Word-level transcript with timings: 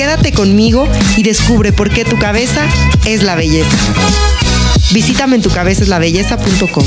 Quédate 0.00 0.32
conmigo 0.32 0.88
y 1.18 1.22
descubre 1.22 1.74
por 1.74 1.90
qué 1.90 2.06
tu 2.06 2.18
cabeza 2.18 2.66
es 3.04 3.22
la 3.22 3.34
belleza. 3.34 3.76
Visítame 4.94 5.36
en 5.36 5.42
tucabezaslabelleza.com. 5.42 6.84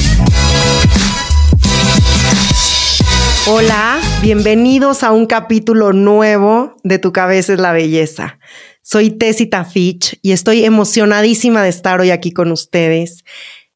Hola, 3.46 4.00
bienvenidos 4.24 5.04
a 5.04 5.12
un 5.12 5.28
capítulo 5.28 5.94
nuevo 5.94 6.76
de 6.84 6.98
Tu 6.98 7.12
cabeza 7.12 7.54
es 7.54 7.60
la 7.60 7.72
belleza. 7.72 8.40
Soy 8.82 9.12
Tessita 9.12 9.64
Fitch 9.64 10.18
y 10.24 10.32
estoy 10.32 10.66
emocionadísima 10.66 11.62
de 11.62 11.70
estar 11.70 12.02
hoy 12.02 12.10
aquí 12.10 12.32
con 12.32 12.52
ustedes. 12.52 13.24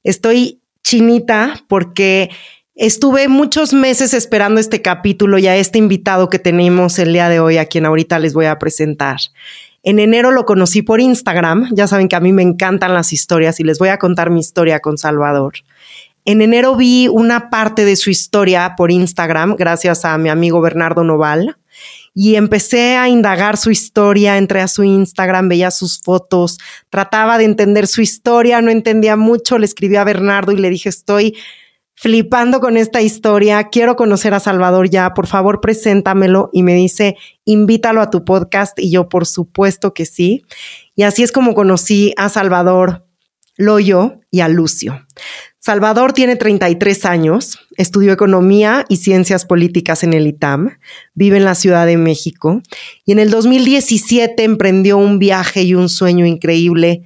Estoy 0.03 0.63
chinita 0.83 1.63
porque 1.67 2.31
Estuve 2.79 3.27
muchos 3.27 3.73
meses 3.73 4.13
esperando 4.13 4.59
este 4.59 4.83
capítulo 4.83 5.39
y 5.39 5.47
a 5.47 5.55
este 5.55 5.79
invitado 5.79 6.29
que 6.29 6.37
tenemos 6.37 6.99
el 6.99 7.11
día 7.11 7.27
de 7.27 7.39
hoy, 7.39 7.57
a 7.57 7.65
quien 7.65 7.87
ahorita 7.87 8.19
les 8.19 8.35
voy 8.35 8.45
a 8.45 8.59
presentar. 8.59 9.17
En 9.81 9.97
enero 9.97 10.29
lo 10.29 10.45
conocí 10.45 10.83
por 10.83 11.01
Instagram. 11.01 11.69
Ya 11.73 11.87
saben 11.87 12.07
que 12.07 12.15
a 12.15 12.19
mí 12.19 12.33
me 12.33 12.43
encantan 12.43 12.93
las 12.93 13.13
historias 13.13 13.59
y 13.59 13.63
les 13.63 13.79
voy 13.79 13.89
a 13.89 13.97
contar 13.97 14.29
mi 14.29 14.41
historia 14.41 14.79
con 14.79 14.99
Salvador. 14.99 15.53
En 16.23 16.43
enero 16.43 16.75
vi 16.75 17.07
una 17.07 17.49
parte 17.49 17.83
de 17.83 17.95
su 17.95 18.11
historia 18.11 18.75
por 18.77 18.91
Instagram 18.91 19.55
gracias 19.55 20.05
a 20.05 20.15
mi 20.19 20.29
amigo 20.29 20.61
Bernardo 20.61 21.03
Noval 21.03 21.57
y 22.13 22.35
empecé 22.35 22.95
a 22.95 23.09
indagar 23.09 23.57
su 23.57 23.71
historia, 23.71 24.37
entré 24.37 24.61
a 24.61 24.67
su 24.67 24.83
Instagram, 24.83 25.49
veía 25.49 25.71
sus 25.71 25.99
fotos, 25.99 26.59
trataba 26.91 27.39
de 27.39 27.45
entender 27.45 27.87
su 27.87 28.01
historia, 28.01 28.61
no 28.61 28.69
entendía 28.69 29.15
mucho, 29.15 29.57
le 29.57 29.65
escribí 29.65 29.95
a 29.95 30.03
Bernardo 30.03 30.51
y 30.51 30.57
le 30.57 30.69
dije, 30.69 30.89
estoy 30.89 31.35
flipando 31.99 32.59
con 32.59 32.77
esta 32.77 33.01
historia, 33.01 33.69
quiero 33.69 33.95
conocer 33.95 34.35
a 34.35 34.39
Salvador 34.39 34.87
ya, 34.87 35.15
por 35.15 35.25
favor, 35.25 35.59
preséntamelo. 35.59 36.51
Y 36.53 36.61
me 36.61 36.75
dice, 36.75 37.17
invítalo 37.43 38.01
a 38.01 38.11
tu 38.11 38.23
podcast. 38.23 38.79
Y 38.79 38.91
yo, 38.91 39.09
por 39.09 39.25
supuesto 39.25 39.93
que 39.93 40.05
sí. 40.05 40.45
Y 40.95 41.03
así 41.03 41.23
es 41.23 41.31
como 41.31 41.55
conocí 41.55 42.13
a 42.15 42.29
Salvador 42.29 43.03
Loyo 43.57 44.19
y 44.29 44.41
a 44.41 44.47
Lucio. 44.47 45.05
Salvador 45.57 46.13
tiene 46.13 46.35
33 46.35 47.03
años, 47.05 47.59
estudió 47.75 48.13
economía 48.13 48.85
y 48.87 48.97
ciencias 48.97 49.43
políticas 49.43 50.03
en 50.03 50.13
el 50.13 50.27
ITAM, 50.27 50.77
vive 51.13 51.37
en 51.37 51.43
la 51.43 51.55
Ciudad 51.55 51.85
de 51.85 51.97
México 51.97 52.61
y 53.05 53.11
en 53.11 53.19
el 53.19 53.31
2017 53.31 54.43
emprendió 54.43 54.97
un 54.97 55.19
viaje 55.19 55.63
y 55.63 55.75
un 55.75 55.89
sueño 55.89 56.25
increíble 56.25 57.03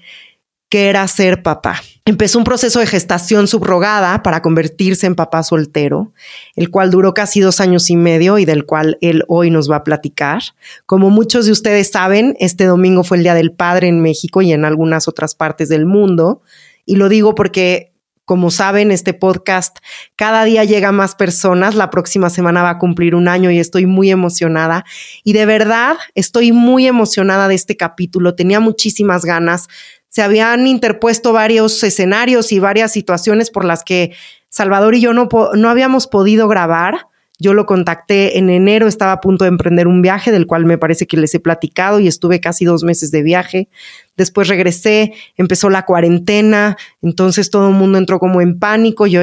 que 0.72 0.88
era 0.88 1.06
ser 1.10 1.44
papá. 1.44 1.82
Empezó 2.06 2.40
un 2.40 2.46
proceso 2.46 2.80
de 2.80 2.88
gestación 2.88 3.50
subrogada 3.50 4.24
para 4.24 4.42
convertirse 4.42 5.06
en 5.06 5.16
papá 5.16 5.44
soltero, 5.44 6.14
el 6.56 6.72
cual 6.72 6.92
duró 6.92 7.14
casi 7.14 7.42
dos 7.42 7.60
años 7.60 7.90
y 7.90 7.98
medio 7.98 8.40
y 8.40 8.46
del 8.46 8.66
cual 8.66 8.98
él 9.02 9.26
hoy 9.28 9.52
nos 9.52 9.70
va 9.70 9.76
a 9.76 9.84
platicar. 9.84 10.42
Como 10.86 11.10
muchos 11.10 11.46
de 11.46 11.52
ustedes 11.52 11.92
saben, 11.92 12.38
este 12.40 12.64
domingo 12.64 13.04
fue 13.04 13.18
el 13.18 13.24
Día 13.24 13.34
del 13.34 13.52
Padre 13.52 13.90
en 13.90 14.02
México 14.02 14.42
y 14.42 14.54
en 14.54 14.64
algunas 14.64 15.10
otras 15.10 15.36
partes 15.36 15.68
del 15.68 15.86
mundo. 15.86 16.42
Y 16.86 16.96
lo 16.96 17.10
digo 17.10 17.36
porque, 17.36 17.92
como 18.24 18.50
saben, 18.50 18.92
este 18.92 19.14
podcast 19.14 19.80
cada 20.16 20.46
día 20.46 20.64
llega 20.64 20.88
a 20.88 20.94
más 20.94 21.16
personas. 21.16 21.76
La 21.76 21.90
próxima 21.90 22.30
semana 22.30 22.64
va 22.64 22.70
a 22.70 22.80
cumplir 22.80 23.14
un 23.14 23.28
año 23.28 23.52
y 23.52 23.60
estoy 23.60 23.88
muy 23.88 24.10
emocionada. 24.10 24.86
Y 25.26 25.34
de 25.34 25.46
verdad, 25.46 25.98
estoy 26.16 26.54
muy 26.54 26.88
emocionada 26.88 27.50
de 27.50 27.56
este 27.56 27.76
capítulo. 27.76 28.36
Tenía 28.36 28.62
muchísimas 28.62 29.26
ganas 29.26 29.68
se 30.12 30.22
habían 30.22 30.68
interpuesto 30.68 31.32
varios 31.32 31.82
escenarios 31.84 32.52
y 32.52 32.60
varias 32.60 32.92
situaciones 32.92 33.50
por 33.50 33.64
las 33.64 33.84
que 33.84 34.12
Salvador 34.50 34.94
y 34.94 35.02
yo 35.02 35.14
no, 35.14 35.30
no 35.56 35.70
habíamos 35.70 36.08
podido 36.08 36.50
grabar. 36.50 37.08
Yo 37.40 37.54
lo 37.54 37.66
contacté 37.66 38.38
en 38.38 38.50
enero, 38.50 38.88
estaba 38.88 39.14
a 39.14 39.22
punto 39.22 39.46
de 39.46 39.50
emprender 39.50 39.88
un 39.88 40.02
viaje 40.02 40.32
del 40.32 40.46
cual 40.46 40.66
me 40.66 40.78
parece 40.78 41.08
que 41.08 41.16
les 41.16 41.34
he 41.34 41.40
platicado 41.40 42.02
y 42.02 42.08
estuve 42.08 42.42
casi 42.42 42.66
dos 42.66 42.84
meses 42.84 43.10
de 43.10 43.24
viaje. 43.24 43.70
Después 44.18 44.50
regresé, 44.50 45.14
empezó 45.38 45.70
la 45.70 45.86
cuarentena, 45.86 46.78
entonces 47.02 47.50
todo 47.50 47.70
el 47.70 47.74
mundo 47.74 47.98
entró 47.98 48.20
como 48.20 48.42
en 48.42 48.60
pánico, 48.60 49.08
yo 49.08 49.22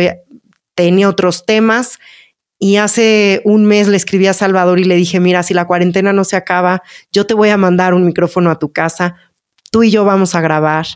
tenía 0.74 1.08
otros 1.08 1.44
temas 1.44 1.98
y 2.58 2.76
hace 2.76 3.42
un 3.44 3.66
mes 3.66 3.88
le 3.88 3.98
escribí 3.98 4.26
a 4.26 4.32
Salvador 4.32 4.80
y 4.80 4.84
le 4.84 4.96
dije, 4.96 5.20
mira, 5.20 5.42
si 5.42 5.52
la 5.52 5.66
cuarentena 5.66 6.14
no 6.14 6.24
se 6.24 6.34
acaba, 6.34 6.82
yo 7.12 7.26
te 7.26 7.34
voy 7.34 7.50
a 7.50 7.58
mandar 7.58 7.92
un 7.92 8.06
micrófono 8.06 8.50
a 8.50 8.58
tu 8.58 8.72
casa 8.72 9.16
tú 9.70 9.82
y 9.82 9.90
yo 9.90 10.04
vamos 10.04 10.34
a 10.34 10.40
grabar. 10.40 10.86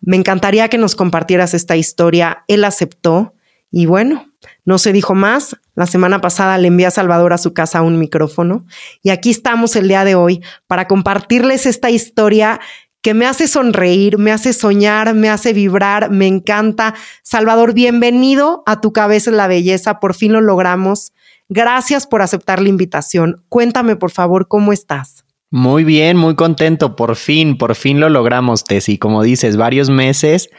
Me 0.00 0.16
encantaría 0.16 0.68
que 0.68 0.78
nos 0.78 0.96
compartieras 0.96 1.54
esta 1.54 1.76
historia. 1.76 2.44
Él 2.48 2.64
aceptó 2.64 3.34
y 3.70 3.86
bueno, 3.86 4.32
no 4.64 4.78
se 4.78 4.92
dijo 4.92 5.14
más. 5.14 5.56
La 5.74 5.86
semana 5.86 6.20
pasada 6.20 6.58
le 6.58 6.68
envié 6.68 6.86
a 6.86 6.90
Salvador 6.90 7.32
a 7.32 7.38
su 7.38 7.52
casa 7.52 7.82
un 7.82 7.98
micrófono 7.98 8.64
y 9.02 9.10
aquí 9.10 9.30
estamos 9.30 9.76
el 9.76 9.88
día 9.88 10.04
de 10.04 10.14
hoy 10.14 10.42
para 10.66 10.86
compartirles 10.88 11.66
esta 11.66 11.90
historia 11.90 12.60
que 13.02 13.14
me 13.14 13.26
hace 13.26 13.46
sonreír, 13.46 14.18
me 14.18 14.32
hace 14.32 14.52
soñar, 14.52 15.14
me 15.14 15.28
hace 15.28 15.52
vibrar, 15.52 16.10
me 16.10 16.26
encanta. 16.26 16.94
Salvador, 17.22 17.72
bienvenido 17.72 18.64
a 18.66 18.80
Tu 18.80 18.92
Cabeza 18.92 19.30
en 19.30 19.36
la 19.36 19.46
Belleza, 19.46 20.00
por 20.00 20.14
fin 20.14 20.32
lo 20.32 20.40
logramos. 20.40 21.12
Gracias 21.48 22.06
por 22.06 22.22
aceptar 22.22 22.60
la 22.60 22.68
invitación. 22.68 23.44
Cuéntame, 23.48 23.94
por 23.94 24.10
favor, 24.10 24.48
¿cómo 24.48 24.72
estás? 24.72 25.15
Muy 25.50 25.84
bien, 25.84 26.16
muy 26.16 26.34
contento. 26.34 26.96
Por 26.96 27.16
fin, 27.16 27.56
por 27.56 27.74
fin 27.74 28.00
lo 28.00 28.08
logramos, 28.08 28.64
Tessy. 28.64 28.98
Como 28.98 29.22
dices, 29.22 29.56
varios 29.56 29.90
meses, 29.90 30.50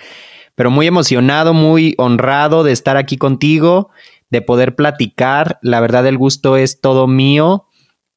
pero 0.55 0.71
muy 0.71 0.87
emocionado, 0.87 1.53
muy 1.53 1.93
honrado 1.97 2.63
de 2.63 2.71
estar 2.71 2.97
aquí 2.97 3.17
contigo, 3.17 3.89
de 4.29 4.41
poder 4.41 4.75
platicar. 4.75 5.59
La 5.61 5.79
verdad, 5.81 6.07
el 6.07 6.17
gusto 6.17 6.57
es 6.57 6.79
todo 6.81 7.07
mío. 7.07 7.65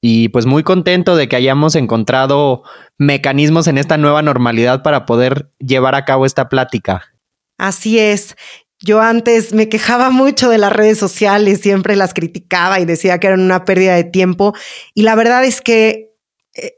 Y 0.03 0.29
pues 0.29 0.47
muy 0.47 0.63
contento 0.63 1.15
de 1.15 1.29
que 1.29 1.37
hayamos 1.37 1.75
encontrado 1.75 2.63
mecanismos 2.97 3.67
en 3.67 3.77
esta 3.77 3.99
nueva 3.99 4.23
normalidad 4.23 4.83
para 4.83 5.05
poder 5.05 5.51
llevar 5.59 5.95
a 5.95 6.07
cabo 6.07 6.25
esta 6.25 6.49
plática. 6.49 7.13
Así 7.59 7.99
es. 7.99 8.35
Yo 8.83 9.03
antes 9.03 9.53
me 9.53 9.69
quejaba 9.69 10.09
mucho 10.09 10.49
de 10.49 10.57
las 10.57 10.73
redes 10.73 10.99
sociales, 10.99 11.61
siempre 11.61 11.97
las 11.97 12.15
criticaba 12.15 12.81
y 12.81 12.87
decía 12.87 13.21
que 13.21 13.27
eran 13.27 13.41
una 13.41 13.67
pérdida 13.67 13.95
de 13.95 14.05
tiempo. 14.05 14.55
Y 14.95 15.03
la 15.03 15.15
verdad 15.17 15.45
es 15.45 15.61
que 15.61 16.10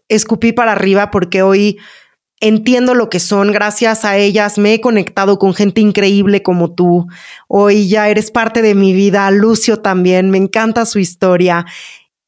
escupí 0.09 0.53
para 0.53 0.72
arriba 0.72 1.10
porque 1.10 1.43
hoy 1.43 1.78
entiendo 2.41 2.94
lo 2.94 3.09
que 3.09 3.20
son, 3.20 3.53
gracias 3.53 4.04
a 4.04 4.16
ellas 4.16 4.59
me 4.59 4.75
he 4.75 4.81
conectado 4.81 5.38
con 5.38 5.54
gente 5.54 5.81
increíble 5.81 6.43
como 6.43 6.75
tú. 6.75 7.06
Hoy 7.47 7.88
ya 7.88 8.09
eres 8.09 8.31
parte 8.32 8.62
de 8.62 8.75
mi 8.75 8.92
vida, 8.92 9.31
Lucio 9.31 9.78
también, 9.78 10.31
me 10.31 10.38
encanta 10.38 10.84
su 10.84 10.98
historia 10.98 11.65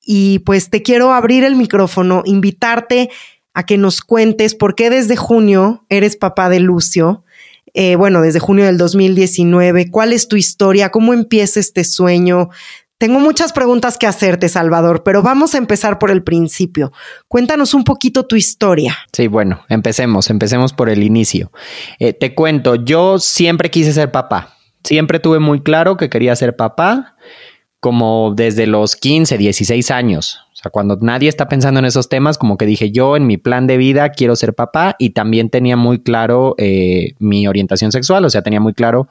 y 0.00 0.38
pues 0.40 0.70
te 0.70 0.82
quiero 0.82 1.12
abrir 1.12 1.44
el 1.44 1.56
micrófono, 1.56 2.22
invitarte 2.26 3.10
a 3.54 3.66
que 3.66 3.76
nos 3.76 4.00
cuentes 4.02 4.54
por 4.54 4.74
qué 4.74 4.90
desde 4.90 5.16
junio 5.16 5.84
eres 5.88 6.16
papá 6.16 6.48
de 6.48 6.60
Lucio. 6.60 7.24
Eh, 7.72 7.96
bueno, 7.96 8.20
desde 8.20 8.38
junio 8.38 8.66
del 8.66 8.78
2019, 8.78 9.90
¿cuál 9.90 10.12
es 10.12 10.28
tu 10.28 10.36
historia? 10.36 10.90
¿Cómo 10.90 11.12
empieza 11.12 11.58
este 11.58 11.82
sueño? 11.82 12.50
Tengo 13.04 13.20
muchas 13.20 13.52
preguntas 13.52 13.98
que 13.98 14.06
hacerte, 14.06 14.48
Salvador, 14.48 15.02
pero 15.02 15.22
vamos 15.22 15.54
a 15.54 15.58
empezar 15.58 15.98
por 15.98 16.10
el 16.10 16.22
principio. 16.22 16.90
Cuéntanos 17.28 17.74
un 17.74 17.84
poquito 17.84 18.24
tu 18.24 18.34
historia. 18.34 18.96
Sí, 19.12 19.26
bueno, 19.26 19.60
empecemos, 19.68 20.30
empecemos 20.30 20.72
por 20.72 20.88
el 20.88 21.02
inicio. 21.02 21.52
Eh, 21.98 22.14
te 22.14 22.34
cuento, 22.34 22.76
yo 22.76 23.18
siempre 23.18 23.70
quise 23.70 23.92
ser 23.92 24.10
papá. 24.10 24.54
Siempre 24.84 25.20
tuve 25.20 25.38
muy 25.38 25.60
claro 25.60 25.98
que 25.98 26.08
quería 26.08 26.34
ser 26.34 26.56
papá, 26.56 27.14
como 27.78 28.32
desde 28.34 28.66
los 28.66 28.96
15, 28.96 29.36
16 29.36 29.90
años. 29.90 30.40
O 30.54 30.56
sea, 30.56 30.70
cuando 30.70 30.96
nadie 31.02 31.28
está 31.28 31.46
pensando 31.46 31.80
en 31.80 31.84
esos 31.84 32.08
temas, 32.08 32.38
como 32.38 32.56
que 32.56 32.64
dije 32.64 32.90
yo 32.90 33.18
en 33.18 33.26
mi 33.26 33.36
plan 33.36 33.66
de 33.66 33.76
vida 33.76 34.12
quiero 34.12 34.34
ser 34.34 34.54
papá 34.54 34.96
y 34.98 35.10
también 35.10 35.50
tenía 35.50 35.76
muy 35.76 36.02
claro 36.02 36.54
eh, 36.56 37.12
mi 37.18 37.46
orientación 37.48 37.92
sexual, 37.92 38.24
o 38.24 38.30
sea, 38.30 38.40
tenía 38.40 38.60
muy 38.60 38.72
claro 38.72 39.08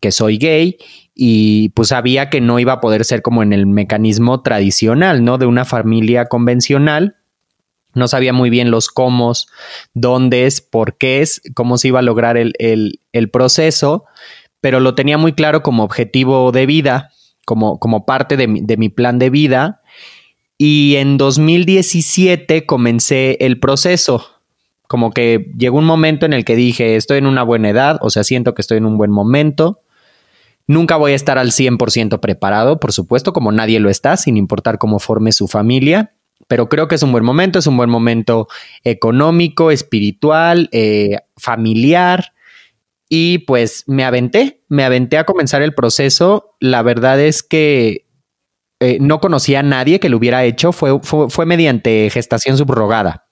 que 0.00 0.12
soy 0.12 0.38
gay 0.38 0.76
y 1.20 1.70
pues 1.70 1.88
sabía 1.88 2.30
que 2.30 2.40
no 2.40 2.60
iba 2.60 2.74
a 2.74 2.80
poder 2.80 3.04
ser 3.04 3.22
como 3.22 3.42
en 3.42 3.52
el 3.52 3.66
mecanismo 3.66 4.40
tradicional, 4.40 5.24
¿no? 5.24 5.36
De 5.36 5.46
una 5.46 5.64
familia 5.64 6.26
convencional. 6.26 7.16
No 7.92 8.06
sabía 8.06 8.32
muy 8.32 8.50
bien 8.50 8.70
los 8.70 8.86
cómo, 8.86 9.32
dónde 9.94 10.46
es, 10.46 10.60
por 10.60 10.96
qué 10.96 11.20
es, 11.20 11.42
cómo 11.56 11.76
se 11.76 11.88
iba 11.88 11.98
a 11.98 12.02
lograr 12.02 12.36
el, 12.36 12.54
el, 12.60 13.30
proceso, 13.30 14.04
pero 14.60 14.78
lo 14.78 14.94
tenía 14.94 15.18
muy 15.18 15.32
claro 15.32 15.64
como 15.64 15.82
objetivo 15.82 16.52
de 16.52 16.66
vida, 16.66 17.10
como, 17.44 17.80
como 17.80 18.06
parte 18.06 18.36
de 18.36 18.46
mi, 18.46 18.60
de 18.60 18.76
mi 18.76 18.88
plan 18.88 19.18
de 19.18 19.30
vida. 19.30 19.82
y 20.56 20.94
en 20.98 21.18
2017 21.18 22.64
comencé 22.64 23.38
el 23.40 23.58
proceso. 23.58 24.24
Como 24.86 25.10
que 25.10 25.50
llegó 25.58 25.78
un 25.78 25.84
momento 25.84 26.26
en 26.26 26.32
el 26.32 26.44
que 26.44 26.54
dije, 26.54 26.94
estoy 26.94 27.18
en 27.18 27.26
una 27.26 27.42
buena 27.42 27.70
edad, 27.70 27.98
o 28.02 28.10
sea, 28.10 28.22
siento 28.22 28.54
que 28.54 28.62
estoy 28.62 28.78
en 28.78 28.86
un 28.86 28.96
buen 28.96 29.10
momento. 29.10 29.80
Nunca 30.68 30.96
voy 30.96 31.12
a 31.12 31.16
estar 31.16 31.38
al 31.38 31.50
100% 31.50 32.20
preparado, 32.20 32.78
por 32.78 32.92
supuesto, 32.92 33.32
como 33.32 33.50
nadie 33.50 33.80
lo 33.80 33.88
está, 33.90 34.16
sin 34.16 34.36
importar 34.36 34.78
cómo 34.78 34.98
forme 34.98 35.32
su 35.32 35.48
familia, 35.48 36.12
pero 36.46 36.68
creo 36.68 36.88
que 36.88 36.94
es 36.94 37.02
un 37.02 37.10
buen 37.10 37.24
momento, 37.24 37.58
es 37.58 37.66
un 37.66 37.76
buen 37.76 37.90
momento 37.90 38.48
económico, 38.84 39.70
espiritual, 39.70 40.68
eh, 40.72 41.16
familiar. 41.36 42.32
Y 43.08 43.38
pues 43.38 43.84
me 43.86 44.04
aventé, 44.04 44.62
me 44.68 44.84
aventé 44.84 45.16
a 45.16 45.24
comenzar 45.24 45.62
el 45.62 45.74
proceso. 45.74 46.54
La 46.60 46.82
verdad 46.82 47.18
es 47.18 47.42
que 47.42 48.06
eh, 48.80 48.98
no 49.00 49.20
conocía 49.20 49.60
a 49.60 49.64
nadie 49.64 49.98
que 49.98 50.08
lo 50.08 50.18
hubiera 50.18 50.44
hecho, 50.44 50.72
fue, 50.72 51.00
fue, 51.02 51.46
mediante 51.46 52.10
gestación 52.10 52.56
subrogada. 52.56 53.27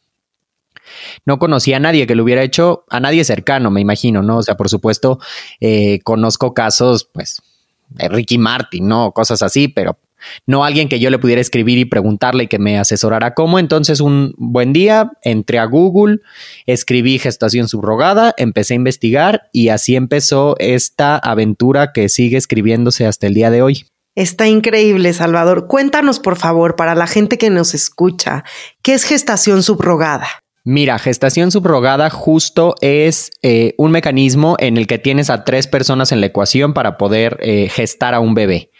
No 1.24 1.38
conocía 1.38 1.76
a 1.76 1.80
nadie 1.80 2.06
que 2.06 2.14
lo 2.14 2.24
hubiera 2.24 2.42
hecho, 2.42 2.84
a 2.90 3.00
nadie 3.00 3.24
cercano, 3.24 3.70
me 3.70 3.80
imagino, 3.80 4.22
¿no? 4.22 4.38
O 4.38 4.42
sea, 4.42 4.56
por 4.56 4.68
supuesto, 4.68 5.18
eh, 5.60 6.00
conozco 6.04 6.54
casos, 6.54 7.08
pues, 7.12 7.42
de 7.88 8.08
Ricky 8.08 8.38
Martin, 8.38 8.88
¿no? 8.88 9.12
Cosas 9.12 9.42
así, 9.42 9.68
pero 9.68 9.98
no 10.46 10.64
alguien 10.64 10.88
que 10.88 10.98
yo 10.98 11.10
le 11.10 11.18
pudiera 11.18 11.40
escribir 11.40 11.78
y 11.78 11.84
preguntarle 11.84 12.44
y 12.44 12.46
que 12.48 12.58
me 12.58 12.78
asesorara 12.78 13.34
cómo. 13.34 13.58
Entonces, 13.58 14.00
un 14.00 14.34
buen 14.38 14.72
día, 14.72 15.12
entré 15.22 15.58
a 15.58 15.64
Google, 15.64 16.20
escribí 16.66 17.18
gestación 17.18 17.68
subrogada, 17.68 18.34
empecé 18.36 18.74
a 18.74 18.76
investigar 18.76 19.48
y 19.52 19.68
así 19.68 19.96
empezó 19.96 20.56
esta 20.58 21.16
aventura 21.16 21.92
que 21.92 22.08
sigue 22.08 22.36
escribiéndose 22.36 23.06
hasta 23.06 23.26
el 23.26 23.34
día 23.34 23.50
de 23.50 23.62
hoy. 23.62 23.86
Está 24.14 24.48
increíble, 24.48 25.12
Salvador. 25.12 25.66
Cuéntanos, 25.66 26.20
por 26.20 26.36
favor, 26.36 26.74
para 26.74 26.94
la 26.94 27.06
gente 27.06 27.36
que 27.36 27.50
nos 27.50 27.74
escucha, 27.74 28.44
¿qué 28.82 28.94
es 28.94 29.04
gestación 29.04 29.62
subrogada? 29.62 30.26
Mira, 30.68 30.98
gestación 30.98 31.52
subrogada 31.52 32.10
justo 32.10 32.74
es 32.80 33.30
eh, 33.42 33.74
un 33.78 33.92
mecanismo 33.92 34.56
en 34.58 34.76
el 34.76 34.88
que 34.88 34.98
tienes 34.98 35.30
a 35.30 35.44
tres 35.44 35.68
personas 35.68 36.10
en 36.10 36.20
la 36.20 36.26
ecuación 36.26 36.74
para 36.74 36.98
poder 36.98 37.38
eh, 37.40 37.68
gestar 37.68 38.14
a 38.14 38.18
un 38.18 38.34
bebé. 38.34 38.72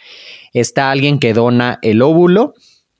Está 0.51 0.91
alguien 0.91 1.17
que 1.17 1.31
dona 1.31 1.79
el 1.81 2.01
óvulo, 2.01 2.55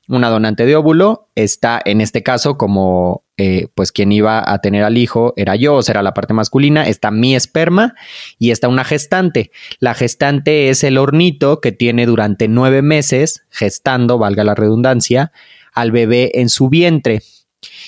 una 0.08 0.30
donante 0.30 0.66
de 0.66 0.78
óvulo, 0.78 1.28
está 1.36 1.82
en 1.84 2.00
este 2.00 2.24
caso 2.24 2.58
como 2.58 3.26
eh, 3.36 3.68
pues 3.76 3.92
quien 3.92 4.14
iba 4.14 4.50
a 4.50 4.62
tener 4.62 4.86
al 4.86 4.98
hijo 4.98 5.34
era 5.36 5.58
yo, 5.58 5.76
o 5.76 5.82
será 5.82 6.02
la 6.02 6.14
parte 6.14 6.34
masculina, 6.34 6.88
está 6.88 7.12
mi 7.12 7.36
esperma 7.36 7.94
y 8.40 8.52
está 8.52 8.70
una 8.70 8.86
gestante. 8.86 9.52
La 9.80 9.96
gestante 9.96 10.70
es 10.70 10.86
el 10.86 10.98
hornito 10.98 11.60
que 11.60 11.74
tiene 11.74 12.06
durante 12.06 12.48
nueve 12.48 12.82
meses 12.82 13.44
gestando, 13.50 14.18
valga 14.18 14.46
la 14.46 14.56
redundancia, 14.56 15.34
al 15.74 15.92
bebé 15.92 16.32
en 16.36 16.48
su 16.48 16.70
vientre. 16.70 17.22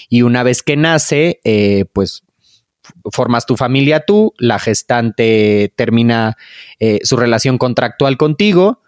Y 0.09 0.23
una 0.23 0.43
vez 0.43 0.63
que 0.63 0.75
nace, 0.75 1.39
eh, 1.43 1.85
pues 1.93 2.23
formas 3.11 3.45
tu 3.45 3.55
familia 3.55 4.03
tú, 4.05 4.33
la 4.37 4.59
gestante 4.59 5.71
termina 5.75 6.37
eh, 6.79 6.99
su 7.03 7.17
relación 7.17 7.57
contractual 7.57 8.17
contigo 8.17 8.81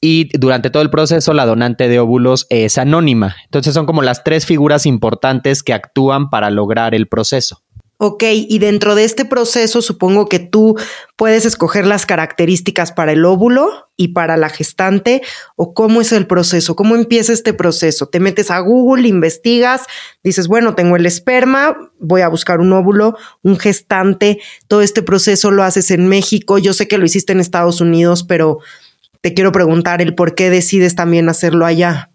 y 0.00 0.36
durante 0.38 0.70
todo 0.70 0.82
el 0.82 0.90
proceso 0.90 1.32
la 1.32 1.46
donante 1.46 1.88
de 1.88 1.98
óvulos 1.98 2.46
es 2.50 2.78
anónima. 2.78 3.36
Entonces 3.44 3.72
son 3.74 3.86
como 3.86 4.02
las 4.02 4.24
tres 4.24 4.46
figuras 4.46 4.86
importantes 4.86 5.62
que 5.62 5.72
actúan 5.72 6.28
para 6.28 6.50
lograr 6.50 6.94
el 6.94 7.08
proceso. 7.08 7.62
Ok, 7.98 8.24
y 8.30 8.58
dentro 8.58 8.94
de 8.94 9.04
este 9.04 9.24
proceso 9.24 9.80
supongo 9.80 10.28
que 10.28 10.38
tú 10.38 10.76
puedes 11.16 11.46
escoger 11.46 11.86
las 11.86 12.04
características 12.04 12.92
para 12.92 13.12
el 13.12 13.24
óvulo 13.24 13.88
y 13.96 14.08
para 14.08 14.36
la 14.36 14.50
gestante 14.50 15.22
o 15.56 15.72
cómo 15.72 16.02
es 16.02 16.12
el 16.12 16.26
proceso, 16.26 16.76
cómo 16.76 16.94
empieza 16.94 17.32
este 17.32 17.54
proceso. 17.54 18.06
Te 18.06 18.20
metes 18.20 18.50
a 18.50 18.58
Google, 18.58 19.08
investigas, 19.08 19.86
dices, 20.22 20.46
bueno, 20.46 20.74
tengo 20.74 20.96
el 20.96 21.06
esperma, 21.06 21.74
voy 21.98 22.20
a 22.20 22.28
buscar 22.28 22.60
un 22.60 22.74
óvulo, 22.74 23.16
un 23.42 23.58
gestante, 23.58 24.40
todo 24.68 24.82
este 24.82 25.00
proceso 25.00 25.50
lo 25.50 25.62
haces 25.62 25.90
en 25.90 26.06
México, 26.06 26.58
yo 26.58 26.74
sé 26.74 26.88
que 26.88 26.98
lo 26.98 27.06
hiciste 27.06 27.32
en 27.32 27.40
Estados 27.40 27.80
Unidos, 27.80 28.24
pero 28.24 28.58
te 29.22 29.32
quiero 29.32 29.52
preguntar 29.52 30.02
el 30.02 30.14
por 30.14 30.34
qué 30.34 30.50
decides 30.50 30.96
también 30.96 31.30
hacerlo 31.30 31.64
allá. 31.64 32.10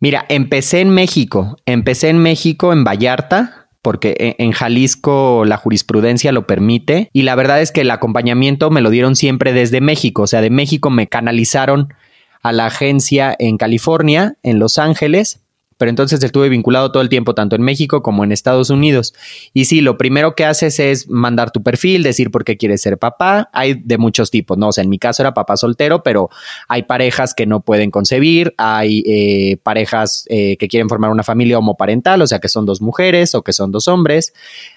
Mira, 0.00 0.24
empecé 0.28 0.80
en 0.80 0.90
México, 0.90 1.56
empecé 1.66 2.08
en 2.08 2.18
México, 2.18 2.72
en 2.72 2.84
Vallarta, 2.84 3.57
porque 3.88 4.14
e, 4.18 4.36
en 4.36 4.52
Jalisco 4.52 5.46
la 5.46 5.56
jurisprudencia 5.56 6.30
lo 6.30 6.46
permite 6.46 7.08
y 7.14 7.22
la 7.22 7.34
verdad 7.34 7.62
es 7.62 7.72
que 7.72 7.80
el 7.80 7.90
acompañamiento 7.90 8.68
me 8.68 8.82
lo 8.82 8.90
dieron 8.90 9.16
siempre 9.16 9.54
desde 9.54 9.80
México, 9.80 10.24
o 10.24 10.26
sea, 10.26 10.42
de 10.42 10.50
México 10.50 10.90
me 10.90 11.06
canalizaron 11.06 11.94
a 12.42 12.52
la 12.52 12.66
agencia 12.66 13.34
en 13.38 13.56
California, 13.56 14.36
en 14.42 14.58
Los 14.58 14.76
Ángeles, 14.76 15.40
pero 15.78 15.90
entonces 15.90 16.22
estuve 16.22 16.48
vinculado 16.48 16.90
todo 16.90 17.02
el 17.02 17.08
tiempo, 17.08 17.34
tanto 17.34 17.56
en 17.56 17.62
México 17.62 18.02
como 18.02 18.24
en 18.24 18.32
Estados 18.32 18.68
Unidos. 18.68 19.14
Y 19.54 19.66
sí, 19.66 19.80
lo 19.80 19.96
primero 19.96 20.34
que 20.34 20.44
haces 20.44 20.80
es 20.80 21.08
mandar 21.08 21.52
tu 21.52 21.62
perfil, 21.62 22.02
decir 22.02 22.30
por 22.32 22.44
qué 22.44 22.56
quieres 22.56 22.82
ser 22.82 22.98
papá. 22.98 23.48
Hay 23.52 23.74
de 23.74 23.96
muchos 23.96 24.30
tipos, 24.30 24.58
¿no? 24.58 24.68
O 24.68 24.72
sea, 24.72 24.82
en 24.82 24.90
mi 24.90 24.98
caso 24.98 25.22
era 25.22 25.32
papá 25.34 25.56
soltero, 25.56 26.02
pero 26.02 26.30
hay 26.66 26.82
parejas 26.82 27.32
que 27.32 27.46
no 27.46 27.60
pueden 27.60 27.92
concebir, 27.92 28.54
hay 28.58 29.04
eh, 29.06 29.56
parejas 29.62 30.24
eh, 30.28 30.56
que 30.56 30.66
quieren 30.66 30.88
formar 30.88 31.10
una 31.10 31.22
familia 31.22 31.58
homoparental, 31.58 32.20
o 32.20 32.26
sea, 32.26 32.40
que 32.40 32.48
son 32.48 32.66
dos 32.66 32.82
mujeres 32.82 33.36
o 33.36 33.42
que 33.42 33.52
son 33.52 33.70
dos 33.70 33.86
hombres. 33.86 34.32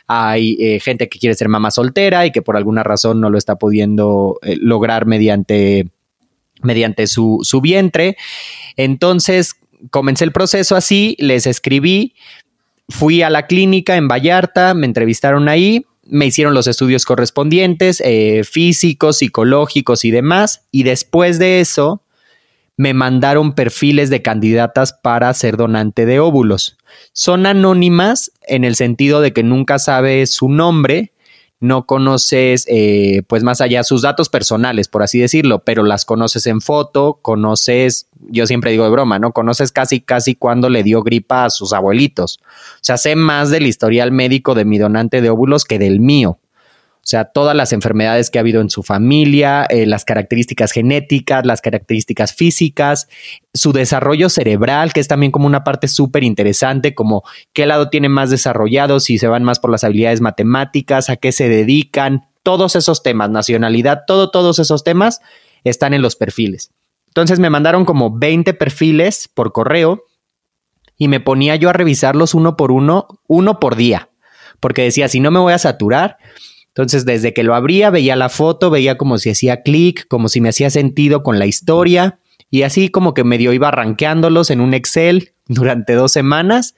Hay 0.06 0.56
eh, 0.60 0.80
gente 0.80 1.10
que 1.10 1.18
quiere 1.18 1.34
ser 1.34 1.50
mamá 1.50 1.72
soltera 1.72 2.28
y 2.28 2.32
que 2.32 2.44
por 2.44 2.58
alguna 2.58 2.84
razón 2.84 3.20
no 3.20 3.32
lo 3.32 3.40
está 3.40 3.56
pudiendo 3.56 4.40
lograr 4.44 5.08
mediante 5.08 5.88
mediante 6.64 7.08
su, 7.08 7.40
su 7.42 7.60
vientre. 7.60 8.18
Entonces, 8.78 9.56
comencé 9.90 10.24
el 10.24 10.32
proceso 10.32 10.76
así, 10.76 11.16
les 11.20 11.48
escribí, 11.48 12.16
fui 12.90 13.22
a 13.22 13.30
la 13.30 13.48
clínica 13.48 13.96
en 13.96 14.08
Vallarta, 14.08 14.74
me 14.74 14.86
entrevistaron 14.86 15.50
ahí, 15.50 15.86
me 16.04 16.26
hicieron 16.26 16.54
los 16.54 16.68
estudios 16.68 17.06
correspondientes, 17.06 18.02
eh, 18.06 18.44
físicos, 18.44 19.18
psicológicos 19.20 20.06
y 20.06 20.12
demás, 20.12 20.66
y 20.72 20.84
después 20.84 21.40
de 21.40 21.62
eso 21.62 22.04
me 22.78 22.94
mandaron 22.94 23.54
perfiles 23.54 24.10
de 24.10 24.22
candidatas 24.22 24.94
para 24.94 25.34
ser 25.34 25.56
donante 25.56 26.06
de 26.06 26.20
óvulos. 26.20 26.78
Son 27.14 27.46
anónimas 27.46 28.32
en 28.48 28.64
el 28.64 28.76
sentido 28.76 29.22
de 29.22 29.34
que 29.34 29.44
nunca 29.44 29.78
sabe 29.78 30.26
su 30.26 30.50
nombre, 30.50 31.14
no 31.62 31.86
conoces, 31.86 32.66
eh, 32.68 33.22
pues 33.28 33.44
más 33.44 33.62
allá 33.62 33.84
sus 33.84 34.02
datos 34.02 34.30
personales, 34.30 34.88
por 34.88 35.04
así 35.04 35.20
decirlo, 35.20 35.60
pero 35.60 35.84
las 35.84 36.06
conoces 36.06 36.48
en 36.48 36.60
foto, 36.60 37.20
conoces, 37.22 38.08
yo 38.20 38.48
siempre 38.48 38.72
digo 38.72 38.84
de 38.84 38.90
broma, 38.90 39.20
¿no? 39.20 39.32
Conoces 39.32 39.72
casi, 39.72 40.02
casi 40.02 40.34
cuando 40.34 40.70
le 40.70 40.82
dio 40.82 41.04
gripa 41.04 41.46
a 41.46 41.50
sus 41.52 41.72
abuelitos. 41.72 42.40
O 42.42 42.84
sea, 42.84 42.98
sé 42.98 43.16
más 43.16 43.52
del 43.52 43.68
historial 43.68 44.12
médico 44.12 44.56
de 44.56 44.66
mi 44.66 44.80
donante 44.80 45.22
de 45.22 45.30
óvulos 45.30 45.64
que 45.64 45.78
del 45.78 46.00
mío. 46.00 46.40
O 47.04 47.08
sea, 47.12 47.26
todas 47.26 47.56
las 47.56 47.74
enfermedades 47.74 48.30
que 48.30 48.38
ha 48.38 48.42
habido 48.42 48.62
en 48.62 48.70
su 48.70 48.84
familia, 48.84 49.66
eh, 49.66 49.88
las 49.88 50.06
características 50.06 50.72
genéticas, 50.72 51.48
las 51.48 51.60
características 51.60 52.32
físicas, 52.32 53.08
su 53.56 53.74
desarrollo 53.74 54.30
cerebral, 54.30 54.94
que 54.94 55.00
es 55.00 55.08
también 55.08 55.32
como 55.32 55.48
una 55.48 55.64
parte 55.64 55.88
súper 55.88 56.24
interesante, 56.24 56.94
como 56.94 57.24
qué 57.54 57.66
lado 57.66 57.90
tiene 57.90 58.08
más 58.08 58.30
desarrollado, 58.30 59.00
si 59.00 59.18
se 59.18 59.28
van 59.28 59.44
más 59.44 59.60
por 59.60 59.72
las 59.72 59.84
habilidades 59.84 60.22
matemáticas, 60.22 61.10
a 61.10 61.16
qué 61.16 61.32
se 61.32 61.50
dedican, 61.50 62.28
todos 62.44 62.76
esos 62.76 63.02
temas, 63.02 63.32
nacionalidad, 63.32 64.04
todo, 64.06 64.30
todos 64.30 64.60
esos 64.60 64.84
temas 64.84 65.22
están 65.64 65.96
en 65.96 66.04
los 66.04 66.16
perfiles. 66.16 66.72
Entonces 67.08 67.40
me 67.40 67.50
mandaron 67.50 67.84
como 67.84 68.16
20 68.16 68.54
perfiles 68.54 69.28
por 69.28 69.52
correo 69.52 70.06
y 70.98 71.08
me 71.08 71.20
ponía 71.20 71.56
yo 71.56 71.70
a 71.70 71.74
revisarlos 71.74 72.36
uno 72.36 72.56
por 72.56 72.72
uno, 72.72 73.08
uno 73.28 73.60
por 73.60 73.76
día, 73.76 74.10
porque 74.60 74.84
decía, 74.84 75.10
si 75.10 75.20
no 75.20 75.32
me 75.32 75.40
voy 75.40 75.54
a 75.54 75.58
saturar, 75.58 76.18
entonces, 76.74 77.04
desde 77.04 77.34
que 77.34 77.44
lo 77.44 77.54
abría, 77.54 77.90
veía 77.90 78.16
la 78.16 78.30
foto, 78.30 78.70
veía 78.70 78.98
como 78.98 79.18
si 79.18 79.30
hacía 79.30 79.62
clic, 79.62 80.08
como 80.08 80.30
si 80.30 80.40
me 80.40 80.50
hacía 80.50 80.70
sentido 80.70 81.22
con 81.22 81.38
la 81.38 81.46
historia, 81.46 82.20
y 82.50 82.62
así 82.62 82.90
como 82.90 83.14
que 83.14 83.26
medio 83.26 83.52
iba 83.52 83.68
arranqueándolos 83.68 84.50
en 84.52 84.62
un 84.62 84.74
Excel 84.74 85.34
durante 85.48 85.94
dos 85.94 86.12
semanas. 86.12 86.76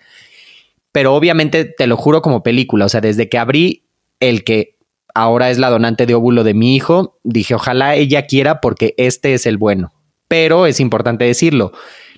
Pero 0.91 1.13
obviamente 1.13 1.65
te 1.65 1.87
lo 1.87 1.97
juro 1.97 2.21
como 2.21 2.43
película. 2.43 2.85
O 2.85 2.89
sea, 2.89 3.01
desde 3.01 3.29
que 3.29 3.37
abrí 3.37 3.85
el 4.19 4.43
que 4.43 4.77
ahora 5.13 5.51
es 5.51 5.59
la 5.59 5.69
donante 5.69 6.05
de 6.05 6.15
óvulo 6.15 6.43
de 6.43 6.53
mi 6.53 6.75
hijo, 6.75 7.19
dije, 7.23 7.55
ojalá 7.55 7.95
ella 7.95 8.25
quiera 8.25 8.61
porque 8.61 8.95
este 8.97 9.33
es 9.33 9.45
el 9.45 9.57
bueno. 9.57 9.93
Pero 10.27 10.65
es 10.65 10.79
importante 10.79 11.25
decirlo, 11.25 11.71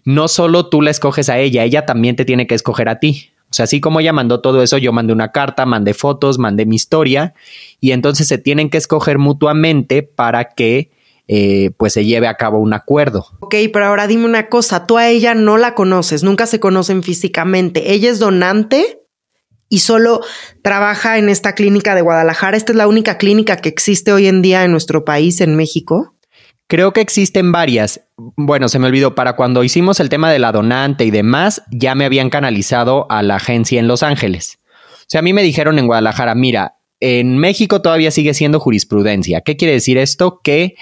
no 0.05 0.27
solo 0.27 0.69
tú 0.69 0.81
la 0.81 0.91
escoges 0.91 1.29
a 1.29 1.39
ella, 1.39 1.63
ella 1.63 1.85
también 1.85 2.15
te 2.15 2.25
tiene 2.25 2.47
que 2.47 2.55
escoger 2.55 2.87
a 2.87 2.99
ti. 2.99 3.31
O 3.55 3.57
sea, 3.57 3.63
así 3.63 3.79
como 3.79 4.01
ella 4.01 4.11
mandó 4.11 4.41
todo 4.41 4.61
eso, 4.61 4.77
yo 4.77 4.91
mandé 4.91 5.13
una 5.13 5.31
carta, 5.31 5.65
mandé 5.65 5.93
fotos, 5.93 6.37
mandé 6.37 6.65
mi 6.65 6.75
historia 6.75 7.33
y 7.79 7.91
entonces 7.91 8.27
se 8.27 8.37
tienen 8.37 8.69
que 8.69 8.77
escoger 8.77 9.17
mutuamente 9.17 10.03
para 10.03 10.49
que 10.49 10.91
eh, 11.29 11.71
pues 11.77 11.93
se 11.93 12.03
lleve 12.03 12.27
a 12.27 12.35
cabo 12.35 12.59
un 12.59 12.73
acuerdo. 12.73 13.27
Ok, 13.39 13.55
pero 13.71 13.85
ahora 13.85 14.07
dime 14.07 14.25
una 14.25 14.49
cosa, 14.49 14.85
tú 14.85 14.97
a 14.97 15.07
ella 15.07 15.35
no 15.35 15.55
la 15.55 15.73
conoces, 15.73 16.21
nunca 16.21 16.47
se 16.47 16.59
conocen 16.59 17.01
físicamente. 17.01 17.93
Ella 17.93 18.09
es 18.09 18.19
donante 18.19 18.99
y 19.69 19.79
solo 19.79 20.19
trabaja 20.61 21.17
en 21.17 21.29
esta 21.29 21.55
clínica 21.55 21.95
de 21.95 22.01
Guadalajara. 22.01 22.57
Esta 22.57 22.73
es 22.73 22.77
la 22.77 22.89
única 22.89 23.17
clínica 23.17 23.55
que 23.55 23.69
existe 23.69 24.11
hoy 24.11 24.27
en 24.27 24.41
día 24.41 24.65
en 24.65 24.71
nuestro 24.71 25.05
país, 25.05 25.39
en 25.39 25.55
México. 25.55 26.14
Creo 26.67 26.93
que 26.93 27.01
existen 27.01 27.51
varias. 27.51 28.01
Bueno, 28.17 28.69
se 28.69 28.79
me 28.79 28.87
olvidó, 28.87 29.13
para 29.13 29.35
cuando 29.35 29.63
hicimos 29.63 29.99
el 29.99 30.09
tema 30.09 30.31
de 30.31 30.39
la 30.39 30.51
donante 30.51 31.05
y 31.05 31.11
demás, 31.11 31.61
ya 31.71 31.93
me 31.93 32.05
habían 32.05 32.29
canalizado 32.29 33.05
a 33.09 33.21
la 33.21 33.35
agencia 33.35 33.79
en 33.79 33.87
Los 33.87 34.01
Ángeles. 34.01 34.57
O 35.01 35.07
sea, 35.07 35.19
a 35.19 35.23
mí 35.23 35.33
me 35.33 35.43
dijeron 35.43 35.77
en 35.77 35.85
Guadalajara, 35.85 36.33
mira, 36.33 36.77
en 36.99 37.37
México 37.37 37.81
todavía 37.81 38.09
sigue 38.09 38.33
siendo 38.33 38.59
jurisprudencia. 38.59 39.41
¿Qué 39.41 39.57
quiere 39.57 39.73
decir 39.73 39.99
esto? 39.99 40.39
Que 40.43 40.75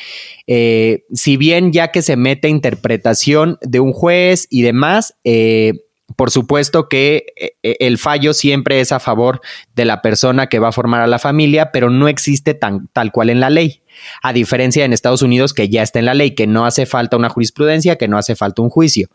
eh, 0.48 1.04
si 1.14 1.36
bien 1.36 1.74
ya 1.74 1.90
que 1.90 2.02
se 2.02 2.16
mete 2.16 2.48
interpretación 2.48 3.58
de 3.62 3.82
un 3.82 3.92
juez 3.92 4.48
y 4.50 4.62
demás, 4.62 5.16
eh, 5.26 5.74
por 6.16 6.32
supuesto 6.32 6.88
que 6.88 7.26
eh, 7.36 7.76
el 7.80 7.98
fallo 7.98 8.34
siempre 8.34 8.80
es 8.80 8.92
a 8.92 9.00
favor 9.00 9.42
de 9.76 9.86
la 9.86 10.02
persona 10.02 10.48
que 10.48 10.60
va 10.60 10.70
a 10.70 10.72
formar 10.72 11.02
a 11.02 11.08
la 11.08 11.20
familia, 11.20 11.72
pero 11.72 11.90
no 11.90 12.08
existe 12.08 12.54
tan, 12.54 12.88
tal 12.94 13.12
cual 13.12 13.30
en 13.30 13.40
la 13.40 13.50
ley. 13.50 13.82
A 14.22 14.34
diferencia 14.34 14.86
en 14.86 14.94
Estados 14.94 15.22
Unidos 15.22 15.54
que 15.54 15.70
ya 15.70 15.84
está 15.84 16.00
en 16.00 16.06
la 16.06 16.14
ley, 16.14 16.32
que 16.32 16.48
no 16.48 16.66
hace 16.66 16.86
falta 16.86 17.18
una 17.18 17.30
jurisprudencia, 17.30 17.98
que 17.98 18.08
no 18.08 18.18
hace 18.18 18.36
falta 18.36 18.62
un 18.62 18.70
juicio. 18.70 19.10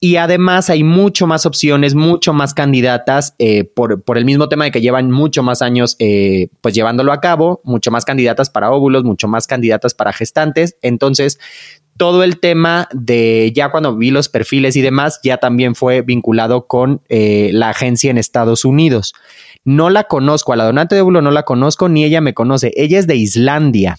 Y 0.00 0.14
además 0.14 0.70
hay 0.70 0.84
mucho 0.84 1.26
más 1.26 1.44
opciones, 1.44 1.96
mucho 1.96 2.32
más 2.32 2.54
candidatas 2.54 3.34
eh, 3.40 3.64
por, 3.64 4.00
el 4.16 4.24
mismo 4.24 4.48
tema 4.48 4.64
de 4.64 4.70
que 4.70 4.80
llevan 4.80 5.10
mucho 5.10 5.42
más 5.42 5.60
años 5.60 5.96
eh, 5.98 6.48
pues 6.60 6.72
llevándolo 6.72 7.12
a 7.12 7.20
cabo, 7.20 7.60
mucho 7.64 7.90
más 7.90 8.04
candidatas 8.04 8.48
para 8.48 8.70
óvulos, 8.70 9.02
mucho 9.02 9.26
más 9.26 9.48
candidatas 9.48 9.94
para 9.94 10.12
gestantes. 10.12 10.76
Entonces, 10.82 11.40
todo 11.98 12.22
el 12.22 12.38
tema 12.40 12.88
de 12.92 13.52
ya 13.54 13.70
cuando 13.70 13.96
vi 13.96 14.10
los 14.10 14.28
perfiles 14.30 14.76
y 14.76 14.80
demás, 14.80 15.20
ya 15.22 15.36
también 15.36 15.74
fue 15.74 16.00
vinculado 16.00 16.66
con 16.66 17.02
eh, 17.08 17.50
la 17.52 17.70
agencia 17.70 18.10
en 18.10 18.16
Estados 18.16 18.64
Unidos. 18.64 19.12
No 19.64 19.90
la 19.90 20.04
conozco, 20.04 20.54
a 20.54 20.56
la 20.56 20.64
donante 20.64 20.94
de 20.94 21.02
óvulo 21.02 21.20
no 21.20 21.30
la 21.30 21.42
conozco, 21.42 21.88
ni 21.88 22.04
ella 22.04 22.22
me 22.22 22.32
conoce. 22.32 22.72
Ella 22.76 22.98
es 22.98 23.06
de 23.06 23.16
Islandia. 23.16 23.98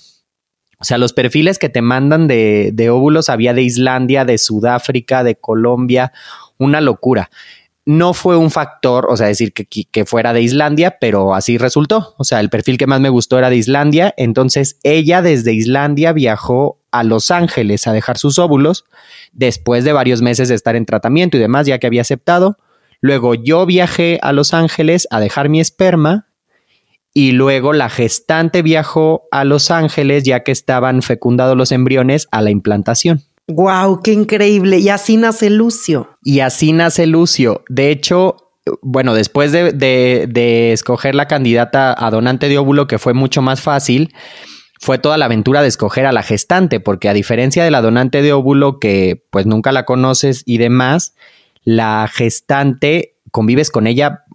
O 0.79 0.85
sea, 0.85 0.97
los 0.97 1.11
perfiles 1.11 1.59
que 1.59 1.67
te 1.67 1.81
mandan 1.81 2.27
de, 2.27 2.89
óvulos 2.89 3.29
había 3.29 3.53
de 3.53 3.63
Islandia, 3.63 4.23
de 4.23 4.37
Sudáfrica, 4.37 5.25
de 5.25 5.35
Colombia, 5.35 6.13
una 6.57 6.79
locura. 6.79 7.29
No 7.91 8.13
fue 8.13 8.37
un 8.37 8.51
factor, 8.51 9.07
o 9.09 9.17
sea, 9.17 9.25
decir 9.25 9.51
que, 9.51 9.65
que, 9.65 10.05
fuera 10.05 10.31
de 10.31 10.43
Islandia, 10.43 10.97
pero 11.01 11.33
así 11.33 11.57
resultó. 11.57 12.13
O 12.19 12.23
sea, 12.23 12.39
el 12.39 12.51
perfil 12.51 12.77
que 12.77 12.85
más 12.85 13.01
me 13.01 13.09
gustó 13.09 13.39
era 13.39 13.49
de 13.49 13.55
Islandia. 13.55 14.13
Entonces, 14.15 14.77
ella 14.83 15.23
desde 15.23 15.53
Islandia 15.53 16.13
viajó 16.13 16.77
a 16.91 17.03
Los 17.03 17.31
Ángeles 17.31 17.87
a 17.87 17.91
dejar 17.91 18.19
sus 18.19 18.37
óvulos 18.37 18.85
después 19.31 19.85
de 19.85 19.93
varios 19.93 20.21
meses 20.21 20.49
de 20.49 20.55
estar 20.55 20.75
en 20.75 20.85
tratamiento 20.85 21.37
y 21.37 21.39
demás, 21.39 21.65
ya 21.65 21.79
que 21.79 21.87
había 21.87 22.01
aceptado. 22.01 22.57
Luego 23.01 23.33
yo 23.33 23.65
viajé 23.65 24.19
a 24.21 24.33
Los 24.33 24.53
Ángeles 24.53 25.07
a 25.09 25.19
dejar 25.19 25.49
mi 25.49 25.59
esperma 25.59 26.27
y 27.11 27.31
luego 27.31 27.73
la 27.73 27.89
gestante 27.89 28.61
viajó 28.61 29.23
a 29.31 29.45
Los 29.45 29.71
Ángeles 29.71 30.25
ya 30.25 30.43
que 30.43 30.51
estaban 30.51 31.01
fecundados 31.01 31.57
los 31.57 31.71
embriones 31.71 32.27
a 32.29 32.43
la 32.43 32.51
implantación. 32.51 33.23
¡Wow! 33.49 34.01
¡Qué 34.03 34.13
increíble! 34.13 34.79
Y 34.79 34.89
así 34.89 35.17
nace 35.17 35.49
Lucio. 35.49 36.17
Y 36.23 36.39
así 36.39 36.71
nace 36.71 37.07
Lucio. 37.07 37.63
De 37.67 37.89
hecho, 37.89 38.37
bueno, 38.81 39.13
después 39.13 39.51
de, 39.51 39.73
de, 39.73 40.71
escoger 40.71 41.15
la 41.15 41.27
candidata 41.27 41.95
a 41.97 42.11
donante 42.11 42.47
de 42.47 42.57
óvulo, 42.57 42.87
que 42.87 42.99
fue 42.99 43.13
mucho 43.13 43.41
más 43.41 43.61
fácil, 43.61 44.13
fue 44.79 44.99
toda 44.99 45.17
la 45.17 45.25
aventura 45.25 45.61
de 45.61 45.67
escoger 45.67 46.05
a 46.05 46.11
la 46.11 46.23
gestante, 46.23 46.79
porque 46.79 47.09
a 47.09 47.13
diferencia 47.13 47.63
de 47.63 47.71
la 47.71 47.81
donante 47.81 48.21
de 48.21 48.33
óvulo, 48.33 48.79
que 48.79 49.25
pues 49.31 49.45
nunca 49.45 49.71
la 49.71 49.85
conoces 49.85 50.43
y 50.45 50.57
demás, 50.57 51.15
la 51.63 52.07
gestante 52.11 53.15
convives 53.31 53.71
con 53.71 53.87
ella 53.87 54.25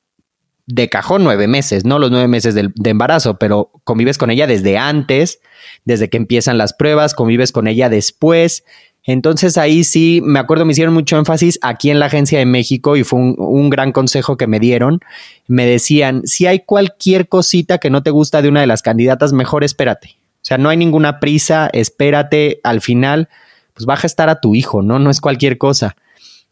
de 0.66 0.88
cajón 0.88 1.24
nueve 1.24 1.46
meses, 1.46 1.84
no 1.84 1.98
los 1.98 2.10
nueve 2.10 2.28
meses 2.28 2.54
de, 2.54 2.72
embarazo, 2.84 3.38
pero 3.38 3.70
convives 3.84 4.18
con 4.18 4.30
ella 4.30 4.46
desde 4.46 4.78
antes, 4.78 5.40
desde 5.84 6.08
que 6.08 6.16
empiezan 6.16 6.58
las 6.58 6.72
pruebas, 6.72 7.14
convives 7.14 7.52
con 7.52 7.66
ella 7.66 7.88
después. 7.88 8.64
Entonces 9.04 9.58
ahí 9.58 9.84
sí, 9.84 10.20
me 10.24 10.38
acuerdo, 10.38 10.64
me 10.64 10.72
hicieron 10.72 10.94
mucho 10.94 11.18
énfasis 11.18 11.58
aquí 11.62 11.90
en 11.90 12.00
la 12.00 12.06
agencia 12.06 12.38
de 12.38 12.46
México 12.46 12.96
y 12.96 13.04
fue 13.04 13.18
un, 13.18 13.34
un, 13.38 13.68
gran 13.68 13.92
consejo 13.92 14.36
que 14.36 14.46
me 14.46 14.58
dieron. 14.58 15.00
Me 15.46 15.66
decían, 15.66 16.22
si 16.24 16.46
hay 16.46 16.60
cualquier 16.60 17.28
cosita 17.28 17.78
que 17.78 17.90
no 17.90 18.02
te 18.02 18.10
gusta 18.10 18.40
de 18.40 18.48
una 18.48 18.60
de 18.60 18.66
las 18.66 18.80
candidatas, 18.82 19.32
mejor 19.32 19.62
espérate. 19.62 20.16
O 20.36 20.46
sea, 20.46 20.58
no 20.58 20.68
hay 20.68 20.76
ninguna 20.76 21.20
prisa, 21.20 21.70
espérate, 21.72 22.60
al 22.64 22.80
final, 22.80 23.28
pues 23.74 23.88
va 23.88 23.94
a 23.94 23.98
gestar 23.98 24.28
a 24.28 24.40
tu 24.40 24.54
hijo, 24.54 24.82
¿no? 24.82 24.98
No 24.98 25.10
es 25.10 25.20
cualquier 25.20 25.58
cosa. 25.58 25.96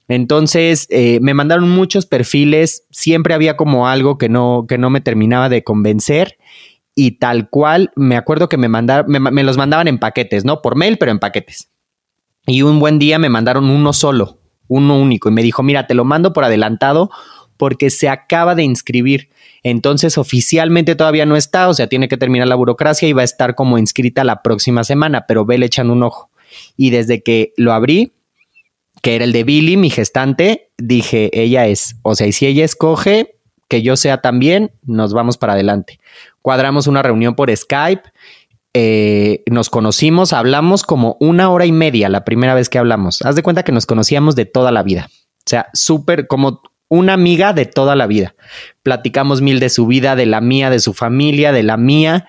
Entonces 0.08 0.86
eh, 0.90 1.20
me 1.22 1.34
mandaron 1.34 1.68
muchos 1.70 2.06
perfiles, 2.06 2.84
siempre 2.90 3.34
había 3.34 3.56
como 3.56 3.88
algo 3.88 4.18
que 4.18 4.28
no, 4.28 4.66
que 4.68 4.76
no 4.76 4.90
me 4.90 5.00
terminaba 5.00 5.48
de 5.48 5.64
convencer 5.64 6.36
y 6.94 7.12
tal 7.12 7.48
cual, 7.48 7.92
me 7.96 8.16
acuerdo 8.16 8.48
que 8.48 8.58
me, 8.58 8.68
mandaron, 8.68 9.10
me, 9.10 9.42
los 9.42 9.56
mandaban 9.56 9.88
en 9.88 9.98
paquetes, 9.98 10.44
¿no? 10.44 10.60
Por 10.60 10.76
mail, 10.76 10.98
pero 10.98 11.10
en 11.10 11.18
paquetes. 11.18 11.70
Y 12.46 12.62
un 12.62 12.80
buen 12.80 12.98
día 12.98 13.18
me 13.18 13.28
mandaron 13.28 13.70
uno 13.70 13.92
solo, 13.92 14.38
uno 14.68 14.98
único, 14.98 15.28
y 15.28 15.32
me 15.32 15.42
dijo, 15.42 15.62
mira, 15.62 15.86
te 15.86 15.94
lo 15.94 16.04
mando 16.04 16.32
por 16.32 16.44
adelantado 16.44 17.10
porque 17.56 17.90
se 17.90 18.08
acaba 18.08 18.54
de 18.54 18.64
inscribir. 18.64 19.28
Entonces 19.62 20.18
oficialmente 20.18 20.96
todavía 20.96 21.26
no 21.26 21.36
está, 21.36 21.68
o 21.68 21.74
sea, 21.74 21.86
tiene 21.86 22.08
que 22.08 22.16
terminar 22.16 22.48
la 22.48 22.56
burocracia 22.56 23.08
y 23.08 23.12
va 23.12 23.22
a 23.22 23.24
estar 23.24 23.54
como 23.54 23.78
inscrita 23.78 24.24
la 24.24 24.42
próxima 24.42 24.82
semana, 24.82 25.26
pero 25.28 25.44
vele 25.44 25.66
echando 25.66 25.92
un 25.92 26.02
ojo. 26.02 26.30
Y 26.76 26.90
desde 26.90 27.22
que 27.22 27.52
lo 27.56 27.72
abrí, 27.72 28.12
que 29.02 29.14
era 29.14 29.24
el 29.24 29.32
de 29.32 29.44
Billy, 29.44 29.76
mi 29.76 29.90
gestante, 29.90 30.70
dije, 30.78 31.30
ella 31.32 31.66
es, 31.66 31.96
o 32.02 32.14
sea, 32.14 32.26
y 32.26 32.32
si 32.32 32.46
ella 32.46 32.64
escoge 32.64 33.36
que 33.68 33.82
yo 33.82 33.96
sea 33.96 34.20
también, 34.20 34.72
nos 34.84 35.14
vamos 35.14 35.38
para 35.38 35.54
adelante. 35.54 35.98
Cuadramos 36.42 36.88
una 36.88 37.02
reunión 37.02 37.34
por 37.34 37.54
Skype, 37.56 38.02
eh, 38.74 39.42
nos 39.50 39.70
conocimos, 39.70 40.32
hablamos 40.32 40.82
como 40.82 41.16
una 41.20 41.50
hora 41.50 41.66
y 41.66 41.72
media 41.72 42.08
la 42.08 42.24
primera 42.24 42.54
vez 42.54 42.68
que 42.68 42.78
hablamos. 42.78 43.22
Haz 43.22 43.36
de 43.36 43.42
cuenta 43.42 43.64
que 43.64 43.72
nos 43.72 43.86
conocíamos 43.86 44.34
de 44.34 44.46
toda 44.46 44.70
la 44.72 44.82
vida. 44.82 45.08
O 45.10 45.48
sea, 45.48 45.68
súper 45.72 46.26
como 46.26 46.62
una 46.88 47.14
amiga 47.14 47.52
de 47.52 47.66
toda 47.66 47.96
la 47.96 48.06
vida. 48.06 48.34
Platicamos 48.82 49.40
mil 49.40 49.60
de 49.60 49.70
su 49.70 49.86
vida, 49.86 50.16
de 50.16 50.26
la 50.26 50.40
mía, 50.40 50.70
de 50.70 50.80
su 50.80 50.94
familia, 50.94 51.52
de 51.52 51.62
la 51.62 51.76
mía 51.76 52.28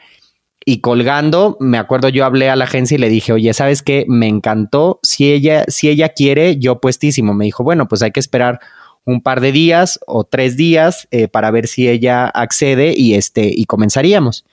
y 0.66 0.80
colgando, 0.80 1.58
me 1.60 1.78
acuerdo 1.78 2.10
yo 2.10 2.26
hablé 2.26 2.50
a 2.50 2.56
la 2.56 2.66
agencia 2.66 2.96
y 2.96 3.00
le 3.00 3.10
dije, 3.10 3.34
oye, 3.34 3.54
¿sabes 3.54 3.82
qué? 3.82 4.06
Me 4.08 4.28
encantó, 4.28 5.00
si 5.04 5.32
ella, 5.32 5.66
si 5.68 5.90
ella 5.90 6.10
quiere, 6.10 6.58
yo 6.58 6.80
puestísimo. 6.80 7.34
Me 7.34 7.46
dijo, 7.46 7.64
bueno, 7.64 7.88
pues 7.88 8.02
hay 8.02 8.12
que 8.12 8.20
esperar 8.20 8.60
un 9.06 9.22
par 9.22 9.42
de 9.42 9.52
días 9.52 10.00
o 10.08 10.24
tres 10.24 10.56
días 10.56 11.08
eh, 11.12 11.28
para 11.28 11.52
ver 11.52 11.68
si 11.68 11.90
ella 11.90 12.26
accede 12.28 12.94
y 12.96 13.16
este, 13.16 13.52
y 13.54 13.66
comenzaríamos. 13.66 14.46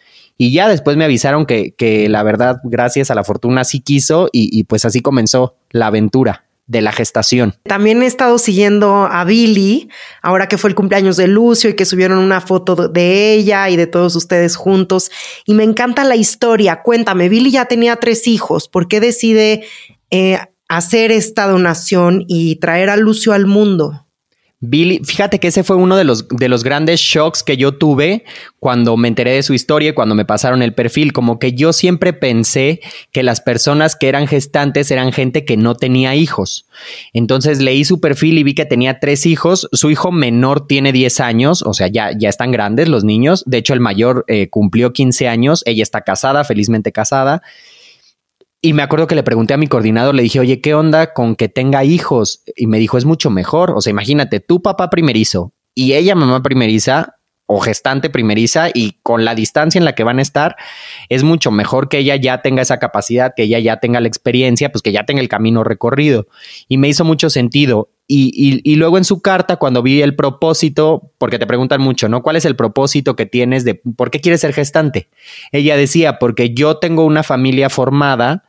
Y 0.42 0.52
ya 0.52 0.70
después 0.70 0.96
me 0.96 1.04
avisaron 1.04 1.44
que, 1.44 1.74
que 1.76 2.08
la 2.08 2.22
verdad, 2.22 2.62
gracias 2.64 3.10
a 3.10 3.14
la 3.14 3.24
fortuna, 3.24 3.62
sí 3.62 3.80
quiso 3.80 4.30
y, 4.32 4.48
y 4.58 4.64
pues 4.64 4.86
así 4.86 5.02
comenzó 5.02 5.54
la 5.68 5.88
aventura 5.88 6.46
de 6.66 6.80
la 6.80 6.92
gestación. 6.92 7.56
También 7.64 8.02
he 8.02 8.06
estado 8.06 8.38
siguiendo 8.38 9.04
a 9.04 9.22
Billy, 9.24 9.90
ahora 10.22 10.48
que 10.48 10.56
fue 10.56 10.70
el 10.70 10.74
cumpleaños 10.74 11.18
de 11.18 11.26
Lucio 11.26 11.68
y 11.68 11.74
que 11.76 11.84
subieron 11.84 12.16
una 12.16 12.40
foto 12.40 12.88
de 12.88 13.34
ella 13.34 13.68
y 13.68 13.76
de 13.76 13.86
todos 13.86 14.16
ustedes 14.16 14.56
juntos. 14.56 15.10
Y 15.44 15.52
me 15.52 15.62
encanta 15.62 16.04
la 16.04 16.16
historia. 16.16 16.80
Cuéntame, 16.80 17.28
Billy 17.28 17.50
ya 17.50 17.66
tenía 17.66 17.96
tres 17.96 18.26
hijos. 18.26 18.66
¿Por 18.66 18.88
qué 18.88 18.98
decide 18.98 19.64
eh, 20.10 20.38
hacer 20.70 21.12
esta 21.12 21.48
donación 21.48 22.24
y 22.28 22.56
traer 22.56 22.88
a 22.88 22.96
Lucio 22.96 23.34
al 23.34 23.44
mundo? 23.44 24.06
Billy, 24.62 25.00
fíjate 25.02 25.40
que 25.40 25.48
ese 25.48 25.64
fue 25.64 25.76
uno 25.76 25.96
de 25.96 26.04
los, 26.04 26.28
de 26.28 26.50
los 26.50 26.64
grandes 26.64 27.00
shocks 27.00 27.42
que 27.42 27.56
yo 27.56 27.72
tuve 27.72 28.24
cuando 28.58 28.98
me 28.98 29.08
enteré 29.08 29.32
de 29.32 29.42
su 29.42 29.54
historia 29.54 29.88
y 29.88 29.92
cuando 29.94 30.14
me 30.14 30.26
pasaron 30.26 30.60
el 30.60 30.74
perfil. 30.74 31.14
Como 31.14 31.38
que 31.38 31.54
yo 31.54 31.72
siempre 31.72 32.12
pensé 32.12 32.80
que 33.10 33.22
las 33.22 33.40
personas 33.40 33.96
que 33.96 34.08
eran 34.08 34.26
gestantes 34.26 34.90
eran 34.90 35.12
gente 35.12 35.46
que 35.46 35.56
no 35.56 35.76
tenía 35.76 36.14
hijos. 36.14 36.66
Entonces 37.14 37.62
leí 37.62 37.86
su 37.86 38.00
perfil 38.00 38.36
y 38.36 38.42
vi 38.42 38.54
que 38.54 38.66
tenía 38.66 39.00
tres 39.00 39.24
hijos. 39.24 39.66
Su 39.72 39.90
hijo 39.90 40.12
menor 40.12 40.66
tiene 40.66 40.92
10 40.92 41.20
años, 41.20 41.62
o 41.62 41.72
sea, 41.72 41.88
ya, 41.88 42.10
ya 42.14 42.28
están 42.28 42.52
grandes 42.52 42.86
los 42.86 43.02
niños. 43.02 43.42
De 43.46 43.56
hecho, 43.56 43.72
el 43.72 43.80
mayor 43.80 44.26
eh, 44.28 44.50
cumplió 44.50 44.92
15 44.92 45.26
años. 45.26 45.62
Ella 45.64 45.82
está 45.82 46.02
casada, 46.02 46.44
felizmente 46.44 46.92
casada. 46.92 47.40
Y 48.62 48.74
me 48.74 48.82
acuerdo 48.82 49.06
que 49.06 49.14
le 49.14 49.22
pregunté 49.22 49.54
a 49.54 49.56
mi 49.56 49.68
coordinador, 49.68 50.14
le 50.14 50.22
dije, 50.22 50.38
oye, 50.38 50.60
¿qué 50.60 50.74
onda 50.74 51.14
con 51.14 51.34
que 51.34 51.48
tenga 51.48 51.82
hijos? 51.84 52.42
Y 52.56 52.66
me 52.66 52.78
dijo, 52.78 52.98
es 52.98 53.06
mucho 53.06 53.30
mejor. 53.30 53.72
O 53.74 53.80
sea, 53.80 53.90
imagínate, 53.90 54.40
tu 54.40 54.60
papá 54.60 54.90
primerizo 54.90 55.54
y 55.74 55.94
ella 55.94 56.14
mamá 56.14 56.42
primeriza 56.42 57.16
o 57.52 57.58
gestante 57.58 58.10
primeriza 58.10 58.68
y 58.72 58.98
con 59.02 59.24
la 59.24 59.34
distancia 59.34 59.78
en 59.78 59.84
la 59.84 59.94
que 59.96 60.04
van 60.04 60.20
a 60.20 60.22
estar, 60.22 60.54
es 61.08 61.24
mucho 61.24 61.50
mejor 61.50 61.88
que 61.88 61.98
ella 61.98 62.14
ya 62.14 62.42
tenga 62.42 62.62
esa 62.62 62.78
capacidad, 62.78 63.32
que 63.34 63.42
ella 63.42 63.58
ya 63.58 63.78
tenga 63.78 63.98
la 63.98 64.06
experiencia, 64.06 64.70
pues 64.70 64.82
que 64.82 64.92
ya 64.92 65.04
tenga 65.04 65.20
el 65.20 65.28
camino 65.28 65.64
recorrido. 65.64 66.28
Y 66.68 66.78
me 66.78 66.88
hizo 66.88 67.04
mucho 67.04 67.28
sentido. 67.28 67.90
Y, 68.06 68.60
y, 68.64 68.74
luego 68.74 68.98
en 68.98 69.04
su 69.04 69.22
carta, 69.22 69.56
cuando 69.56 69.82
vi 69.82 70.02
el 70.02 70.16
propósito, 70.16 71.12
porque 71.18 71.38
te 71.38 71.46
preguntan 71.46 71.80
mucho, 71.80 72.08
¿no? 72.08 72.22
¿Cuál 72.22 72.36
es 72.36 72.44
el 72.44 72.56
propósito 72.56 73.14
que 73.14 73.24
tienes 73.24 73.64
de 73.64 73.76
por 73.76 74.10
qué 74.10 74.20
quieres 74.20 74.40
ser 74.40 74.52
gestante? 74.52 75.08
Ella 75.52 75.76
decía, 75.76 76.18
porque 76.18 76.52
yo 76.52 76.78
tengo 76.78 77.04
una 77.04 77.22
familia 77.22 77.70
formada 77.70 78.44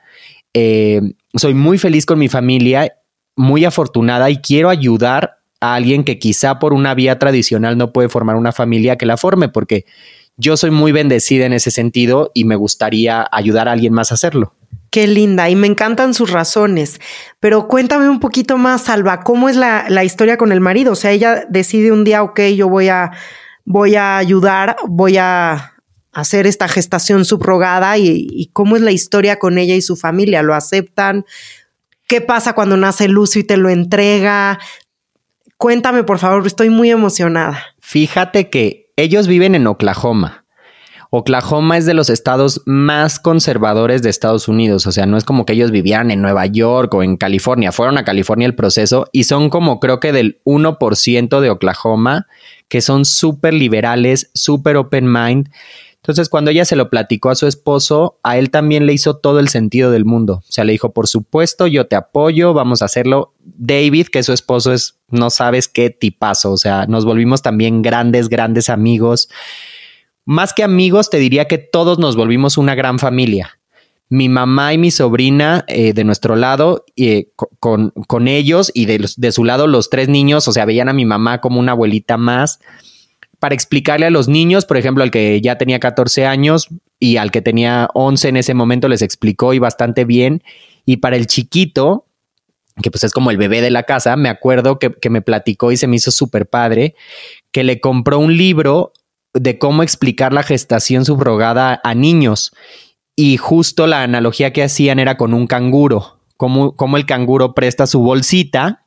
eh, 0.53 1.01
soy 1.35 1.53
muy 1.53 1.77
feliz 1.77 2.05
con 2.05 2.19
mi 2.19 2.29
familia, 2.29 2.93
muy 3.35 3.65
afortunada 3.65 4.29
y 4.29 4.37
quiero 4.37 4.69
ayudar 4.69 5.37
a 5.59 5.75
alguien 5.75 6.03
que 6.03 6.19
quizá 6.19 6.59
por 6.59 6.73
una 6.73 6.93
vía 6.93 7.19
tradicional 7.19 7.77
no 7.77 7.93
puede 7.93 8.09
formar 8.09 8.35
una 8.35 8.51
familia 8.51 8.97
que 8.97 9.05
la 9.05 9.17
forme, 9.17 9.47
porque 9.47 9.85
yo 10.37 10.57
soy 10.57 10.71
muy 10.71 10.91
bendecida 10.91 11.45
en 11.45 11.53
ese 11.53 11.71
sentido 11.71 12.31
y 12.33 12.45
me 12.45 12.55
gustaría 12.55 13.27
ayudar 13.31 13.67
a 13.67 13.73
alguien 13.73 13.93
más 13.93 14.11
a 14.11 14.15
hacerlo. 14.15 14.55
Qué 14.89 15.07
linda 15.07 15.49
y 15.49 15.55
me 15.55 15.67
encantan 15.67 16.13
sus 16.13 16.31
razones. 16.31 16.99
Pero 17.39 17.67
cuéntame 17.67 18.09
un 18.09 18.19
poquito 18.19 18.57
más, 18.57 18.83
Salva, 18.83 19.21
¿cómo 19.21 19.47
es 19.47 19.55
la, 19.55 19.85
la, 19.87 20.03
historia 20.03 20.37
con 20.37 20.51
el 20.51 20.59
marido? 20.59 20.93
O 20.93 20.95
sea, 20.95 21.11
ella 21.11 21.45
decide 21.49 21.91
un 21.93 22.03
día, 22.03 22.23
ok, 22.23 22.41
yo 22.55 22.67
voy 22.67 22.89
a, 22.89 23.11
voy 23.63 23.95
a 23.95 24.17
ayudar, 24.17 24.75
voy 24.87 25.17
a 25.17 25.75
hacer 26.11 26.47
esta 26.47 26.67
gestación 26.67 27.25
subrogada 27.25 27.97
y, 27.97 28.27
y 28.29 28.49
cómo 28.53 28.75
es 28.75 28.81
la 28.81 28.91
historia 28.91 29.39
con 29.39 29.57
ella 29.57 29.75
y 29.75 29.81
su 29.81 29.95
familia. 29.95 30.41
¿Lo 30.41 30.53
aceptan? 30.53 31.25
¿Qué 32.07 32.19
pasa 32.19 32.53
cuando 32.53 32.75
nace 32.75 33.07
Lucio 33.07 33.39
y 33.39 33.45
te 33.45 33.57
lo 33.57 33.69
entrega? 33.69 34.59
Cuéntame, 35.57 36.03
por 36.03 36.19
favor, 36.19 36.45
estoy 36.45 36.69
muy 36.69 36.89
emocionada. 36.89 37.63
Fíjate 37.79 38.49
que 38.49 38.91
ellos 38.95 39.27
viven 39.27 39.55
en 39.55 39.67
Oklahoma. 39.67 40.41
Oklahoma 41.13 41.77
es 41.77 41.85
de 41.85 41.93
los 41.93 42.09
estados 42.09 42.61
más 42.65 43.19
conservadores 43.19 44.01
de 44.01 44.09
Estados 44.09 44.47
Unidos, 44.47 44.87
o 44.87 44.93
sea, 44.93 45.05
no 45.05 45.17
es 45.17 45.25
como 45.25 45.45
que 45.45 45.53
ellos 45.53 45.69
vivieran 45.69 46.09
en 46.09 46.21
Nueva 46.21 46.45
York 46.45 46.93
o 46.93 47.03
en 47.03 47.17
California, 47.17 47.73
fueron 47.73 47.97
a 47.97 48.05
California 48.05 48.45
el 48.45 48.55
proceso 48.55 49.07
y 49.11 49.25
son 49.25 49.49
como 49.49 49.81
creo 49.81 49.99
que 49.99 50.13
del 50.13 50.39
1% 50.45 51.39
de 51.41 51.49
Oklahoma, 51.49 52.27
que 52.69 52.79
son 52.79 53.03
súper 53.03 53.53
liberales, 53.53 54.31
súper 54.33 54.77
open 54.77 55.11
mind. 55.11 55.49
Entonces, 56.01 56.29
cuando 56.29 56.51
ella 56.51 56.65
se 56.65 56.75
lo 56.75 56.89
platicó 56.89 57.29
a 57.29 57.35
su 57.35 57.45
esposo, 57.47 58.19
a 58.23 58.37
él 58.37 58.49
también 58.49 58.85
le 58.85 58.93
hizo 58.93 59.17
todo 59.17 59.39
el 59.39 59.49
sentido 59.49 59.91
del 59.91 60.03
mundo. 60.03 60.41
O 60.47 60.51
sea, 60.51 60.63
le 60.63 60.71
dijo, 60.71 60.93
por 60.93 61.07
supuesto, 61.07 61.67
yo 61.67 61.85
te 61.85 61.95
apoyo, 61.95 62.53
vamos 62.53 62.81
a 62.81 62.85
hacerlo. 62.85 63.33
David, 63.43 64.07
que 64.07 64.23
su 64.23 64.33
esposo 64.33 64.73
es, 64.73 64.97
no 65.09 65.29
sabes 65.29 65.67
qué 65.67 65.89
tipazo, 65.91 66.51
o 66.51 66.57
sea, 66.57 66.87
nos 66.87 67.05
volvimos 67.05 67.41
también 67.41 67.81
grandes, 67.81 68.29
grandes 68.29 68.69
amigos 68.69 69.29
más 70.25 70.53
que 70.53 70.63
amigos, 70.63 71.09
te 71.09 71.17
diría 71.17 71.45
que 71.45 71.57
todos 71.57 71.99
nos 71.99 72.15
volvimos 72.15 72.57
una 72.57 72.75
gran 72.75 72.99
familia. 72.99 73.59
Mi 74.09 74.29
mamá 74.29 74.73
y 74.73 74.77
mi 74.77 74.91
sobrina 74.91 75.63
eh, 75.67 75.93
de 75.93 76.03
nuestro 76.03 76.35
lado, 76.35 76.85
eh, 76.95 77.29
con, 77.59 77.91
con, 78.07 78.27
ellos 78.27 78.71
y 78.73 78.85
de, 78.85 79.07
de 79.15 79.31
su 79.31 79.45
lado 79.45 79.67
los 79.67 79.89
tres 79.89 80.09
niños, 80.09 80.47
o 80.47 80.51
sea, 80.51 80.65
veían 80.65 80.89
a 80.89 80.93
mi 80.93 81.05
mamá 81.05 81.39
como 81.39 81.59
una 81.59 81.71
abuelita 81.71 82.17
más 82.17 82.59
para 83.41 83.55
explicarle 83.55 84.05
a 84.05 84.11
los 84.11 84.27
niños, 84.27 84.65
por 84.67 84.77
ejemplo, 84.77 85.03
al 85.03 85.09
que 85.09 85.41
ya 85.41 85.57
tenía 85.57 85.79
14 85.79 86.27
años 86.27 86.67
y 86.99 87.17
al 87.17 87.31
que 87.31 87.41
tenía 87.41 87.89
11 87.95 88.29
en 88.29 88.37
ese 88.37 88.53
momento 88.53 88.87
les 88.87 89.01
explicó 89.01 89.55
y 89.55 89.57
bastante 89.57 90.05
bien. 90.05 90.43
Y 90.85 90.97
para 90.97 91.15
el 91.15 91.25
chiquito, 91.25 92.05
que 92.83 92.91
pues 92.91 93.03
es 93.03 93.11
como 93.11 93.31
el 93.31 93.37
bebé 93.37 93.61
de 93.61 93.71
la 93.71 93.81
casa, 93.81 94.15
me 94.15 94.29
acuerdo 94.29 94.77
que, 94.77 94.91
que 94.91 95.09
me 95.09 95.23
platicó 95.23 95.71
y 95.71 95.77
se 95.77 95.87
me 95.87 95.95
hizo 95.95 96.11
súper 96.11 96.45
padre, 96.45 96.93
que 97.51 97.63
le 97.63 97.79
compró 97.81 98.19
un 98.19 98.37
libro 98.37 98.93
de 99.33 99.57
cómo 99.57 99.81
explicar 99.81 100.33
la 100.33 100.43
gestación 100.43 101.03
subrogada 101.03 101.81
a 101.83 101.95
niños. 101.95 102.51
Y 103.15 103.37
justo 103.37 103.87
la 103.87 104.03
analogía 104.03 104.53
que 104.53 104.61
hacían 104.61 104.99
era 104.99 105.17
con 105.17 105.33
un 105.33 105.47
canguro, 105.47 106.19
como 106.37 106.95
el 106.95 107.07
canguro 107.07 107.55
presta 107.55 107.87
su 107.87 108.01
bolsita 108.01 108.85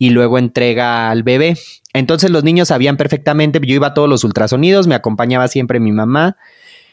y 0.00 0.10
luego 0.10 0.38
entrega 0.38 1.10
al 1.10 1.22
bebé. 1.22 1.58
Entonces 1.92 2.30
los 2.30 2.42
niños 2.42 2.68
sabían 2.68 2.96
perfectamente, 2.96 3.60
yo 3.62 3.74
iba 3.74 3.88
a 3.88 3.94
todos 3.94 4.08
los 4.08 4.24
ultrasonidos, 4.24 4.86
me 4.86 4.94
acompañaba 4.94 5.46
siempre 5.46 5.78
mi 5.78 5.92
mamá. 5.92 6.38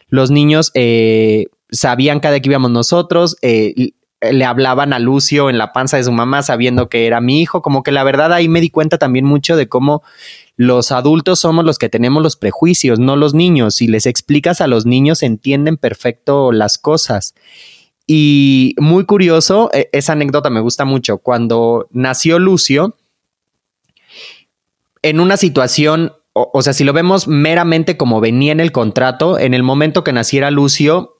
Los 0.09 0.29
niños 0.29 0.71
eh, 0.73 1.45
sabían 1.71 2.19
cada 2.19 2.41
que 2.41 2.49
íbamos 2.49 2.69
nosotros, 2.69 3.37
eh, 3.41 3.91
le 4.19 4.43
hablaban 4.43 4.91
a 4.91 4.99
Lucio 4.99 5.49
en 5.49 5.57
la 5.57 5.71
panza 5.71 5.95
de 5.95 6.03
su 6.03 6.11
mamá 6.11 6.43
sabiendo 6.43 6.89
que 6.89 7.07
era 7.07 7.21
mi 7.21 7.41
hijo, 7.41 7.61
como 7.61 7.81
que 7.81 7.93
la 7.93 8.03
verdad 8.03 8.33
ahí 8.33 8.49
me 8.49 8.59
di 8.59 8.69
cuenta 8.69 8.97
también 8.97 9.23
mucho 9.23 9.55
de 9.55 9.69
cómo 9.69 10.03
los 10.57 10.91
adultos 10.91 11.39
somos 11.39 11.63
los 11.63 11.79
que 11.79 11.87
tenemos 11.87 12.21
los 12.21 12.35
prejuicios, 12.35 12.99
no 12.99 13.15
los 13.15 13.33
niños. 13.33 13.75
Si 13.75 13.87
les 13.87 14.05
explicas 14.05 14.59
a 14.59 14.67
los 14.67 14.85
niños, 14.85 15.23
entienden 15.23 15.77
perfecto 15.77 16.51
las 16.51 16.77
cosas. 16.77 17.35
Y 18.07 18.73
muy 18.79 19.05
curioso, 19.05 19.69
e, 19.73 19.89
esa 19.91 20.13
anécdota 20.13 20.49
me 20.49 20.61
gusta 20.61 20.85
mucho. 20.85 21.17
Cuando 21.17 21.87
nació 21.91 22.39
Lucio, 22.39 22.95
en 25.01 25.19
una 25.19 25.35
situación, 25.35 26.13
o, 26.33 26.61
sea, 26.61 26.73
si 26.73 26.85
lo 26.85 26.93
vemos 26.93 27.27
meramente 27.27 27.97
como 27.97 28.21
venía 28.21 28.53
en 28.53 28.61
el 28.61 28.71
contrato, 28.71 29.37
en 29.37 29.53
el 29.53 29.61
momento 29.61 30.03
que 30.03 30.13
naciera 30.13 30.51
Lucio, 30.51 31.17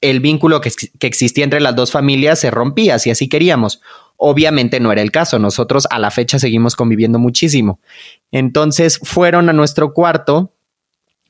el 0.00 0.20
vínculo 0.20 0.60
que, 0.60 0.72
que 0.98 1.06
existía 1.06 1.44
entre 1.44 1.60
las 1.60 1.76
dos 1.76 1.90
familias 1.90 2.40
se 2.40 2.50
rompía, 2.50 2.98
si 2.98 3.10
así 3.10 3.28
queríamos. 3.28 3.80
Obviamente 4.16 4.80
no 4.80 4.92
era 4.92 5.02
el 5.02 5.10
caso, 5.10 5.38
nosotros 5.38 5.86
a 5.90 5.98
la 5.98 6.10
fecha 6.10 6.38
seguimos 6.38 6.76
conviviendo 6.76 7.18
muchísimo. 7.18 7.80
Entonces 8.30 8.98
fueron 9.02 9.48
a 9.48 9.52
nuestro 9.52 9.92
cuarto 9.92 10.52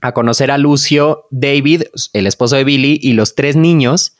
a 0.01 0.13
conocer 0.13 0.51
a 0.51 0.59
Lucio, 0.59 1.27
David, 1.31 1.85
el 2.13 2.27
esposo 2.27 2.57
de 2.57 2.65
Billy, 2.65 2.99
y 3.01 3.15
los 3.15 3.35
tres 3.35 3.57
niños, 3.57 4.17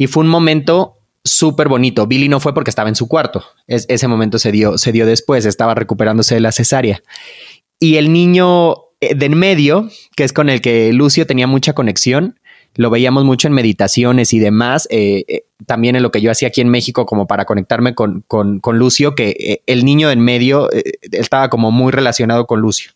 y 0.00 0.06
fue 0.06 0.22
un 0.22 0.30
momento 0.30 0.96
súper 1.22 1.68
bonito. 1.68 2.06
Billy 2.06 2.30
no 2.30 2.40
fue 2.40 2.54
porque 2.54 2.70
estaba 2.70 2.88
en 2.88 2.94
su 2.94 3.06
cuarto, 3.06 3.44
ese 3.66 4.08
momento 4.08 4.38
se 4.38 4.50
dio, 4.50 4.78
se 4.78 4.92
dio 4.92 5.04
después, 5.04 5.44
estaba 5.44 5.74
recuperándose 5.74 6.36
de 6.36 6.40
la 6.40 6.52
cesárea. 6.52 7.02
Y 7.78 7.96
el 7.96 8.10
niño 8.10 8.76
eh, 9.02 9.14
de 9.14 9.26
en 9.26 9.36
medio, 9.36 9.90
que 10.16 10.24
es 10.24 10.32
con 10.32 10.48
el 10.48 10.62
que 10.62 10.90
Lucio 10.94 11.26
tenía 11.26 11.46
mucha 11.46 11.74
conexión, 11.74 12.40
lo 12.76 12.88
veíamos 12.88 13.26
mucho 13.26 13.46
en 13.46 13.52
meditaciones 13.52 14.32
y 14.32 14.38
demás, 14.38 14.88
eh, 14.90 15.24
eh, 15.28 15.42
también 15.66 15.96
en 15.96 16.02
lo 16.02 16.10
que 16.10 16.22
yo 16.22 16.30
hacía 16.30 16.48
aquí 16.48 16.62
en 16.62 16.70
México 16.70 17.04
como 17.04 17.26
para 17.26 17.44
conectarme 17.44 17.94
con, 17.94 18.24
Lucio, 18.72 19.14
que 19.14 19.60
el 19.66 19.84
niño 19.84 20.06
de 20.06 20.14
en 20.14 20.20
medio 20.20 20.70
estaba 21.12 21.50
como 21.50 21.72
muy 21.72 21.92
relacionado 21.92 22.46
con 22.46 22.60
Lucio. 22.60 22.92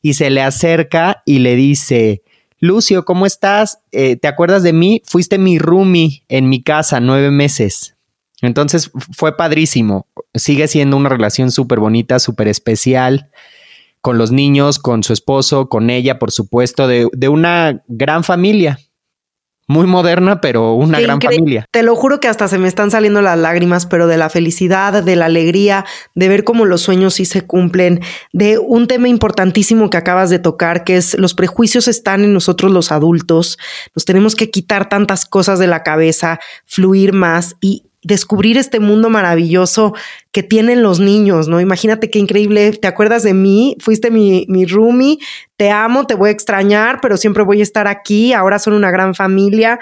Y 0.00 0.14
se 0.14 0.28
le 0.28 0.42
acerca 0.42 1.22
y 1.24 1.38
le 1.38 1.54
dice, 1.54 2.22
Lucio, 2.62 3.04
¿cómo 3.04 3.26
estás? 3.26 3.80
¿Te 3.90 4.28
acuerdas 4.28 4.62
de 4.62 4.72
mí? 4.72 5.02
Fuiste 5.04 5.36
mi 5.36 5.58
roomie 5.58 6.22
en 6.28 6.48
mi 6.48 6.62
casa 6.62 7.00
nueve 7.00 7.32
meses. 7.32 7.96
Entonces 8.40 8.92
fue 9.16 9.36
padrísimo. 9.36 10.06
Sigue 10.32 10.68
siendo 10.68 10.96
una 10.96 11.08
relación 11.08 11.50
súper 11.50 11.80
bonita, 11.80 12.20
súper 12.20 12.46
especial 12.46 13.32
con 14.00 14.16
los 14.16 14.30
niños, 14.30 14.78
con 14.78 15.02
su 15.02 15.12
esposo, 15.12 15.68
con 15.68 15.90
ella, 15.90 16.20
por 16.20 16.30
supuesto, 16.30 16.86
de, 16.86 17.08
de 17.12 17.28
una 17.28 17.82
gran 17.88 18.22
familia 18.22 18.78
muy 19.72 19.86
moderna, 19.86 20.40
pero 20.40 20.74
una 20.74 21.00
gran 21.00 21.20
familia. 21.20 21.64
Te 21.70 21.82
lo 21.82 21.96
juro 21.96 22.20
que 22.20 22.28
hasta 22.28 22.46
se 22.46 22.58
me 22.58 22.68
están 22.68 22.90
saliendo 22.90 23.22
las 23.22 23.38
lágrimas, 23.38 23.86
pero 23.86 24.06
de 24.06 24.18
la 24.18 24.28
felicidad, 24.28 25.02
de 25.02 25.16
la 25.16 25.26
alegría, 25.26 25.84
de 26.14 26.28
ver 26.28 26.44
cómo 26.44 26.64
los 26.64 26.82
sueños 26.82 27.14
sí 27.14 27.24
se 27.24 27.42
cumplen, 27.42 28.00
de 28.32 28.58
un 28.58 28.86
tema 28.86 29.08
importantísimo 29.08 29.90
que 29.90 29.96
acabas 29.96 30.30
de 30.30 30.38
tocar, 30.38 30.84
que 30.84 30.96
es 30.96 31.18
los 31.18 31.34
prejuicios 31.34 31.88
están 31.88 32.22
en 32.22 32.34
nosotros 32.34 32.70
los 32.70 32.92
adultos, 32.92 33.58
nos 33.94 34.04
tenemos 34.04 34.34
que 34.34 34.50
quitar 34.50 34.88
tantas 34.88 35.24
cosas 35.24 35.58
de 35.58 35.66
la 35.66 35.82
cabeza, 35.82 36.38
fluir 36.66 37.12
más 37.12 37.56
y 37.60 37.84
descubrir 38.02 38.58
este 38.58 38.80
mundo 38.80 39.10
maravilloso 39.10 39.94
que 40.32 40.42
tienen 40.42 40.82
los 40.82 40.98
niños, 40.98 41.48
¿no? 41.48 41.60
Imagínate 41.60 42.10
qué 42.10 42.18
increíble, 42.18 42.72
¿te 42.72 42.88
acuerdas 42.88 43.22
de 43.22 43.34
mí? 43.34 43.76
Fuiste 43.78 44.10
mi, 44.10 44.44
mi 44.48 44.66
roomie, 44.66 45.18
te 45.56 45.70
amo, 45.70 46.06
te 46.06 46.14
voy 46.14 46.30
a 46.30 46.32
extrañar, 46.32 47.00
pero 47.00 47.16
siempre 47.16 47.44
voy 47.44 47.60
a 47.60 47.62
estar 47.62 47.86
aquí, 47.86 48.32
ahora 48.32 48.58
son 48.58 48.74
una 48.74 48.90
gran 48.90 49.14
familia. 49.14 49.78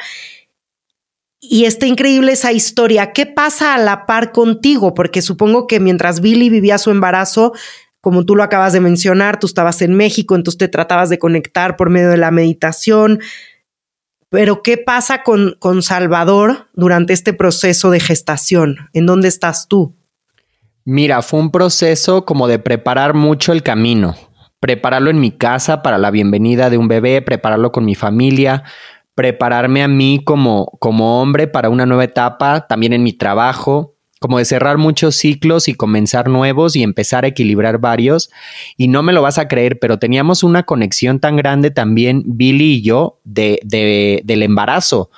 Y 1.40 1.64
está 1.64 1.86
increíble 1.86 2.32
esa 2.32 2.52
historia. 2.52 3.12
¿Qué 3.12 3.24
pasa 3.24 3.74
a 3.74 3.78
la 3.78 4.04
par 4.04 4.30
contigo? 4.30 4.92
Porque 4.92 5.22
supongo 5.22 5.66
que 5.66 5.80
mientras 5.80 6.20
Billy 6.20 6.50
vivía 6.50 6.76
su 6.76 6.90
embarazo, 6.90 7.54
como 8.02 8.26
tú 8.26 8.36
lo 8.36 8.42
acabas 8.42 8.74
de 8.74 8.80
mencionar, 8.80 9.38
tú 9.38 9.46
estabas 9.46 9.80
en 9.80 9.94
México, 9.94 10.34
entonces 10.34 10.58
te 10.58 10.68
tratabas 10.68 11.08
de 11.08 11.18
conectar 11.18 11.76
por 11.76 11.88
medio 11.88 12.10
de 12.10 12.18
la 12.18 12.30
meditación, 12.30 13.20
pero, 14.30 14.62
¿qué 14.62 14.78
pasa 14.78 15.22
con, 15.22 15.56
con 15.58 15.82
Salvador 15.82 16.68
durante 16.72 17.12
este 17.12 17.32
proceso 17.32 17.90
de 17.90 18.00
gestación? 18.00 18.88
¿En 18.92 19.06
dónde 19.06 19.28
estás 19.28 19.68
tú? 19.68 19.96
Mira, 20.84 21.20
fue 21.22 21.40
un 21.40 21.50
proceso 21.50 22.24
como 22.24 22.48
de 22.48 22.58
preparar 22.58 23.14
mucho 23.14 23.52
el 23.52 23.62
camino, 23.62 24.14
prepararlo 24.60 25.10
en 25.10 25.20
mi 25.20 25.30
casa 25.32 25.82
para 25.82 25.98
la 25.98 26.10
bienvenida 26.10 26.70
de 26.70 26.78
un 26.78 26.88
bebé, 26.88 27.22
prepararlo 27.22 27.70
con 27.72 27.84
mi 27.84 27.94
familia, 27.94 28.64
prepararme 29.14 29.82
a 29.82 29.88
mí 29.88 30.22
como, 30.24 30.66
como 30.80 31.20
hombre 31.20 31.46
para 31.46 31.68
una 31.68 31.84
nueva 31.84 32.04
etapa, 32.04 32.66
también 32.66 32.92
en 32.92 33.02
mi 33.02 33.12
trabajo, 33.12 33.96
como 34.20 34.38
de 34.38 34.44
cerrar 34.44 34.76
muchos 34.76 35.16
ciclos 35.16 35.66
y 35.66 35.74
comenzar 35.74 36.28
nuevos 36.28 36.76
y 36.76 36.82
empezar 36.82 37.24
a 37.24 37.28
equilibrar 37.28 37.78
varios. 37.78 38.30
Y 38.76 38.88
no 38.88 39.02
me 39.02 39.14
lo 39.14 39.22
vas 39.22 39.38
a 39.38 39.48
creer, 39.48 39.78
pero 39.80 39.98
teníamos 39.98 40.44
una 40.44 40.64
conexión 40.64 41.20
tan 41.20 41.36
grande 41.36 41.70
también, 41.70 42.22
Billy 42.26 42.74
y 42.74 42.82
yo, 42.82 43.18
de, 43.24 43.60
de 43.64 44.20
del 44.24 44.42
embarazo. 44.42 45.10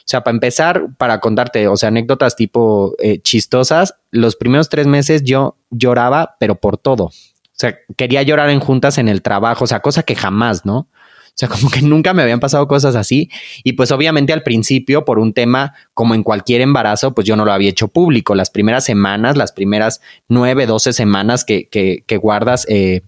O 0.00 0.10
sea, 0.10 0.22
para 0.22 0.34
empezar, 0.34 0.88
para 0.98 1.20
contarte, 1.20 1.68
o 1.68 1.76
sea, 1.76 1.88
anécdotas 1.88 2.36
tipo 2.36 2.94
eh, 2.98 3.20
chistosas, 3.22 3.94
los 4.10 4.36
primeros 4.36 4.68
tres 4.68 4.86
meses 4.86 5.24
yo 5.24 5.56
lloraba, 5.70 6.36
pero 6.38 6.56
por 6.56 6.76
todo. 6.76 7.04
O 7.04 7.12
sea, 7.52 7.78
quería 7.96 8.22
llorar 8.22 8.50
en 8.50 8.60
juntas 8.60 8.98
en 8.98 9.08
el 9.08 9.22
trabajo, 9.22 9.64
o 9.64 9.66
sea, 9.66 9.80
cosa 9.80 10.02
que 10.02 10.16
jamás, 10.16 10.66
¿no? 10.66 10.88
Sea, 11.40 11.48
como 11.48 11.70
que 11.70 11.80
nunca 11.80 12.12
me 12.12 12.20
habían 12.20 12.38
pasado 12.38 12.68
cosas 12.68 12.94
así. 12.96 13.30
Y 13.64 13.72
pues 13.72 13.90
obviamente 13.92 14.34
al 14.34 14.42
principio, 14.42 15.06
por 15.06 15.18
un 15.18 15.32
tema 15.32 15.72
como 15.94 16.14
en 16.14 16.22
cualquier 16.22 16.60
embarazo, 16.60 17.14
pues 17.14 17.26
yo 17.26 17.34
no 17.34 17.46
lo 17.46 17.52
había 17.52 17.70
hecho 17.70 17.88
público. 17.88 18.34
Las 18.34 18.50
primeras 18.50 18.84
semanas, 18.84 19.38
las 19.38 19.50
primeras 19.50 20.02
nueve, 20.28 20.66
doce 20.66 20.92
semanas 20.92 21.46
que, 21.46 22.18
guardas 22.20 22.66
eh, 22.68 23.00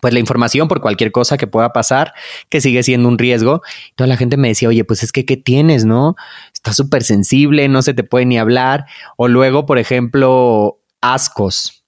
pues 0.00 0.12
la 0.12 0.18
información 0.18 0.66
por 0.66 0.80
cualquier 0.80 1.12
cosa 1.12 1.36
que 1.36 1.46
pueda 1.46 1.72
pasar, 1.72 2.14
que 2.48 2.60
sigue 2.60 2.82
siendo 2.82 3.08
un 3.08 3.16
riesgo. 3.16 3.62
Toda 3.94 4.08
la 4.08 4.16
gente 4.16 4.36
me 4.36 4.48
decía, 4.48 4.68
oye, 4.68 4.82
pues 4.82 5.04
es 5.04 5.12
que, 5.12 5.24
¿qué 5.24 5.36
tienes, 5.36 5.84
no? 5.84 6.16
Está 6.52 6.72
súper 6.72 7.04
sensible, 7.04 7.68
no 7.68 7.82
se 7.82 7.94
te 7.94 8.02
puede 8.02 8.26
ni 8.26 8.38
hablar. 8.38 8.86
O 9.16 9.28
luego, 9.28 9.66
por 9.66 9.78
ejemplo, 9.78 10.80
ascos. 11.00 11.84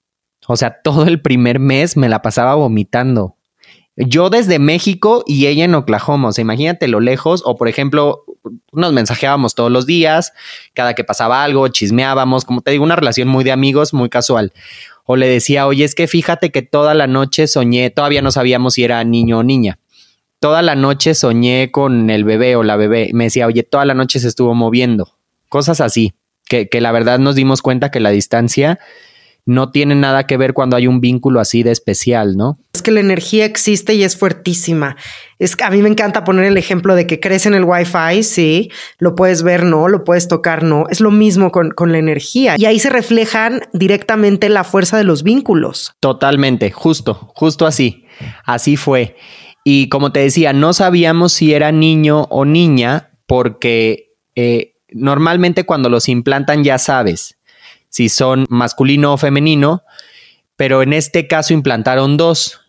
O 0.47 0.57
sea, 0.57 0.83
todo 0.83 1.07
el 1.07 1.21
primer 1.21 1.59
mes 1.59 1.97
me 1.97 2.09
la 2.09 2.23
pasaba 2.23 2.55
vomitando. 2.55 3.35
Yo 3.97 4.29
desde 4.29 4.59
México 4.59 5.23
y 5.27 5.47
ella 5.47 5.65
en 5.65 5.75
Oklahoma, 5.75 6.29
o 6.29 6.33
sea, 6.33 6.43
imagínate 6.43 6.89
lo 6.89 6.99
lejos, 6.99 7.43
o 7.45 7.57
por 7.57 7.69
ejemplo, 7.69 8.25
nos 8.73 8.93
mensajeábamos 8.93 9.55
todos 9.55 9.71
los 9.71 9.87
días, 9.87 10.33
cada 10.73 10.95
que 10.95 11.05
pasaba 11.05 11.45
algo, 11.45 11.69
chismeábamos, 11.69 12.45
como 12.45 12.61
te 12.61 12.73
digo, 12.73 12.83
una 12.83 12.97
relación 12.97 13.29
muy 13.29 13.45
de 13.45 13.53
amigos, 13.53 13.95
muy 13.95 14.09
casual. 14.09 14.53
O 15.05 15.17
le 15.17 15.29
decía, 15.29 15.67
oye, 15.67 15.85
es 15.85 15.95
que 15.95 16.09
fíjate 16.09 16.51
que 16.51 16.63
toda 16.63 16.95
la 16.95 17.07
noche 17.07 17.47
soñé, 17.47 17.91
todavía 17.91 18.23
no 18.23 18.33
sabíamos 18.33 18.75
si 18.75 18.85
era 18.85 19.05
niño 19.05 19.39
o 19.39 19.43
niña. 19.45 19.79
Toda 20.41 20.63
la 20.63 20.75
noche 20.75 21.15
soñé 21.15 21.71
con 21.71 22.11
el 22.11 22.25
bebé 22.25 22.57
o 22.57 22.65
la 22.65 22.77
bebé. 22.77 23.11
Me 23.15 23.25
decía, 23.25 23.47
oye, 23.47 23.63
toda 23.63 23.85
la 23.85 23.95
noche 23.95 24.19
se 24.19 24.29
estuvo 24.29 24.55
moviendo. 24.55 25.17
Cosas 25.49 25.81
así, 25.81 26.15
que, 26.49 26.69
que 26.69 26.81
la 26.81 26.91
verdad 26.91 27.19
nos 27.19 27.37
dimos 27.37 27.63
cuenta 27.63 27.91
que 27.91 28.01
la 28.01 28.11
distancia 28.11 28.81
no 29.47 29.71
tiene 29.71 29.95
nada 29.95 30.27
que 30.27 30.37
ver 30.37 30.55
cuando 30.55 30.77
hay 30.77 30.87
un 30.87 31.01
vínculo 31.01 31.41
así 31.41 31.63
de 31.63 31.71
especial, 31.71 32.37
¿no? 32.37 32.59
Es 32.73 32.83
que 32.83 32.91
la 32.91 33.01
energía 33.01 33.45
existe 33.45 33.95
y 33.95 34.03
es 34.03 34.17
fuertísima. 34.17 34.97
Es 35.39 35.57
a 35.63 35.71
mí 35.71 35.83
me 35.83 35.89
encanta 35.89 36.25
poner 36.25 36.47
el 36.47 36.57
ejemplo 36.57 36.95
de 36.95 37.07
que 37.07 37.21
crees 37.21 37.45
en 37.47 37.55
el 37.55 37.65
Wi-Fi, 37.65 38.23
sí, 38.23 38.71
lo 38.99 39.15
puedes 39.15 39.43
ver, 39.43 39.65
no, 39.65 39.89
lo 39.89 40.05
puedes 40.05 40.29
tocar, 40.29 40.63
no. 40.63 40.87
Es 40.89 41.01
lo 41.01 41.11
mismo 41.11 41.53
con, 41.53 41.71
con 41.71 41.93
la 41.93 41.99
energía. 41.99 42.55
Y 42.57 42.65
ahí 42.65 42.79
se 42.79 42.91
reflejan 42.91 43.63
directamente 43.73 44.49
la 44.49 44.65
fuerza 44.65 44.97
de 44.97 45.05
los 45.05 45.23
vínculos. 45.23 45.93
Totalmente, 46.01 46.71
justo, 46.71 47.15
justo 47.35 47.67
así. 47.67 48.07
Así 48.45 48.77
fue. 48.77 49.17
Y 49.63 49.89
como 49.89 50.13
te 50.13 50.21
decía, 50.21 50.53
no 50.53 50.73
sabíamos 50.73 51.33
si 51.33 51.53
era 51.53 51.73
niño 51.73 52.23
o 52.31 52.45
niña 52.45 53.11
porque 53.27 54.13
eh, 54.37 54.75
normalmente 54.91 55.65
cuando 55.65 55.89
los 55.89 56.09
implantan 56.09 56.65
ya 56.65 56.79
sabes 56.79 57.39
si 57.95 58.09
son 58.09 58.47
masculino 58.49 59.13
o 59.13 59.17
femenino, 59.17 59.85
pero 60.57 60.83
en 60.83 60.93
este 60.93 61.29
caso 61.29 61.55
implantaron 61.55 62.17
dos 62.17 62.61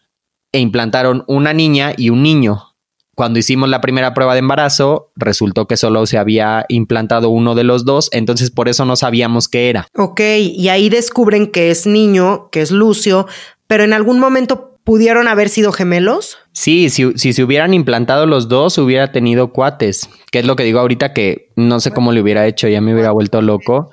e 0.52 0.60
implantaron 0.60 1.24
una 1.28 1.52
niña 1.52 1.94
y 1.98 2.12
un 2.12 2.22
niño. 2.22 2.76
Cuando 3.16 3.40
hicimos 3.40 3.68
la 3.68 3.82
primera 3.82 4.14
prueba 4.14 4.34
de 4.34 4.40
embarazo, 4.40 5.12
resultó 5.16 5.66
que 5.66 5.78
solo 5.78 6.06
se 6.06 6.20
había 6.20 6.66
implantado 6.70 7.30
uno 7.30 7.56
de 7.56 7.64
los 7.64 7.86
dos, 7.86 8.10
entonces 8.12 8.52
por 8.52 8.70
eso 8.70 8.86
no 8.86 8.96
sabíamos 8.96 9.48
qué 9.48 9.72
era. 9.72 9.88
Ok, 9.98 10.22
y 10.38 10.70
ahí 10.70 10.90
descubren 10.90 11.48
que 11.48 11.72
es 11.72 11.88
niño, 11.88 12.50
que 12.52 12.62
es 12.62 12.70
Lucio, 12.70 13.26
pero 13.66 13.84
en 13.84 13.94
algún 13.94 14.20
momento 14.20 14.78
pudieron 14.84 15.28
haber 15.28 15.50
sido 15.50 15.72
gemelos. 15.72 16.38
Sí, 16.52 16.92
si, 16.92 17.18
si, 17.18 17.34
se 17.34 17.44
hubieran 17.44 17.74
implantado 17.74 18.28
los 18.28 18.48
dos, 18.48 18.78
hubiera 18.78 19.12
tenido 19.12 19.52
cuates, 19.52 20.08
que 20.30 20.38
es 20.38 20.46
lo 20.46 20.56
que 20.56 20.66
digo 20.66 20.82
ahorita 20.82 21.14
que 21.14 21.50
no 21.56 21.80
sé 21.80 21.90
cómo 21.90 22.12
le 22.12 22.22
hubiera 22.22 22.46
hecho, 22.46 22.68
ya 22.68 22.80
me 22.80 22.94
hubiera 22.94 23.10
vuelto 23.10 23.42
loco 23.42 23.90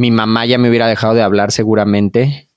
mi 0.00 0.10
mamá 0.10 0.46
ya 0.46 0.56
me 0.56 0.70
hubiera 0.70 0.86
dejado 0.86 1.12
de 1.12 1.20
hablar 1.20 1.52
seguramente, 1.52 2.48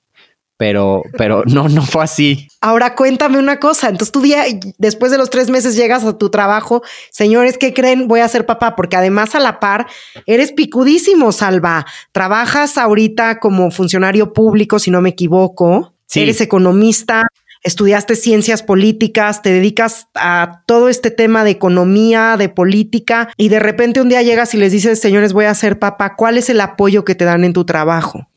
pero, 0.55 1.01
pero 1.17 1.43
no, 1.45 1.67
no 1.67 1.81
fue 1.81 2.01
así. 2.01 2.47
Ahora 2.61 2.95
cuéntame 2.95 3.37
una 3.37 3.59
cosa. 3.59 3.89
Entonces, 3.89 4.13
tu 4.13 4.21
día, 4.21 4.45
después 4.77 5.11
de 5.11 5.17
los 5.17 5.29
tres 5.29 5.49
meses, 5.49 5.75
llegas 5.75 6.05
a 6.05 6.17
tu 6.17 6.29
trabajo. 6.29 6.83
Señores, 7.11 7.57
¿qué 7.57 7.73
creen? 7.73 8.07
Voy 8.07 8.21
a 8.21 8.29
ser 8.29 8.45
papá, 8.45 8.77
porque 8.77 8.95
además 8.95 9.35
a 9.35 9.41
la 9.41 9.59
par 9.59 9.87
eres 10.25 10.53
picudísimo, 10.53 11.33
Salva. 11.33 11.85
Trabajas 12.13 12.77
ahorita 12.77 13.41
como 13.41 13.71
funcionario 13.71 14.31
público, 14.31 14.79
si 14.79 14.89
no 14.89 15.01
me 15.01 15.09
equivoco. 15.09 15.95
Eres 16.15 16.39
economista 16.39 17.23
estudiaste 17.63 18.15
ciencias 18.15 18.61
políticas, 18.61 19.41
te 19.41 19.51
dedicas 19.51 20.07
a 20.15 20.63
todo 20.65 20.89
este 20.89 21.11
tema 21.11 21.43
de 21.43 21.51
economía, 21.51 22.35
de 22.37 22.49
política, 22.49 23.29
y 23.37 23.49
de 23.49 23.59
repente 23.59 24.01
un 24.01 24.09
día 24.09 24.21
llegas 24.21 24.53
y 24.53 24.57
les 24.57 24.71
dices, 24.71 24.99
señores, 24.99 25.33
voy 25.33 25.45
a 25.45 25.53
ser 25.55 25.79
papá, 25.79 26.15
¿cuál 26.15 26.37
es 26.37 26.49
el 26.49 26.61
apoyo 26.61 27.05
que 27.05 27.15
te 27.15 27.25
dan 27.25 27.43
en 27.43 27.53
tu 27.53 27.65
trabajo? 27.65 28.27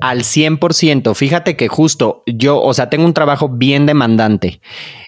Al 0.00 0.20
100%. 0.20 1.14
Fíjate 1.14 1.56
que 1.56 1.68
justo 1.68 2.22
yo, 2.26 2.60
o 2.60 2.72
sea, 2.74 2.88
tengo 2.88 3.04
un 3.04 3.14
trabajo 3.14 3.48
bien 3.48 3.84
demandante. 3.84 4.60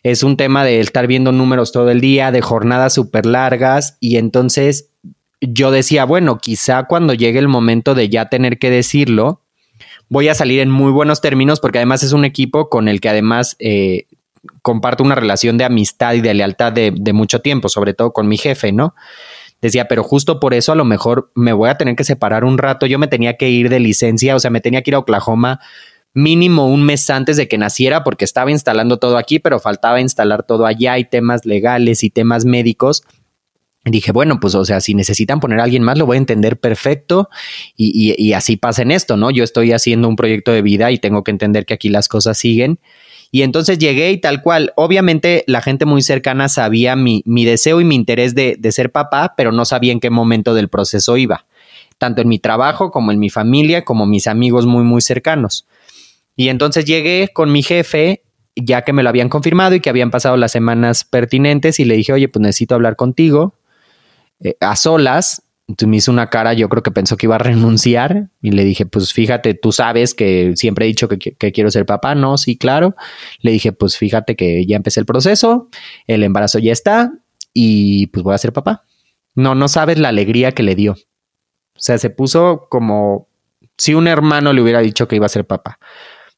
Es 0.03 0.23
un 0.23 0.37
tema 0.37 0.63
de 0.63 0.81
estar 0.81 1.07
viendo 1.07 1.33
números 1.33 1.73
todo 1.73 1.91
el 1.91 2.01
día, 2.01 2.31
de 2.31 2.43
jornadas 2.43 2.93
súper 2.93 3.25
largas 3.25 3.97
y 3.99 4.19
entonces 4.19 4.91
yo 5.41 5.71
decía, 5.71 6.05
bueno, 6.05 6.39
quizá 6.39 6.85
cuando 6.85 7.15
llegue 7.15 7.39
el 7.39 7.49
momento 7.49 7.95
de 7.95 8.09
ya 8.09 8.29
tener 8.29 8.59
que 8.59 8.71
decirlo, 8.71 9.43
voy 10.09 10.29
a 10.29 10.35
salir 10.35 10.61
en 10.61 10.71
muy 10.71 10.93
buenos 10.93 11.21
términos 11.21 11.61
porque 11.61 11.79
además 11.79 12.03
es 12.03 12.12
un 12.12 12.25
equipo 12.25 12.69
con 12.69 12.88
el 12.88 13.01
que 13.01 13.09
además 13.09 13.57
eh, 13.59 14.07
comparto 14.62 15.03
una 15.03 15.14
relación 15.14 15.59
de 15.59 15.64
amistad 15.64 16.14
y 16.14 16.21
de 16.21 16.35
lealtad 16.35 16.73
de, 16.73 17.12
mucho 17.12 17.40
tiempo, 17.40 17.69
sobre 17.69 17.95
todo 17.95 18.12
con 18.12 18.29
mi 18.29 18.37
jefe, 18.37 18.73
¿no? 18.73 18.95
Decía, 19.61 19.88
pero 19.88 20.03
justo 20.03 20.40
por 20.40 20.53
eso 20.53 20.73
a 20.73 20.75
lo 20.75 20.85
mejor 20.85 21.31
me 21.35 21.53
voy 21.53 21.71
a 21.71 21.77
tener 21.77 21.97
que 21.97 22.05
separar 22.05 22.45
un 22.45 22.59
rato. 22.59 22.85
Yo 22.85 22.99
me 22.99 23.07
tenía 23.07 23.37
que 23.38 23.49
ir 23.49 23.71
de 23.71 23.81
licencia, 23.81 24.37
o 24.37 24.38
sea, 24.38 24.51
me 24.51 24.61
tenía 24.61 24.83
que 24.83 24.90
ir 24.90 24.95
a 24.95 24.99
Oklahoma 24.99 25.61
mínimo 26.12 26.69
un 26.69 26.85
mes 26.85 27.09
antes 27.11 27.37
de 27.37 27.49
que 27.49 27.59
naciera 27.59 28.05
porque 28.05 28.25
estaba 28.25 28.51
instalando 28.51 28.99
todo 28.99 29.17
aquí, 29.17 29.38
pero 29.38 29.59
faltaba 29.59 30.01
instalar 30.01 30.45
todo 30.45 30.67
allá 30.67 30.99
y 30.99 31.05
temas 31.05 31.45
legales 31.45 32.05
y 32.05 32.11
temas 32.11 32.45
médicos 32.45 33.03
dije, 33.90 34.12
bueno, 34.12 34.40
pues, 34.40 34.55
o 34.55 34.64
sea, 34.64 34.81
si 34.81 34.94
necesitan 34.94 35.40
poner 35.40 35.61
a 35.61 35.64
alguien 35.64 35.83
más, 35.83 35.99
lo 35.99 36.07
voy 36.07 36.16
a 36.16 36.18
entender 36.18 36.59
perfecto 36.59 37.29
y, 37.77 38.33
así 38.33 38.57
pasa 38.57 38.83
en 38.83 38.90
esto, 38.90 39.16
¿no? 39.16 39.31
Yo 39.31 39.44
estoy 39.44 39.73
haciendo 39.73 40.09
un 40.09 40.16
proyecto 40.16 40.53
de 40.53 40.62
vida 40.62 40.90
y 40.90 40.99
tengo 40.99 41.23
que 41.23 41.31
entender 41.31 41.66
que 41.66 41.75
aquí 41.75 41.90
las 41.90 42.09
cosas 42.09 42.38
siguen. 42.38 42.79
Y 43.31 43.42
entonces 43.42 43.79
llegué 43.79 44.12
y 44.12 44.18
tal 44.18 44.42
cual, 44.42 44.73
obviamente 44.77 45.44
la 45.47 45.61
gente 45.61 45.87
muy 45.87 46.03
cercana 46.03 46.49
sabía 46.49 46.97
mi, 46.97 47.23
deseo 47.27 47.81
y 47.81 47.85
mi 47.85 47.94
interés 47.94 48.35
de, 48.35 48.57
de 48.59 48.73
ser 48.73 48.90
papá, 48.90 49.35
pero 49.37 49.53
no 49.53 49.64
sabía 49.64 49.92
en 49.92 50.01
qué 50.01 50.09
momento 50.09 50.55
del 50.55 50.68
proceso 50.68 51.16
iba, 51.16 51.44
tanto 51.99 52.23
en 52.23 52.29
mi 52.29 52.38
trabajo 52.38 52.90
como 52.90 53.12
en 53.12 53.18
mi 53.18 53.29
familia, 53.29 53.85
como 53.85 54.07
mis 54.07 54.29
amigos 54.29 54.66
muy, 54.66 54.85
muy 54.85 55.03
cercanos. 55.03 55.66
Y 56.37 56.49
entonces 56.49 56.85
llegué 56.85 57.29
con 57.33 57.53
mi 57.53 57.62
jefe 57.62 58.23
ya 58.57 58.83
que 58.83 58.92
me 58.92 59.03
lo 59.03 59.09
habían 59.09 59.29
confirmado 59.29 59.75
y 59.75 59.81
que 59.81 59.90
habían 59.90 60.12
pasado 60.12 60.37
las 60.37 60.53
semanas 60.53 61.03
pertinentes 61.03 61.81
y 61.81 61.85
le 61.85 61.97
dije, 61.97 62.12
oye, 62.12 62.29
pues 62.29 62.40
necesito 62.40 62.77
hablar 62.77 62.94
contigo 62.94 63.55
eh, 64.40 64.57
a 64.61 64.77
solas. 64.77 65.42
Entonces 65.66 65.88
me 65.88 65.97
hizo 65.97 66.12
una 66.12 66.29
cara, 66.29 66.53
yo 66.53 66.68
creo 66.68 66.83
que 66.83 66.90
pensó 66.90 67.16
que 67.16 67.27
iba 67.27 67.37
a 67.37 67.38
renunciar 67.38 68.29
y 68.42 68.51
le 68.51 68.64
dije, 68.64 68.85
pues 68.85 69.14
fíjate, 69.14 69.55
tú 69.55 69.73
sabes 69.73 70.14
que 70.14 70.53
siempre 70.57 70.85
he 70.85 70.88
dicho 70.88 71.09
que, 71.09 71.18
quiero 71.18 71.70
ser 71.70 71.87
papá, 71.87 72.14
¿no? 72.14 72.37
Sí, 72.37 72.59
claro. 72.59 72.94
Le 73.40 73.51
dije, 73.51 73.73
pues 73.73 73.97
fíjate 73.97 74.37
que 74.37 74.66
ya 74.66 74.77
empecé 74.77 75.01
el 75.01 75.07
proceso, 75.07 75.70
el 76.07 76.23
embarazo 76.23 76.59
ya 76.59 76.73
está 76.73 77.14
y 77.55 78.09
pues 78.09 78.23
voy 78.23 78.35
a 78.35 78.38
ser 78.38 78.53
papá. 78.53 78.85
No, 79.35 79.55
no 79.55 79.68
sabes 79.68 79.99
la 79.99 80.11
alegría 80.11 80.53
que 80.53 80.62
le 80.62 80.75
dio. 80.75 80.92
O 80.92 81.81
sea, 81.81 81.97
se 81.97 82.11
puso 82.11 82.66
como 82.68 83.29
si 83.79 83.94
un 83.94 84.07
hermano 84.07 84.53
le 84.53 84.61
hubiera 84.61 84.81
dicho 84.81 85.09
que 85.09 85.16
iba 85.16 85.27
a 85.27 85.31
ser 85.31 85.47
papá. 85.47 85.79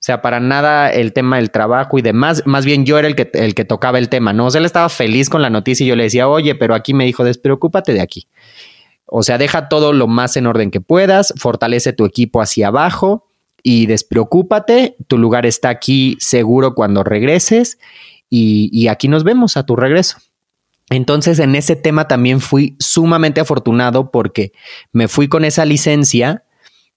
Sea, 0.06 0.22
para 0.22 0.38
nada 0.38 0.88
el 0.92 1.12
tema 1.12 1.38
del 1.38 1.50
trabajo 1.50 1.98
y 1.98 2.00
demás. 2.00 2.44
Más 2.46 2.64
bien 2.64 2.86
yo 2.86 2.96
era 2.96 3.08
el 3.08 3.16
que, 3.16 3.28
el 3.34 3.56
que 3.56 3.64
tocaba 3.64 3.98
el 3.98 4.08
tema, 4.08 4.32
¿no? 4.32 4.46
O 4.46 4.50
sea, 4.52 4.60
él 4.60 4.64
estaba 4.64 4.88
feliz 4.88 5.28
con 5.28 5.42
la 5.42 5.50
noticia 5.50 5.82
y 5.82 5.88
yo 5.88 5.96
le 5.96 6.04
decía, 6.04 6.28
oye, 6.28 6.54
pero 6.54 6.76
aquí 6.76 6.94
me 6.94 7.04
dijo, 7.04 7.24
despreocúpate 7.24 7.92
de 7.92 8.00
aquí. 8.00 8.28
O 9.06 9.24
sea, 9.24 9.36
deja 9.36 9.68
todo 9.68 9.92
lo 9.92 10.06
más 10.06 10.36
en 10.36 10.46
orden 10.46 10.70
que 10.70 10.80
puedas, 10.80 11.34
fortalece 11.36 11.92
tu 11.92 12.04
equipo 12.04 12.40
hacia 12.40 12.68
abajo 12.68 13.26
y 13.64 13.86
despreocúpate. 13.86 14.94
Tu 15.08 15.18
lugar 15.18 15.44
está 15.44 15.70
aquí 15.70 16.16
seguro 16.20 16.76
cuando 16.76 17.02
regreses 17.02 17.80
y, 18.30 18.70
y 18.72 18.86
aquí 18.86 19.08
nos 19.08 19.24
vemos 19.24 19.56
a 19.56 19.66
tu 19.66 19.74
regreso. 19.74 20.18
Entonces, 20.88 21.40
en 21.40 21.56
ese 21.56 21.74
tema 21.74 22.06
también 22.06 22.38
fui 22.40 22.76
sumamente 22.78 23.40
afortunado 23.40 24.12
porque 24.12 24.52
me 24.92 25.08
fui 25.08 25.26
con 25.26 25.44
esa 25.44 25.64
licencia 25.64 26.44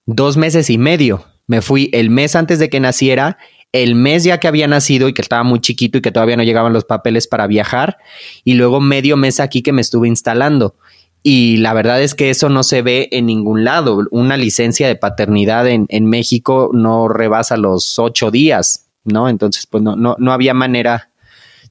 dos 0.05 0.37
meses 0.37 0.69
y 0.69 0.77
medio 0.77 1.25
me 1.49 1.63
fui 1.63 1.89
el 1.93 2.11
mes 2.11 2.35
antes 2.35 2.59
de 2.59 2.69
que 2.69 2.79
naciera, 2.79 3.39
el 3.71 3.95
mes 3.95 4.23
ya 4.23 4.39
que 4.39 4.47
había 4.47 4.67
nacido 4.67 5.09
y 5.09 5.13
que 5.13 5.23
estaba 5.23 5.41
muy 5.41 5.59
chiquito 5.59 5.97
y 5.97 6.01
que 6.01 6.11
todavía 6.11 6.37
no 6.37 6.43
llegaban 6.43 6.73
los 6.73 6.85
papeles 6.85 7.27
para 7.27 7.47
viajar, 7.47 7.97
y 8.43 8.53
luego 8.53 8.79
medio 8.79 9.17
mes 9.17 9.39
aquí 9.39 9.63
que 9.63 9.73
me 9.73 9.81
estuve 9.81 10.07
instalando. 10.07 10.75
Y 11.23 11.57
la 11.57 11.73
verdad 11.73 12.03
es 12.03 12.13
que 12.13 12.29
eso 12.29 12.49
no 12.49 12.61
se 12.61 12.83
ve 12.83 13.09
en 13.11 13.25
ningún 13.25 13.63
lado. 13.63 13.99
Una 14.11 14.37
licencia 14.37 14.87
de 14.87 14.95
paternidad 14.95 15.67
en, 15.67 16.05
México 16.05 16.69
no 16.71 17.07
rebasa 17.07 17.57
los 17.57 17.97
ocho 17.97 18.29
días, 18.29 18.87
¿no? 19.03 19.27
Entonces, 19.27 19.65
pues 19.65 19.81
no, 19.83 19.95
no, 19.95 20.15
no 20.19 20.31
había 20.31 20.53
manera 20.53 21.09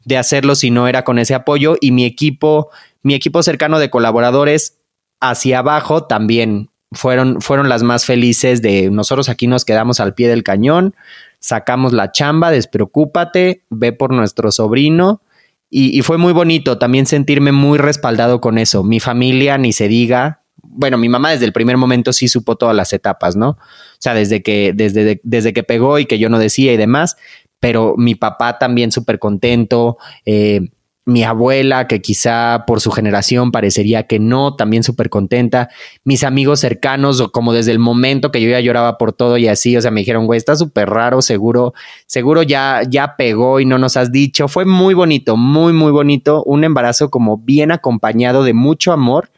de 0.05 0.19
hacerlo 0.19 0.57
si 0.57 0.73
no 0.73 0.89
era 0.89 1.05
con 1.05 1.21
ese 1.21 1.35
apoyo. 1.35 1.77
Y 1.81 1.93
mi 1.93 2.05
equipo, 2.05 2.71
mi 3.03 3.15
equipo 3.15 3.45
cercano 3.45 3.79
de 3.79 3.91
colaboradores 3.91 4.79
hacia 5.21 5.61
abajo 5.61 6.05
también 6.05 6.69
fueron, 6.93 7.41
fueron 7.41 7.69
las 7.69 7.83
más 7.83 8.05
felices 8.05 8.63
de 8.63 8.91
nosotros 8.91 9.29
aquí 9.29 9.47
nos 9.47 9.65
quedamos 9.65 10.01
al 10.01 10.15
pie 10.15 10.29
del 10.29 10.43
cañón, 10.43 10.95
sacamos 11.39 11.93
la 11.93 12.13
chamba, 12.13 12.51
despreocúpate, 12.51 13.63
ve 13.71 13.93
por 13.93 14.13
nuestro 14.13 14.51
sobrino. 14.53 15.23
Y, 15.71 16.01
fue 16.01 16.17
muy 16.17 16.33
bonito 16.33 16.79
también 16.79 17.05
sentirme 17.05 17.53
muy 17.53 17.77
respaldado 17.77 18.41
con 18.41 18.57
eso. 18.57 18.83
Mi 18.83 19.01
familia, 19.01 19.59
ni 19.59 19.75
se 19.75 19.87
diga, 19.87 20.41
bueno, 20.63 20.97
mi 20.97 21.11
mamá 21.11 21.33
desde 21.33 21.45
el 21.45 21.53
primer 21.53 21.77
momento 21.77 22.15
sí 22.15 22.27
supo 22.27 22.57
todas 22.57 22.75
las 22.75 22.95
etapas, 22.95 23.37
¿no? 23.37 23.51
O 23.51 23.59
sea, 23.99 24.15
desde 24.15 24.43
que, 24.43 24.73
desde, 24.75 25.21
desde 25.25 25.53
que 25.53 25.63
pegó 25.63 25.99
y 25.99 26.07
que 26.07 26.19
yo 26.19 26.31
no 26.31 26.39
decía 26.39 26.73
y 26.73 26.79
demás, 26.79 27.19
pero 27.61 27.97
mi 27.99 28.15
papá 28.15 28.57
también 28.57 28.93
súper 28.93 29.19
contento. 29.19 29.99
Eh, 30.25 30.71
mi 31.09 31.25
abuela, 31.25 31.89
que 31.89 32.03
quizá 32.03 32.65
por 32.67 32.83
su 32.83 32.91
generación 32.91 33.51
parecería 33.51 34.07
que 34.07 34.19
no, 34.19 34.57
también 34.57 34.83
súper 34.83 35.09
contenta, 35.09 35.71
mis 36.05 36.23
amigos 36.23 36.61
cercanos, 36.61 37.31
como 37.33 37.55
desde 37.55 37.73
el 37.73 37.79
momento 37.79 38.31
que 38.31 38.43
yo 38.43 38.51
ya 38.51 38.61
lloraba 38.61 38.99
por 38.99 39.15
todo 39.15 39.39
y 39.39 39.49
así, 39.49 39.75
o 39.75 39.81
sea, 39.81 39.91
me 39.91 40.03
dijeron, 40.03 40.27
güey, 40.27 40.37
está 40.37 40.55
súper 40.55 40.91
raro, 40.91 41.23
seguro, 41.23 41.73
seguro 42.05 42.43
ya, 42.43 42.83
ya 42.87 43.17
pegó 43.17 43.59
y 43.59 43.65
no 43.65 43.79
nos 43.79 43.97
has 43.97 44.13
dicho. 44.13 44.49
Fue 44.49 44.67
muy 44.67 44.93
bonito, 44.93 45.39
muy, 45.39 45.73
muy 45.73 45.93
bonito, 45.93 46.45
un 46.45 46.63
embarazo 46.63 47.09
como 47.09 47.39
bien 47.39 47.73
acompañado 47.73 48.45
de 48.45 48.53
mucho 48.53 48.93
amor 48.93 49.31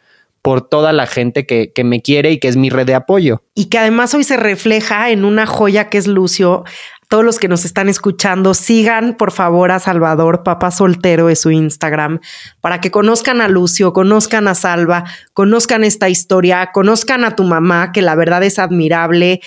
por 0.42 0.66
toda 0.66 0.92
la 0.92 1.06
gente 1.06 1.46
que, 1.46 1.70
que, 1.72 1.84
me 1.84 2.02
quiere 2.02 2.32
y 2.32 2.38
que 2.40 2.48
es 2.48 2.56
mi 2.56 2.70
red 2.70 2.86
de 2.86 2.96
apoyo. 2.96 3.44
Y 3.54 3.66
que 3.66 3.78
además 3.78 4.12
hoy 4.14 4.24
se 4.24 4.36
refleja 4.36 5.10
en 5.10 5.24
una 5.24 5.46
joya 5.46 5.88
que 5.88 5.98
es 5.98 6.08
Lucio 6.08 6.64
todos 7.10 7.24
los 7.24 7.40
que 7.40 7.48
nos 7.48 7.64
están 7.64 7.88
escuchando, 7.88 8.54
sigan 8.54 9.16
por 9.16 9.32
favor 9.32 9.72
a 9.72 9.80
Salvador, 9.80 10.44
papá 10.44 10.70
soltero 10.70 11.26
de 11.26 11.34
su 11.34 11.50
Instagram, 11.50 12.20
para 12.60 12.80
que 12.80 12.92
conozcan 12.92 13.40
a 13.40 13.48
Lucio, 13.48 13.92
conozcan 13.92 14.46
a 14.46 14.54
Salva, 14.54 15.02
conozcan 15.32 15.82
esta 15.82 16.08
historia, 16.08 16.70
conozcan 16.72 17.24
a 17.24 17.34
tu 17.34 17.42
mamá, 17.42 17.90
que 17.90 18.00
la 18.00 18.14
verdad 18.14 18.44
es 18.44 18.60
admirable. 18.60 19.40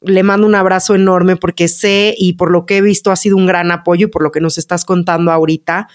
Le 0.00 0.24
mando 0.24 0.44
un 0.44 0.56
abrazo 0.56 0.96
enorme 0.96 1.36
porque 1.36 1.68
sé 1.68 2.16
y 2.18 2.32
por 2.32 2.50
lo 2.50 2.66
que 2.66 2.78
he 2.78 2.82
visto 2.82 3.12
ha 3.12 3.16
sido 3.16 3.36
un 3.36 3.46
gran 3.46 3.70
apoyo 3.70 4.08
y 4.08 4.10
por 4.10 4.24
lo 4.24 4.32
que 4.32 4.40
nos 4.40 4.58
estás 4.58 4.84
contando 4.84 5.30
ahorita. 5.30 5.86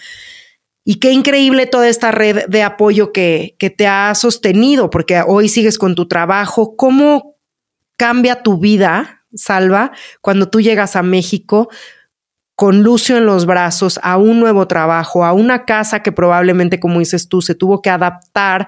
Y 0.86 0.96
qué 0.96 1.12
increíble 1.12 1.66
toda 1.66 1.90
esta 1.90 2.12
red 2.12 2.46
de 2.48 2.64
apoyo 2.64 3.12
que, 3.12 3.58
que 3.60 3.70
te 3.70 3.88
ha 3.88 4.16
sostenido, 4.16 4.90
porque 4.90 5.22
hoy 5.28 5.50
sigues 5.50 5.78
con 5.78 5.96
tu 5.96 6.08
trabajo. 6.08 6.78
¿Cómo 6.78 7.36
cambia 7.98 8.42
tu 8.42 8.58
vida 8.58 9.19
Salva, 9.34 9.92
cuando 10.22 10.50
tú 10.50 10.62
llegas 10.62 10.96
a 10.96 11.04
México 11.04 11.70
con 12.60 12.84
Lucio 12.84 13.16
en 13.16 13.26
los 13.26 13.46
brazos 13.46 14.02
a 14.04 14.18
un 14.18 14.42
nuevo 14.42 14.68
trabajo, 14.68 15.24
a 15.24 15.32
una 15.32 15.64
casa 15.64 16.04
que 16.04 16.12
probablemente, 16.12 16.78
como 16.78 17.00
dices 17.00 17.30
tú, 17.30 17.42
se 17.42 17.56
tuvo 17.56 17.82
que 17.82 17.90
adaptar. 17.90 18.68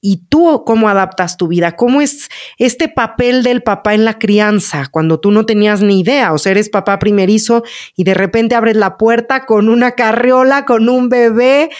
¿Y 0.00 0.28
tú 0.28 0.62
cómo 0.64 0.88
adaptas 0.88 1.36
tu 1.36 1.48
vida? 1.48 1.74
¿Cómo 1.74 2.00
es 2.00 2.28
este 2.58 2.88
papel 2.88 3.42
del 3.42 3.62
papá 3.62 3.94
en 3.94 4.04
la 4.04 4.18
crianza 4.18 4.86
cuando 4.90 5.18
tú 5.18 5.32
no 5.32 5.44
tenías 5.44 5.80
ni 5.80 5.98
idea? 5.98 6.32
O 6.32 6.38
sea, 6.38 6.52
eres 6.52 6.68
papá 6.68 7.00
primerizo 7.00 7.64
y 7.96 8.04
de 8.04 8.14
repente 8.14 8.54
abres 8.54 8.76
la 8.76 8.96
puerta 8.96 9.44
con 9.44 9.68
una 9.68 9.92
carriola, 9.92 10.64
con 10.64 10.88
un 10.88 11.08
bebé 11.08 11.70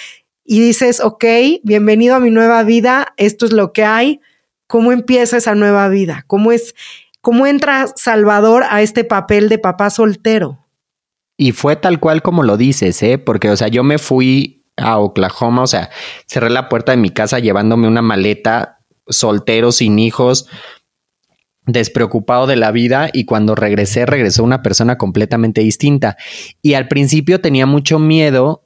y 0.45 0.61
dices, 0.61 1.01
ok, 1.01 1.25
bienvenido 1.62 2.16
a 2.16 2.21
mi 2.21 2.31
nueva 2.31 2.64
vida, 2.64 3.14
esto 3.16 3.47
es 3.47 3.53
lo 3.53 3.73
que 3.73 3.85
hay. 3.85 4.21
¿Cómo 4.66 4.90
empieza 4.90 5.37
esa 5.37 5.55
nueva 5.55 5.88
vida? 5.88 6.25
¿Cómo 6.27 6.51
es 6.51 6.75
¿Cómo 7.23 7.47
entra 7.47 7.87
Salvador 7.95 8.65
a 8.69 8.83
este 8.83 9.05
papel 9.05 9.49
de 9.49 9.59
papá 9.59 9.91
soltero? 9.91 10.67
Y 11.37 11.53
fue 11.53 11.77
tal 11.77 12.01
cual 12.01 12.21
como 12.21 12.43
lo 12.43 12.57
dices, 12.57 13.01
¿eh? 13.05 13.17
Porque, 13.17 13.49
o 13.49 13.57
sea, 13.57 13.69
yo 13.69 13.85
me 13.85 13.99
fui 13.99 14.67
a 14.77 14.99
Oklahoma, 14.99 15.63
o 15.63 15.67
sea, 15.69 15.89
cerré 16.27 16.51
la 16.51 16.69
puerta 16.69 16.91
de 16.91 16.99
mi 16.99 17.11
casa 17.11 17.39
llevándome 17.39 17.87
una 17.87 18.03
maleta, 18.03 18.81
soltero, 19.07 19.71
sin 19.71 20.01
hijos, 20.01 20.49
despreocupado 21.65 22.49
de 22.49 22.57
la 22.57 22.73
vida 22.73 23.09
y 23.13 23.25
cuando 23.25 23.55
regresé, 23.55 24.05
regresó 24.05 24.43
una 24.43 24.63
persona 24.63 24.99
completamente 24.99 25.61
distinta. 25.61 26.17
Y 26.61 26.75
al 26.75 26.89
principio 26.89 27.41
tenía 27.41 27.67
mucho 27.67 28.01
miedo. 28.01 28.65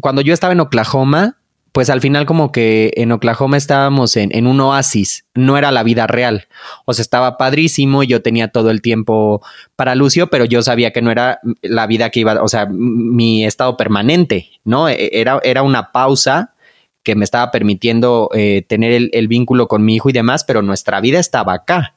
Cuando 0.00 0.20
yo 0.20 0.34
estaba 0.34 0.52
en 0.52 0.60
Oklahoma, 0.60 1.38
pues 1.76 1.90
al 1.90 2.00
final 2.00 2.24
como 2.24 2.52
que 2.52 2.90
en 2.96 3.12
Oklahoma 3.12 3.58
estábamos 3.58 4.16
en, 4.16 4.46
un 4.46 4.58
oasis, 4.62 5.26
no 5.34 5.58
era 5.58 5.70
la 5.70 5.82
vida 5.82 6.06
real. 6.06 6.48
O 6.86 6.94
sea, 6.94 7.02
estaba 7.02 7.36
padrísimo, 7.36 8.02
yo 8.02 8.22
tenía 8.22 8.48
todo 8.48 8.70
el 8.70 8.80
tiempo 8.80 9.42
para 9.76 9.94
Lucio, 9.94 10.28
pero 10.28 10.46
yo 10.46 10.62
sabía 10.62 10.94
que 10.94 11.02
no 11.02 11.10
era 11.10 11.38
la 11.60 11.86
vida 11.86 12.08
que 12.08 12.20
iba, 12.20 12.42
o 12.42 12.48
sea, 12.48 12.64
mi 12.64 13.44
estado 13.44 13.76
permanente, 13.76 14.52
¿no? 14.64 14.88
E, 14.88 15.20
era, 15.20 15.38
era 15.44 15.62
una 15.62 15.92
pausa 15.92 16.54
que 17.02 17.14
me 17.14 17.24
estaba 17.24 17.50
permitiendo 17.50 18.30
eh, 18.32 18.64
tener 18.66 18.92
el, 18.92 19.10
el 19.12 19.28
vínculo 19.28 19.68
con 19.68 19.84
mi 19.84 19.96
hijo 19.96 20.08
y 20.08 20.14
demás, 20.14 20.44
pero 20.44 20.62
nuestra 20.62 21.02
vida 21.02 21.18
estaba 21.18 21.52
acá 21.52 21.92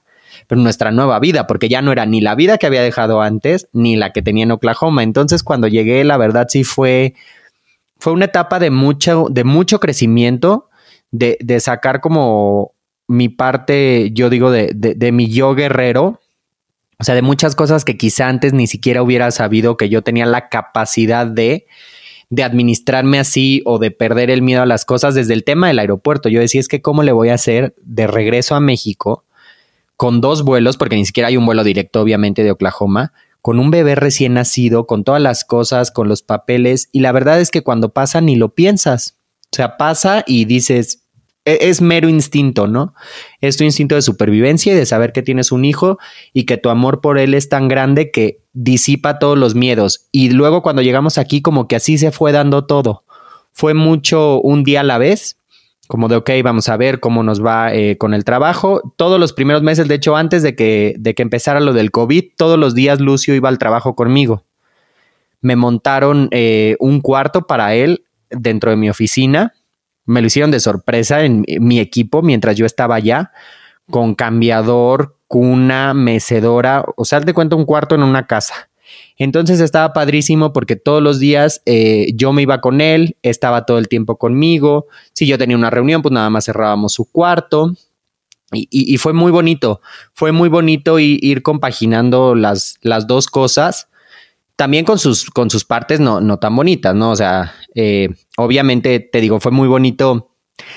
pero 0.48 0.62
nuestra 0.62 0.92
nueva 0.92 1.20
vida, 1.20 1.48
porque 1.48 1.70
ya 1.70 1.82
no 1.82 1.92
era 1.92 2.06
ni 2.06 2.22
la 2.22 2.34
vida 2.34 2.58
que 2.58 2.66
había 2.66 2.82
dejado 2.82 3.22
antes, 3.22 3.70
ni 3.72 3.96
la 3.96 4.12
que 4.12 4.22
tenía 4.22 4.44
en 4.44 4.52
Oklahoma. 4.52 5.04
Entonces, 5.04 5.44
cuando 5.44 5.68
llegué, 5.68 6.04
la 6.04 6.18
verdad 6.18 6.48
sí 6.50 6.64
fue 6.64 7.14
fue 8.00 8.14
una 8.14 8.26
etapa 8.26 8.60
de 8.60 8.72
mucho, 8.72 9.28
de 9.30 9.44
mucho 9.44 9.80
crecimiento, 9.80 10.70
de, 11.12 11.38
de 11.42 11.60
sacar 11.60 12.02
como 12.02 12.74
mi 13.08 13.28
parte, 13.28 14.12
yo 14.14 14.30
digo, 14.30 14.52
de, 14.52 14.72
de, 14.74 15.12
mi 15.12 15.30
yo 15.30 15.56
guerrero, 15.56 16.20
o 17.00 17.04
sea, 17.04 17.16
de 17.16 17.22
muchas 17.22 17.56
cosas 17.56 17.84
que 17.84 17.98
quizá 17.98 18.28
antes 18.28 18.54
ni 18.54 18.68
siquiera 18.68 19.02
hubiera 19.02 19.32
sabido 19.32 19.78
que 19.78 19.90
yo 19.90 20.02
tenía 20.02 20.26
la 20.26 20.48
capacidad 20.50 21.26
de, 21.26 21.66
de 22.30 22.44
administrarme 22.44 23.20
así 23.20 23.62
o 23.66 23.80
de 23.80 23.92
perder 23.92 24.30
el 24.30 24.42
miedo 24.42 24.62
a 24.62 24.68
las 24.68 24.86
cosas 24.86 25.16
desde 25.16 25.34
el 25.34 25.44
tema 25.44 25.68
del 25.68 25.80
aeropuerto. 25.80 26.30
Yo 26.30 26.40
decía, 26.40 26.62
es 26.62 26.68
que 26.68 26.82
cómo 26.82 27.04
le 27.04 27.12
voy 27.12 27.30
a 27.30 27.34
hacer 27.34 27.74
de 27.82 28.08
regreso 28.08 28.56
a 28.56 28.60
México 28.60 29.26
con 29.98 30.22
dos 30.22 30.44
vuelos, 30.44 30.78
porque 30.78 30.96
ni 30.96 31.06
siquiera 31.06 31.28
hay 31.28 31.36
un 31.36 31.46
vuelo 31.46 31.64
directo, 31.64 32.02
obviamente, 32.02 32.44
de 32.44 32.52
Oklahoma, 32.52 33.12
con 33.42 33.60
un 33.60 33.72
bebé 33.72 33.96
recién 33.96 34.34
nacido, 34.34 34.86
con 34.86 35.04
todas 35.04 35.22
las 35.22 35.44
cosas, 35.44 35.92
con 35.92 36.08
los 36.08 36.22
papeles, 36.22 36.90
y 36.92 37.00
la 37.00 37.12
verdad 37.12 37.40
es 37.40 37.52
que 37.52 37.62
cuando 37.62 37.94
pasa 37.94 38.22
ni 38.22 38.36
lo 38.36 38.54
piensas. 38.54 39.18
O 39.52 39.56
sea, 39.56 39.78
pasa 39.78 40.24
y 40.28 40.46
dices, 40.46 41.04
e-, 41.46 41.70
es 41.70 41.82
mero 41.82 42.10
instinto, 42.10 42.68
¿no? 42.68 42.94
Es 43.42 43.58
tu 43.58 43.64
instinto 43.64 43.96
de 43.96 44.02
supervivencia 44.02 44.74
y 44.74 44.76
de 44.76 44.86
saber 44.86 45.14
que 45.14 45.24
tienes 45.24 45.52
un 45.52 45.66
hijo 45.66 45.98
y 46.34 46.46
que 46.46 46.58
tu 46.58 46.70
amor 46.70 47.02
por 47.02 47.18
él 47.18 47.34
es 47.34 47.50
tan 47.50 47.68
grande 47.68 48.12
que 48.12 48.44
disipa 48.54 49.20
todos 49.20 49.38
los 49.38 49.56
miedos. 49.56 50.08
Y 50.12 50.30
luego 50.30 50.62
cuando 50.62 50.82
llegamos 50.82 51.18
aquí, 51.18 51.42
como 51.42 51.68
que 51.68 51.76
así 51.76 51.98
se 51.98 52.12
fue 52.12 52.32
dando 52.32 52.66
todo. 52.66 53.04
Fue 53.52 53.74
mucho 53.74 54.40
un 54.42 54.64
día 54.64 54.82
a 54.82 54.84
la 54.84 55.00
vez 55.00 55.39
como 55.90 56.08
de, 56.08 56.18
ok, 56.18 56.30
vamos 56.44 56.70
a 56.70 56.78
ver 56.78 57.00
cómo 57.00 57.24
nos 57.24 57.44
va 57.44 57.74
eh, 57.74 57.98
con 57.98 58.14
el 58.14 58.24
trabajo. 58.24 58.94
Todos 58.96 59.20
los 59.20 59.34
primeros 59.34 59.64
meses, 59.64 59.88
de 59.88 59.96
hecho, 59.96 60.16
antes 60.16 60.44
de 60.44 60.56
que, 60.56 60.94
de 61.00 61.16
que 61.16 61.24
empezara 61.24 61.60
lo 61.60 61.74
del 61.74 61.90
COVID, 61.90 62.26
todos 62.38 62.60
los 62.60 62.76
días 62.76 63.00
Lucio 63.00 63.34
iba 63.34 63.50
al 63.50 63.58
trabajo 63.58 63.96
conmigo. 63.96 64.46
Me 65.42 65.56
montaron 65.56 66.28
eh, 66.30 66.76
un 66.80 67.02
cuarto 67.02 67.48
para 67.48 67.74
él 67.74 68.06
dentro 68.30 68.70
de 68.70 68.78
mi 68.78 68.88
oficina. 68.88 69.56
Me 70.06 70.22
lo 70.22 70.28
hicieron 70.28 70.52
de 70.52 70.60
sorpresa 70.60 71.24
en 71.24 71.44
mi 71.60 71.80
equipo 71.80 72.22
mientras 72.22 72.56
yo 72.56 72.68
estaba 72.68 72.94
allá, 72.94 73.32
con 73.90 74.14
cambiador, 74.14 75.18
cuna, 75.26 75.96
mecedora, 75.96 76.86
o 76.98 77.04
sea, 77.04 77.20
te 77.22 77.34
cuento 77.34 77.58
un 77.58 77.66
cuarto 77.66 77.96
en 77.96 78.04
una 78.04 78.28
casa. 78.28 78.69
Entonces 79.18 79.60
estaba 79.60 79.94
padrísimo 79.94 80.54
porque 80.54 80.76
todos 80.76 81.02
los 81.02 81.20
días 81.20 81.62
eh, 81.66 82.12
yo 82.16 82.34
me 82.34 82.42
iba 82.42 82.62
con 82.62 82.82
él, 82.82 83.18
estaba 83.22 83.66
todo 83.66 83.78
el 83.78 83.88
tiempo 83.88 84.18
conmigo. 84.18 84.88
Si 85.14 85.28
yo 85.28 85.38
tenía 85.38 85.58
una 85.58 85.70
reunión, 85.70 86.02
pues 86.02 86.12
nada 86.12 86.30
más 86.30 86.46
cerrábamos 86.46 86.94
su 86.94 87.06
cuarto. 87.12 87.74
Y, 88.52 88.98
fue 88.98 89.14
muy 89.14 89.32
bonito, 89.32 89.80
fue 90.14 90.32
muy 90.32 90.50
bonito 90.50 90.98
ir 90.98 91.44
compaginando 91.44 92.34
las, 92.34 92.80
las 92.82 93.06
dos 93.06 93.28
cosas 93.28 93.90
también 94.60 94.84
con 94.84 95.00
sus, 95.00 95.30
con 95.30 95.50
sus 95.50 95.64
partes 95.64 96.02
no, 96.02 96.20
no 96.20 96.38
tan 96.38 96.54
bonitas, 96.54 96.94
¿no? 96.94 97.12
O 97.12 97.16
sea, 97.16 97.56
eh, 97.76 98.10
obviamente 98.36 99.00
te 99.00 99.22
digo, 99.22 99.40
fue 99.40 99.54
muy 99.54 99.70
bonito 99.70 100.29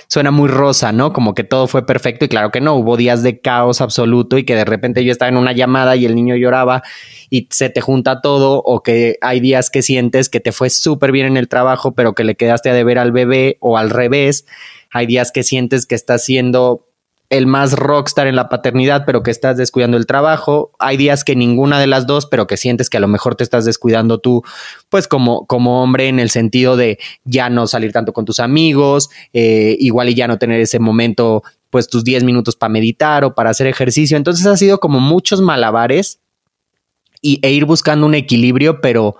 suena 0.06 0.30
muy 0.30 0.48
rosa, 0.48 0.92
¿no? 0.92 1.12
Como 1.12 1.34
que 1.34 1.44
todo 1.44 1.66
fue 1.66 1.86
perfecto 1.86 2.24
y 2.24 2.28
claro 2.28 2.50
que 2.50 2.60
no, 2.60 2.74
hubo 2.74 2.96
días 2.96 3.22
de 3.22 3.40
caos 3.40 3.80
absoluto 3.80 4.38
y 4.38 4.44
que 4.44 4.54
de 4.54 4.64
repente 4.64 5.04
yo 5.04 5.12
estaba 5.12 5.28
en 5.28 5.36
una 5.36 5.52
llamada 5.52 5.96
y 5.96 6.04
el 6.04 6.14
niño 6.14 6.36
lloraba 6.36 6.82
y 7.30 7.48
se 7.50 7.70
te 7.70 7.80
junta 7.80 8.20
todo 8.20 8.62
o 8.64 8.82
que 8.82 9.18
hay 9.20 9.40
días 9.40 9.70
que 9.70 9.82
sientes 9.82 10.28
que 10.28 10.40
te 10.40 10.52
fue 10.52 10.70
súper 10.70 11.12
bien 11.12 11.26
en 11.26 11.36
el 11.36 11.48
trabajo 11.48 11.92
pero 11.92 12.14
que 12.14 12.24
le 12.24 12.34
quedaste 12.34 12.70
a 12.70 12.74
deber 12.74 12.98
al 12.98 13.12
bebé 13.12 13.56
o 13.60 13.78
al 13.78 13.90
revés, 13.90 14.46
hay 14.90 15.06
días 15.06 15.32
que 15.32 15.42
sientes 15.42 15.86
que 15.86 15.94
estás 15.94 16.24
siendo 16.24 16.86
el 17.32 17.46
más 17.46 17.72
rockstar 17.72 18.26
en 18.26 18.36
la 18.36 18.50
paternidad, 18.50 19.04
pero 19.06 19.22
que 19.22 19.30
estás 19.30 19.56
descuidando 19.56 19.96
el 19.96 20.04
trabajo. 20.04 20.70
Hay 20.78 20.98
días 20.98 21.24
que 21.24 21.34
ninguna 21.34 21.80
de 21.80 21.86
las 21.86 22.06
dos, 22.06 22.26
pero 22.26 22.46
que 22.46 22.58
sientes 22.58 22.90
que 22.90 22.98
a 22.98 23.00
lo 23.00 23.08
mejor 23.08 23.36
te 23.36 23.42
estás 23.42 23.64
descuidando 23.64 24.18
tú, 24.18 24.42
pues 24.90 25.08
como, 25.08 25.46
como 25.46 25.82
hombre 25.82 26.08
en 26.08 26.20
el 26.20 26.28
sentido 26.28 26.76
de 26.76 26.98
ya 27.24 27.48
no 27.48 27.66
salir 27.66 27.90
tanto 27.90 28.12
con 28.12 28.26
tus 28.26 28.38
amigos, 28.38 29.08
eh, 29.32 29.76
igual 29.80 30.10
y 30.10 30.14
ya 30.14 30.28
no 30.28 30.38
tener 30.38 30.60
ese 30.60 30.78
momento, 30.78 31.42
pues 31.70 31.88
tus 31.88 32.04
10 32.04 32.22
minutos 32.24 32.54
para 32.54 32.70
meditar 32.70 33.24
o 33.24 33.34
para 33.34 33.48
hacer 33.48 33.66
ejercicio. 33.66 34.18
Entonces 34.18 34.44
ha 34.44 34.58
sido 34.58 34.78
como 34.78 35.00
muchos 35.00 35.40
malabares 35.40 36.20
y, 37.22 37.40
e 37.40 37.50
ir 37.50 37.64
buscando 37.64 38.04
un 38.04 38.14
equilibrio, 38.14 38.82
pero 38.82 39.16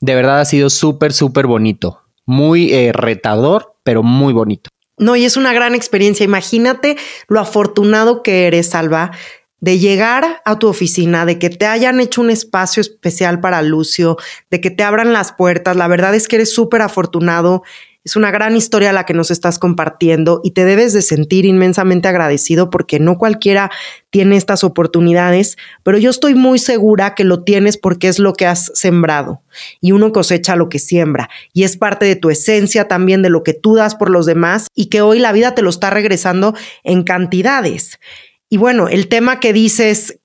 de 0.00 0.14
verdad 0.14 0.40
ha 0.40 0.46
sido 0.46 0.70
súper, 0.70 1.12
súper 1.12 1.46
bonito. 1.46 2.00
Muy 2.24 2.72
eh, 2.72 2.92
retador, 2.94 3.74
pero 3.82 4.02
muy 4.02 4.32
bonito. 4.32 4.71
No, 4.98 5.16
y 5.16 5.24
es 5.24 5.36
una 5.36 5.52
gran 5.52 5.74
experiencia. 5.74 6.24
Imagínate 6.24 6.96
lo 7.28 7.40
afortunado 7.40 8.22
que 8.22 8.46
eres, 8.46 8.70
Salva, 8.70 9.12
de 9.60 9.78
llegar 9.78 10.42
a 10.44 10.58
tu 10.58 10.68
oficina, 10.68 11.24
de 11.24 11.38
que 11.38 11.48
te 11.48 11.66
hayan 11.66 12.00
hecho 12.00 12.20
un 12.20 12.30
espacio 12.30 12.80
especial 12.80 13.40
para 13.40 13.62
Lucio, 13.62 14.16
de 14.50 14.60
que 14.60 14.70
te 14.70 14.82
abran 14.82 15.12
las 15.12 15.32
puertas. 15.32 15.76
La 15.76 15.88
verdad 15.88 16.14
es 16.14 16.28
que 16.28 16.36
eres 16.36 16.52
súper 16.52 16.82
afortunado 16.82 17.62
Es 18.04 18.16
una 18.16 18.32
gran 18.32 18.56
historia 18.56 18.92
la 18.92 19.06
que 19.06 19.14
nos 19.14 19.30
estás 19.30 19.60
compartiendo 19.60 20.40
y 20.42 20.50
te 20.52 20.64
debes 20.64 20.92
de 20.92 21.02
sentir 21.02 21.44
inmensamente 21.44 22.08
agradecido 22.08 22.68
porque 22.68 22.98
no 22.98 23.16
cualquiera 23.16 23.70
tiene 24.10 24.36
estas 24.36 24.64
oportunidades, 24.64 25.56
pero 25.84 25.98
yo 25.98 26.10
estoy 26.10 26.34
muy 26.34 26.58
segura 26.58 27.14
que 27.14 27.22
lo 27.22 27.44
tienes 27.44 27.78
porque 27.78 28.08
es 28.08 28.18
lo 28.18 28.32
que 28.32 28.46
has 28.46 28.72
sembrado 28.74 29.42
y 29.80 29.92
uno 29.92 30.10
cosecha 30.10 30.56
lo 30.56 30.68
que 30.68 30.80
siembra 30.80 31.30
y 31.52 31.62
es 31.62 31.76
parte 31.76 32.06
de 32.06 32.16
tu 32.16 32.30
esencia 32.30 32.88
también 32.88 33.22
de 33.22 33.30
lo 33.30 33.44
que 33.44 33.54
tú 33.54 33.76
das 33.76 33.94
por 33.94 34.10
los 34.10 34.26
demás 34.26 34.66
y 34.74 34.86
que 34.86 35.00
hoy 35.00 35.20
la 35.20 35.30
vida 35.30 35.54
te 35.54 35.62
lo 35.62 35.70
está 35.70 35.90
regresando 35.90 36.54
en 36.82 37.04
cantidades. 37.04 38.00
Y 38.48 38.56
bueno, 38.56 38.88
el 38.88 39.08
tema 39.08 39.38
que 39.38 39.52
dices 39.52 40.18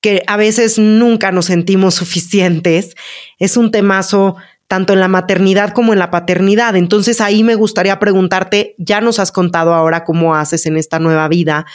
que 0.00 0.22
a 0.26 0.36
veces 0.36 0.78
nunca 0.78 1.32
nos 1.32 1.46
sentimos 1.46 1.96
suficientes 1.96 2.94
es 3.38 3.56
un 3.56 3.70
temazo 3.70 4.36
tanto 4.70 4.92
en 4.92 5.00
la 5.00 5.08
maternidad 5.08 5.72
como 5.72 5.92
en 5.92 5.98
la 5.98 6.12
paternidad. 6.12 6.76
Entonces 6.76 7.20
ahí 7.20 7.42
me 7.42 7.56
gustaría 7.56 7.98
preguntarte, 7.98 8.76
ya 8.78 9.00
nos 9.00 9.18
has 9.18 9.32
contado 9.32 9.74
ahora 9.74 10.04
cómo 10.04 10.36
haces 10.36 10.64
en 10.64 10.76
esta 10.76 11.00
nueva 11.00 11.26
vida, 11.26 11.66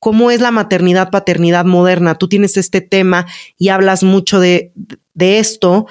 cómo 0.00 0.32
es 0.32 0.40
la 0.40 0.50
maternidad, 0.50 1.10
paternidad 1.10 1.64
moderna. 1.64 2.16
Tú 2.16 2.26
tienes 2.26 2.56
este 2.56 2.80
tema 2.80 3.28
y 3.56 3.68
hablas 3.68 4.02
mucho 4.02 4.40
de, 4.40 4.72
de 5.14 5.38
esto 5.38 5.86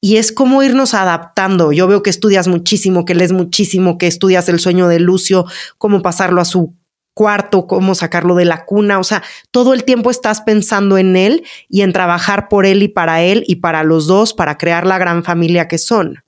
y 0.00 0.18
es 0.18 0.30
cómo 0.30 0.62
irnos 0.62 0.94
adaptando. 0.94 1.72
Yo 1.72 1.88
veo 1.88 2.04
que 2.04 2.10
estudias 2.10 2.46
muchísimo, 2.46 3.04
que 3.04 3.16
lees 3.16 3.32
muchísimo, 3.32 3.98
que 3.98 4.06
estudias 4.06 4.48
el 4.48 4.60
sueño 4.60 4.86
de 4.86 5.00
Lucio, 5.00 5.46
cómo 5.78 6.00
pasarlo 6.00 6.40
a 6.40 6.44
su 6.44 6.76
cuarto, 7.18 7.66
cómo 7.66 7.96
sacarlo 7.96 8.36
de 8.36 8.44
la 8.44 8.64
cuna, 8.64 9.00
o 9.00 9.02
sea, 9.02 9.24
todo 9.50 9.74
el 9.74 9.82
tiempo 9.82 10.08
estás 10.08 10.40
pensando 10.40 10.98
en 10.98 11.16
él 11.16 11.42
y 11.68 11.80
en 11.80 11.92
trabajar 11.92 12.46
por 12.46 12.64
él 12.64 12.80
y 12.80 12.86
para 12.86 13.22
él 13.22 13.42
y 13.48 13.56
para 13.56 13.82
los 13.82 14.06
dos, 14.06 14.34
para 14.34 14.56
crear 14.56 14.86
la 14.86 14.98
gran 14.98 15.24
familia 15.24 15.66
que 15.66 15.78
son. 15.78 16.22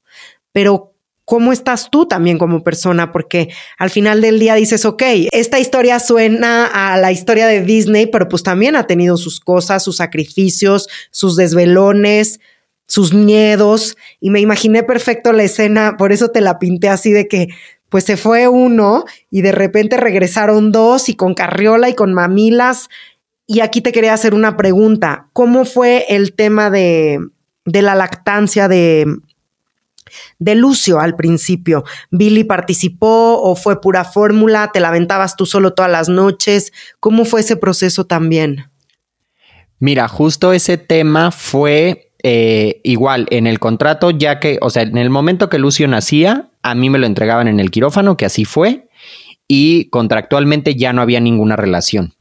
Pero 0.51 0.93
¿cómo 1.25 1.53
estás 1.53 1.91
tú 1.93 2.07
también 2.07 2.39
como 2.39 2.65
persona? 2.65 3.13
Porque 3.13 3.51
al 3.79 3.91
final 3.91 4.21
del 4.21 4.41
día 4.41 4.57
dices, 4.57 4.85
ok, 4.85 5.01
esta 5.31 5.61
historia 5.61 6.01
suena 6.01 6.67
a 6.67 6.97
la 6.97 7.13
historia 7.13 7.47
de 7.47 7.63
Disney, 7.63 8.07
pero 8.07 8.29
pues 8.29 8.43
también 8.43 8.75
ha 8.75 8.89
tenido 8.89 9.17
sus 9.17 9.39
cosas, 9.39 9.85
sus 9.85 9.99
sacrificios, 9.99 10.89
sus 11.13 11.37
desvelones, 11.37 12.41
sus 12.89 13.15
miedos, 13.15 13.97
y 14.19 14.31
me 14.31 14.41
imaginé 14.41 14.83
perfecto 14.83 15.31
la 15.31 15.45
escena, 15.45 15.95
por 15.97 16.11
eso 16.11 16.31
te 16.31 16.41
la 16.41 16.59
pinté 16.59 16.89
así 16.89 17.13
de 17.13 17.29
que 17.29 17.47
pues 17.91 18.05
se 18.05 18.17
fue 18.17 18.49
uno 18.49 19.05
y 19.31 19.43
de 19.43 19.53
repente 19.53 19.99
regresaron 19.99 20.73
dos 20.73 21.09
y 21.11 21.17
con 21.17 21.35
carriola 21.35 21.91
y 21.91 21.95
con 21.95 22.15
mamilas. 22.15 22.89
Y 23.47 23.61
aquí 23.61 23.83
te 23.83 23.93
quería 23.93 24.15
hacer 24.15 24.33
una 24.33 24.57
pregunta. 24.57 25.29
¿Cómo 25.33 25.65
fue 25.65 26.07
el 26.09 26.35
tema 26.35 26.71
de, 26.71 27.19
de 27.65 27.83
la 27.83 27.97
lactancia 27.97 28.69
de, 28.69 29.07
de 30.39 30.55
Lucio 30.55 31.01
al 31.01 31.17
principio? 31.17 31.85
¿Billy 32.13 32.45
participó 32.45 33.43
o 33.43 33.57
fue 33.57 33.81
pura 33.81 34.05
fórmula? 34.05 34.71
¿Te 34.73 34.79
la 34.79 34.89
aventabas 34.89 35.35
tú 35.35 35.45
solo 35.45 35.75
todas 35.75 35.91
las 35.91 36.09
noches? 36.09 36.73
¿Cómo 37.01 37.25
fue 37.25 37.41
ese 37.41 37.57
proceso 37.57 38.07
también? 38.07 38.71
Mira, 39.81 40.07
justo 40.07 40.53
ese 40.53 40.79
tema 40.79 41.33
fue 41.33 42.10
eh, 42.23 42.81
igual 42.85 43.27
en 43.31 43.47
el 43.47 43.59
contrato, 43.59 44.11
ya 44.11 44.41
que, 44.41 44.59
o 44.61 44.71
sea, 44.71 44.83
en 44.83 44.99
el 44.99 45.11
momento 45.11 45.49
que 45.49 45.59
Lucio 45.59 45.89
nacía, 45.89 46.51
a 46.63 46.75
mí 46.75 46.91
me 46.91 46.99
lo 46.99 47.07
entregaban 47.07 47.49
en 47.49 47.61
el 47.61 47.71
quirófano, 47.71 48.17
que 48.17 48.27
así 48.27 48.45
fue, 48.45 48.89
y 49.49 49.87
contractualmente 49.87 50.75
ya 50.75 50.93
no 50.93 51.03
había 51.03 51.21
ninguna 51.21 51.57
relación. 51.57 52.15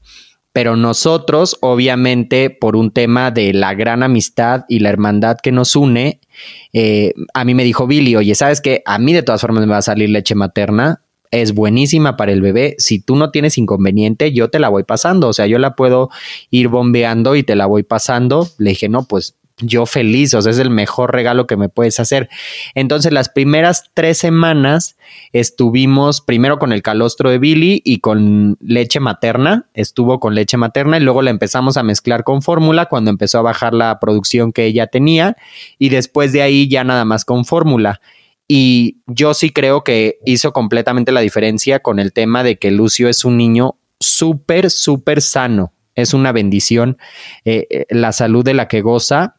Pero 0.52 0.76
nosotros, 0.76 1.58
obviamente, 1.62 2.50
por 2.50 2.76
un 2.76 2.92
tema 2.92 3.30
de 3.30 3.54
la 3.54 3.76
gran 3.76 4.02
amistad 4.02 4.66
y 4.68 4.80
la 4.80 4.90
hermandad 4.90 5.38
que 5.42 5.52
nos 5.52 5.76
une, 5.76 6.22
eh, 6.74 7.14
a 7.34 7.46
mí 7.46 7.54
me 7.54 7.64
dijo 7.64 7.86
Billy, 7.86 8.16
oye, 8.16 8.34
¿sabes 8.34 8.62
qué? 8.62 8.82
A 8.86 8.98
mí 8.98 9.14
de 9.14 9.22
todas 9.22 9.42
formas 9.42 9.66
me 9.66 9.72
va 9.72 9.78
a 9.78 9.84
salir 9.84 10.10
leche 10.10 10.34
materna, 10.34 11.02
es 11.32 11.54
buenísima 11.54 12.18
para 12.18 12.32
el 12.32 12.42
bebé. 12.42 12.76
Si 12.80 13.00
tú 13.00 13.16
no 13.16 13.32
tienes 13.32 13.58
inconveniente, 13.58 14.34
yo 14.34 14.50
te 14.50 14.60
la 14.60 14.70
voy 14.70 14.84
pasando. 14.84 15.28
O 15.28 15.34
sea, 15.34 15.46
yo 15.46 15.60
la 15.60 15.76
puedo 15.76 16.10
ir 16.50 16.70
bombeando 16.70 17.36
y 17.36 17.44
te 17.44 17.56
la 17.56 17.68
voy 17.68 17.84
pasando. 17.84 18.48
Le 18.58 18.72
dije, 18.72 18.90
no, 18.90 19.04
pues 19.04 19.36
yo 19.62 19.86
feliz, 19.86 20.34
o 20.34 20.42
sea, 20.42 20.52
es 20.52 20.60
el 20.60 20.70
mejor 20.70 21.14
regalo 21.14 21.48
que 21.48 21.58
me 21.58 21.70
puedes 21.70 22.00
hacer. 22.00 22.30
Entonces, 22.76 23.12
las 23.12 23.30
primeras 23.30 23.92
tres 23.94 24.18
semanas 24.18 24.98
estuvimos 25.34 26.22
primero 26.22 26.60
con 26.60 26.72
el 26.72 26.82
calostro 26.82 27.30
de 27.30 27.40
Billy 27.40 27.82
y 27.84 28.00
con 28.00 28.58
leche 28.62 29.00
materna, 29.00 29.68
estuvo 29.74 30.20
con 30.20 30.36
leche 30.36 30.58
materna 30.58 30.98
y 30.98 31.02
luego 31.02 31.22
la 31.22 31.30
empezamos 31.30 31.78
a 31.78 31.84
mezclar 31.84 32.24
con 32.24 32.42
fórmula 32.42 32.88
cuando 32.88 33.12
empezó 33.12 33.40
a 33.40 33.44
bajar 33.44 33.74
la 33.74 34.00
producción 34.00 34.52
que 34.52 34.66
ella 34.66 34.88
tenía 34.88 35.36
y 35.78 35.90
después 35.90 36.32
de 36.32 36.42
ahí 36.42 36.68
ya 36.68 36.84
nada 36.84 37.06
más 37.06 37.26
con 37.26 37.46
fórmula. 37.46 38.02
Y 38.48 38.98
yo 39.06 39.36
sí 39.36 39.52
creo 39.52 39.84
que 39.84 40.18
hizo 40.26 40.54
completamente 40.54 41.12
la 41.12 41.20
diferencia 41.20 41.80
con 41.80 42.00
el 42.00 42.14
tema 42.14 42.44
de 42.44 42.58
que 42.58 42.72
Lucio 42.72 43.08
es 43.08 43.24
un 43.24 43.38
niño 43.38 43.76
súper, 44.00 44.72
súper 44.72 45.22
sano. 45.22 45.72
Es 45.94 46.14
una 46.14 46.32
bendición 46.32 46.98
eh, 47.46 47.68
eh, 47.70 47.86
la 47.90 48.12
salud 48.12 48.44
de 48.44 48.54
la 48.54 48.68
que 48.68 48.82
goza 48.82 49.39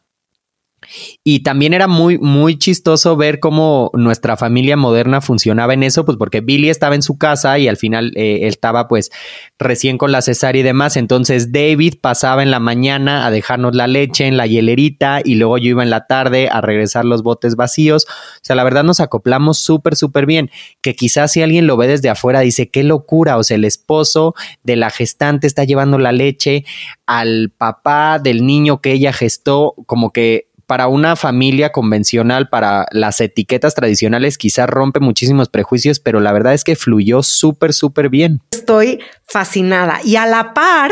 y 1.23 1.43
también 1.43 1.73
era 1.73 1.87
muy, 1.87 2.17
muy 2.17 2.57
chistoso 2.57 3.15
ver 3.15 3.39
cómo 3.39 3.91
nuestra 3.93 4.37
familia 4.37 4.77
moderna 4.77 5.21
funcionaba 5.21 5.73
en 5.73 5.83
eso, 5.83 6.05
pues 6.05 6.17
porque 6.17 6.41
Billy 6.41 6.69
estaba 6.69 6.95
en 6.95 7.03
su 7.03 7.17
casa 7.17 7.59
y 7.59 7.67
al 7.67 7.77
final 7.77 8.11
eh, 8.15 8.39
él 8.41 8.49
estaba 8.49 8.87
pues 8.87 9.11
recién 9.59 9.97
con 9.97 10.11
la 10.11 10.21
cesárea 10.21 10.59
y 10.59 10.63
demás. 10.63 10.97
Entonces 10.97 11.51
David 11.51 11.95
pasaba 12.01 12.41
en 12.41 12.51
la 12.51 12.59
mañana 12.59 13.25
a 13.25 13.31
dejarnos 13.31 13.75
la 13.75 13.87
leche 13.87 14.25
en 14.25 14.37
la 14.37 14.47
hielerita 14.47 15.21
y 15.23 15.35
luego 15.35 15.57
yo 15.57 15.69
iba 15.69 15.83
en 15.83 15.89
la 15.89 16.07
tarde 16.07 16.49
a 16.51 16.61
regresar 16.61 17.05
los 17.05 17.21
botes 17.23 17.55
vacíos. 17.55 18.05
O 18.07 18.39
sea, 18.41 18.55
la 18.55 18.63
verdad 18.63 18.83
nos 18.83 18.99
acoplamos 18.99 19.59
súper, 19.59 19.95
súper 19.95 20.25
bien. 20.25 20.49
Que 20.81 20.95
quizás 20.95 21.31
si 21.31 21.41
alguien 21.41 21.67
lo 21.67 21.77
ve 21.77 21.87
desde 21.87 22.09
afuera 22.09 22.39
dice, 22.39 22.69
qué 22.69 22.83
locura. 22.83 23.37
O 23.37 23.43
sea, 23.43 23.55
el 23.55 23.65
esposo 23.65 24.33
de 24.63 24.75
la 24.75 24.89
gestante 24.89 25.47
está 25.47 25.63
llevando 25.63 25.99
la 25.99 26.11
leche 26.11 26.65
al 27.05 27.51
papá 27.55 28.19
del 28.19 28.45
niño 28.45 28.81
que 28.81 28.93
ella 28.93 29.13
gestó, 29.13 29.75
como 29.85 30.11
que 30.11 30.50
para 30.71 30.87
una 30.87 31.17
familia 31.17 31.73
convencional, 31.73 32.47
para 32.47 32.85
las 32.91 33.19
etiquetas 33.19 33.75
tradicionales, 33.75 34.37
quizás 34.37 34.69
rompe 34.69 35.01
muchísimos 35.01 35.49
prejuicios, 35.49 35.99
pero 35.99 36.21
la 36.21 36.31
verdad 36.31 36.53
es 36.53 36.63
que 36.63 36.77
fluyó 36.77 37.23
súper, 37.23 37.73
súper 37.73 38.07
bien. 38.07 38.39
Estoy 38.51 39.01
fascinada. 39.25 39.99
Y 40.05 40.15
a 40.15 40.25
la 40.25 40.53
par 40.53 40.89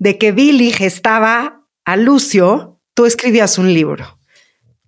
de 0.00 0.18
que 0.18 0.32
Billy 0.32 0.72
gestaba 0.72 1.62
a 1.84 1.96
Lucio, 1.96 2.80
tú 2.94 3.06
escribías 3.06 3.58
un 3.58 3.72
libro 3.72 4.18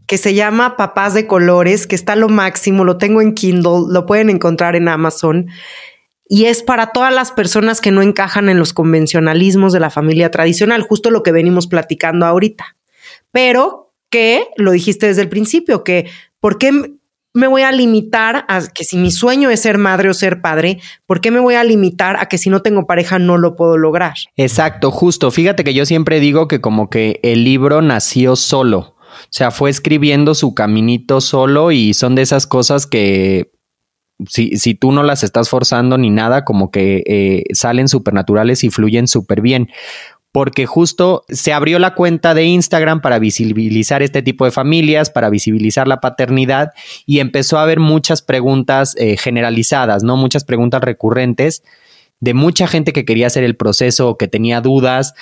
que 0.08 0.18
se 0.18 0.34
llama 0.34 0.76
Papás 0.76 1.14
de 1.14 1.28
Colores, 1.28 1.86
que 1.86 1.94
está 1.94 2.16
lo 2.16 2.28
máximo, 2.28 2.82
lo 2.82 2.98
tengo 2.98 3.22
en 3.22 3.34
Kindle, 3.34 3.84
lo 3.88 4.04
pueden 4.04 4.30
encontrar 4.30 4.74
en 4.74 4.88
Amazon. 4.88 5.46
Y 6.26 6.46
es 6.46 6.64
para 6.64 6.88
todas 6.88 7.14
las 7.14 7.30
personas 7.30 7.80
que 7.80 7.92
no 7.92 8.02
encajan 8.02 8.48
en 8.48 8.58
los 8.58 8.72
convencionalismos 8.72 9.72
de 9.72 9.78
la 9.78 9.90
familia 9.90 10.32
tradicional, 10.32 10.82
justo 10.82 11.10
lo 11.10 11.22
que 11.22 11.30
venimos 11.30 11.68
platicando 11.68 12.26
ahorita. 12.26 12.74
Pero 13.30 13.83
que 14.14 14.46
lo 14.56 14.70
dijiste 14.70 15.08
desde 15.08 15.22
el 15.22 15.28
principio, 15.28 15.82
que 15.82 16.08
¿por 16.38 16.56
qué 16.56 16.70
me 17.32 17.48
voy 17.48 17.62
a 17.62 17.72
limitar 17.72 18.44
a 18.46 18.62
que 18.72 18.84
si 18.84 18.96
mi 18.96 19.10
sueño 19.10 19.50
es 19.50 19.62
ser 19.62 19.76
madre 19.76 20.08
o 20.08 20.14
ser 20.14 20.40
padre, 20.40 20.78
¿por 21.04 21.20
qué 21.20 21.32
me 21.32 21.40
voy 21.40 21.56
a 21.56 21.64
limitar 21.64 22.16
a 22.20 22.26
que 22.26 22.38
si 22.38 22.48
no 22.48 22.62
tengo 22.62 22.86
pareja 22.86 23.18
no 23.18 23.38
lo 23.38 23.56
puedo 23.56 23.76
lograr? 23.76 24.14
Exacto, 24.36 24.92
justo. 24.92 25.32
Fíjate 25.32 25.64
que 25.64 25.74
yo 25.74 25.84
siempre 25.84 26.20
digo 26.20 26.46
que 26.46 26.60
como 26.60 26.90
que 26.90 27.18
el 27.24 27.42
libro 27.42 27.82
nació 27.82 28.36
solo. 28.36 28.78
O 28.78 29.30
sea, 29.30 29.50
fue 29.50 29.68
escribiendo 29.68 30.36
su 30.36 30.54
caminito 30.54 31.20
solo 31.20 31.72
y 31.72 31.92
son 31.92 32.14
de 32.14 32.22
esas 32.22 32.46
cosas 32.46 32.86
que 32.86 33.50
si, 34.28 34.56
si 34.58 34.76
tú 34.76 34.92
no 34.92 35.02
las 35.02 35.24
estás 35.24 35.48
forzando 35.48 35.98
ni 35.98 36.10
nada, 36.10 36.44
como 36.44 36.70
que 36.70 37.02
eh, 37.04 37.42
salen 37.52 37.88
supernaturales 37.88 38.62
y 38.62 38.70
fluyen 38.70 39.08
súper 39.08 39.40
bien 39.40 39.70
porque 40.34 40.66
justo 40.66 41.24
se 41.28 41.52
abrió 41.52 41.78
la 41.78 41.94
cuenta 41.94 42.34
de 42.34 42.42
Instagram 42.42 43.00
para 43.00 43.20
visibilizar 43.20 44.02
este 44.02 44.20
tipo 44.20 44.44
de 44.44 44.50
familias, 44.50 45.08
para 45.08 45.30
visibilizar 45.30 45.86
la 45.86 46.00
paternidad 46.00 46.72
y 47.06 47.20
empezó 47.20 47.56
a 47.56 47.62
haber 47.62 47.78
muchas 47.78 48.20
preguntas 48.20 48.96
eh, 48.98 49.16
generalizadas, 49.16 50.02
¿no? 50.02 50.16
Muchas 50.16 50.42
preguntas 50.42 50.82
recurrentes 50.82 51.62
de 52.18 52.34
mucha 52.34 52.66
gente 52.66 52.92
que 52.92 53.04
quería 53.04 53.28
hacer 53.28 53.44
el 53.44 53.54
proceso, 53.54 54.16
que 54.16 54.26
tenía 54.26 54.60
dudas, 54.60 55.14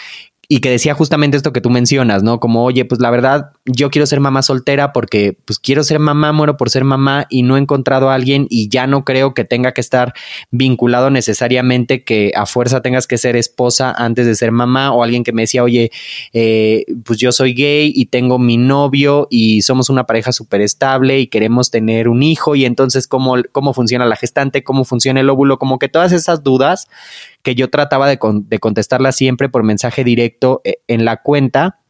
y 0.53 0.61
que 0.61 0.69
decía 0.69 0.93
justamente 0.93 1.38
esto 1.38 1.55
que 1.55 1.62
tú 1.62 1.71
mencionas, 1.71 2.23
¿no? 2.23 2.38
Como, 2.38 2.62
oye, 2.62 2.85
pues 2.85 3.01
la 3.01 3.09
verdad, 3.09 3.53
yo 3.65 3.91
quiero 3.91 4.05
ser 4.05 4.21
mamá 4.21 4.43
soltera 4.43 4.93
porque 4.93 5.35
pues 5.47 5.59
quiero 5.59 5.83
ser 5.83 5.99
mamá, 5.99 6.31
muero 6.35 6.59
por 6.59 6.69
ser 6.69 6.85
mamá 6.85 7.27
y 7.31 7.43
no 7.43 7.57
he 7.57 7.59
encontrado 7.59 8.11
a 8.11 8.15
alguien 8.15 8.49
y 8.51 8.69
ya 8.69 8.87
no 8.87 9.03
creo 9.03 9.33
que 9.33 9.47
tenga 9.47 9.73
que 9.73 9.81
estar 9.81 10.12
vinculado 10.51 11.09
necesariamente 11.09 12.05
que 12.05 12.33
a 12.37 12.45
fuerza 12.45 12.83
tengas 12.83 13.07
que 13.07 13.17
ser 13.17 13.35
esposa 13.35 13.95
antes 13.97 14.27
de 14.27 14.35
ser 14.35 14.53
mamá 14.53 14.93
o 14.93 15.03
alguien 15.03 15.25
que 15.25 15.33
me 15.33 15.45
decía, 15.45 15.65
oye, 15.65 15.90
eh, 16.35 16.85
pues 17.03 17.19
yo 17.19 17.33
soy 17.33 17.55
gay 17.55 17.90
y 17.94 18.05
tengo 18.05 18.38
mi 18.38 18.59
novio 18.59 19.29
y 19.31 19.63
somos 19.63 19.88
una 19.88 20.05
pareja 20.05 20.33
súper 20.33 20.61
estable 20.61 21.19
y 21.19 21.29
queremos 21.29 21.71
tener 21.71 22.11
un 22.11 22.23
hijo 22.23 22.57
y 22.57 22.67
entonces 22.67 23.09
cómo, 23.09 23.37
cómo 23.53 23.73
funciona 23.73 24.05
la 24.05 24.17
gestante, 24.17 24.63
cómo 24.63 24.85
funciona 24.85 25.21
el 25.21 25.31
óvulo, 25.31 25.59
como 25.59 25.79
que 25.79 25.88
todas 25.88 26.13
esas 26.13 26.42
dudas 26.42 26.88
que 27.43 27.55
yo 27.55 27.71
trataba 27.71 28.09
de, 28.09 28.19
contestarla 28.19 29.13
siempre 29.13 29.49
por 29.49 29.65
mensaje 29.65 30.05
directo 30.05 30.61
eh, 30.65 30.77
en 30.88 31.05
la 31.05 31.19
cuenta, 31.23 31.81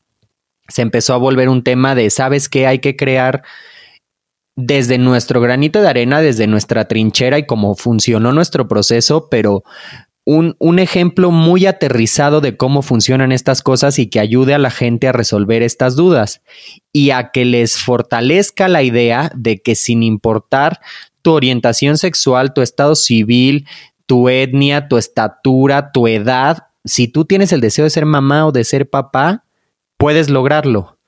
se 0.68 0.82
empezó 0.82 1.14
a 1.14 1.18
volver 1.18 1.48
un 1.48 1.62
tema 1.62 1.94
de, 1.94 2.08
¿sabes 2.10 2.48
qué? 2.48 2.66
Hay 2.66 2.78
que 2.78 2.96
crear 2.96 3.42
desde 4.56 4.98
nuestro 4.98 5.40
granito 5.40 5.80
de 5.80 5.88
arena, 5.88 6.20
desde 6.20 6.46
nuestra 6.46 6.86
trinchera 6.86 7.38
y 7.38 7.46
cómo 7.46 7.74
funcionó 7.74 8.32
nuestro 8.32 8.68
proceso, 8.68 9.28
pero 9.30 9.64
un, 10.24 10.56
un, 10.58 10.78
ejemplo 10.78 11.30
muy 11.30 11.66
aterrizado 11.66 12.40
de 12.40 12.56
cómo 12.56 12.82
funcionan 12.82 13.32
estas 13.32 13.60
cosas 13.60 13.98
y 13.98 14.08
que 14.08 14.20
ayude 14.20 14.54
a 14.54 14.58
la 14.58 14.70
gente 14.70 15.08
a 15.08 15.12
resolver 15.12 15.62
estas 15.62 15.96
dudas 15.96 16.42
y 16.92 17.10
a 17.10 17.30
que 17.32 17.44
les 17.44 17.78
fortalezca 17.78 18.68
la 18.68 18.82
idea 18.82 19.32
de 19.34 19.60
que 19.60 19.74
sin 19.74 20.04
importar 20.04 20.80
tu 21.22 21.32
orientación 21.32 21.98
sexual, 21.98 22.52
tu 22.52 22.60
estado 22.60 22.94
civil, 22.94 23.66
tu 24.12 24.28
etnia, 24.28 24.88
tu 24.88 24.98
estatura, 24.98 25.90
tu 25.90 26.06
edad, 26.06 26.66
si 26.84 27.08
tú 27.08 27.24
tienes 27.24 27.50
el 27.50 27.62
deseo 27.62 27.84
de 27.84 27.90
ser 27.90 28.04
mamá 28.04 28.46
o 28.46 28.52
de 28.52 28.62
ser 28.62 28.90
papá, 28.90 29.46
puedes 29.96 30.28
lograrlo. 30.28 30.98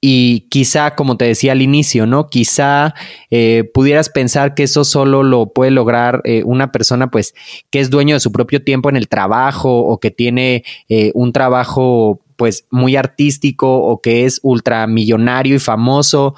Y 0.00 0.46
quizá, 0.48 0.94
como 0.94 1.16
te 1.16 1.24
decía 1.24 1.50
al 1.50 1.60
inicio, 1.60 2.06
¿no? 2.06 2.28
Quizá 2.28 2.94
eh, 3.32 3.68
pudieras 3.74 4.10
pensar 4.10 4.54
que 4.54 4.62
eso 4.62 4.84
solo 4.84 5.24
lo 5.24 5.52
puede 5.52 5.72
lograr 5.72 6.20
eh, 6.22 6.44
una 6.44 6.70
persona, 6.70 7.10
pues, 7.10 7.34
que 7.70 7.80
es 7.80 7.90
dueño 7.90 8.14
de 8.14 8.20
su 8.20 8.30
propio 8.30 8.62
tiempo 8.62 8.90
en 8.90 8.96
el 8.96 9.08
trabajo 9.08 9.80
o 9.80 9.98
que 9.98 10.12
tiene 10.12 10.62
eh, 10.88 11.10
un 11.14 11.32
trabajo, 11.32 12.20
pues, 12.36 12.68
muy 12.70 12.94
artístico 12.94 13.78
o 13.78 14.00
que 14.00 14.24
es 14.24 14.38
ultramillonario 14.44 15.56
y 15.56 15.58
famoso. 15.58 16.36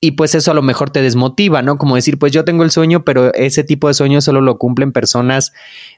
Y 0.00 0.12
pues 0.12 0.34
eso 0.34 0.50
a 0.52 0.54
lo 0.54 0.62
mejor 0.62 0.90
te 0.90 1.02
desmotiva, 1.02 1.62
¿no? 1.62 1.76
Como 1.76 1.96
decir, 1.96 2.18
pues 2.18 2.32
yo 2.32 2.44
tengo 2.44 2.62
el 2.62 2.70
sueño, 2.70 3.04
pero 3.04 3.32
ese 3.34 3.64
tipo 3.64 3.88
de 3.88 3.94
sueño 3.94 4.20
solo 4.20 4.40
lo 4.40 4.58
cumplen 4.58 4.92
personas, 4.92 5.52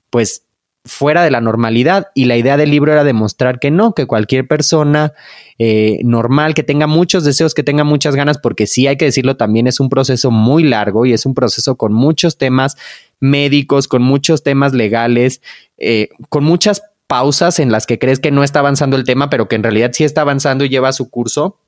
pues, 0.08 0.44
fuera 0.84 1.22
de 1.22 1.30
la 1.30 1.40
normalidad 1.40 2.08
y 2.14 2.24
la 2.24 2.36
idea 2.36 2.56
del 2.56 2.70
libro 2.70 2.92
era 2.92 3.04
demostrar 3.04 3.58
que 3.58 3.70
no, 3.70 3.94
que 3.94 4.06
cualquier 4.06 4.48
persona 4.48 5.12
eh, 5.58 5.98
normal, 6.04 6.54
que 6.54 6.62
tenga 6.62 6.86
muchos 6.86 7.22
deseos, 7.22 7.52
que 7.52 7.62
tenga 7.62 7.84
muchas 7.84 8.16
ganas, 8.16 8.38
porque 8.38 8.66
sí 8.66 8.86
hay 8.86 8.96
que 8.96 9.04
decirlo 9.04 9.36
también, 9.36 9.66
es 9.66 9.78
un 9.78 9.90
proceso 9.90 10.30
muy 10.30 10.62
largo 10.62 11.04
y 11.04 11.12
es 11.12 11.26
un 11.26 11.34
proceso 11.34 11.76
con 11.76 11.92
muchos 11.92 12.38
temas 12.38 12.76
médicos, 13.20 13.88
con 13.88 14.02
muchos 14.02 14.42
temas 14.42 14.72
legales, 14.72 15.42
eh, 15.76 16.08
con 16.30 16.44
muchas 16.44 16.82
pausas 17.06 17.58
en 17.58 17.70
las 17.70 17.86
que 17.86 17.98
crees 17.98 18.18
que 18.18 18.30
no 18.30 18.42
está 18.42 18.60
avanzando 18.60 18.96
el 18.96 19.04
tema, 19.04 19.28
pero 19.28 19.48
que 19.48 19.56
en 19.56 19.62
realidad 19.62 19.90
sí 19.92 20.04
está 20.04 20.22
avanzando 20.22 20.64
y 20.64 20.70
lleva 20.70 20.92
su 20.92 21.10
curso 21.10 21.58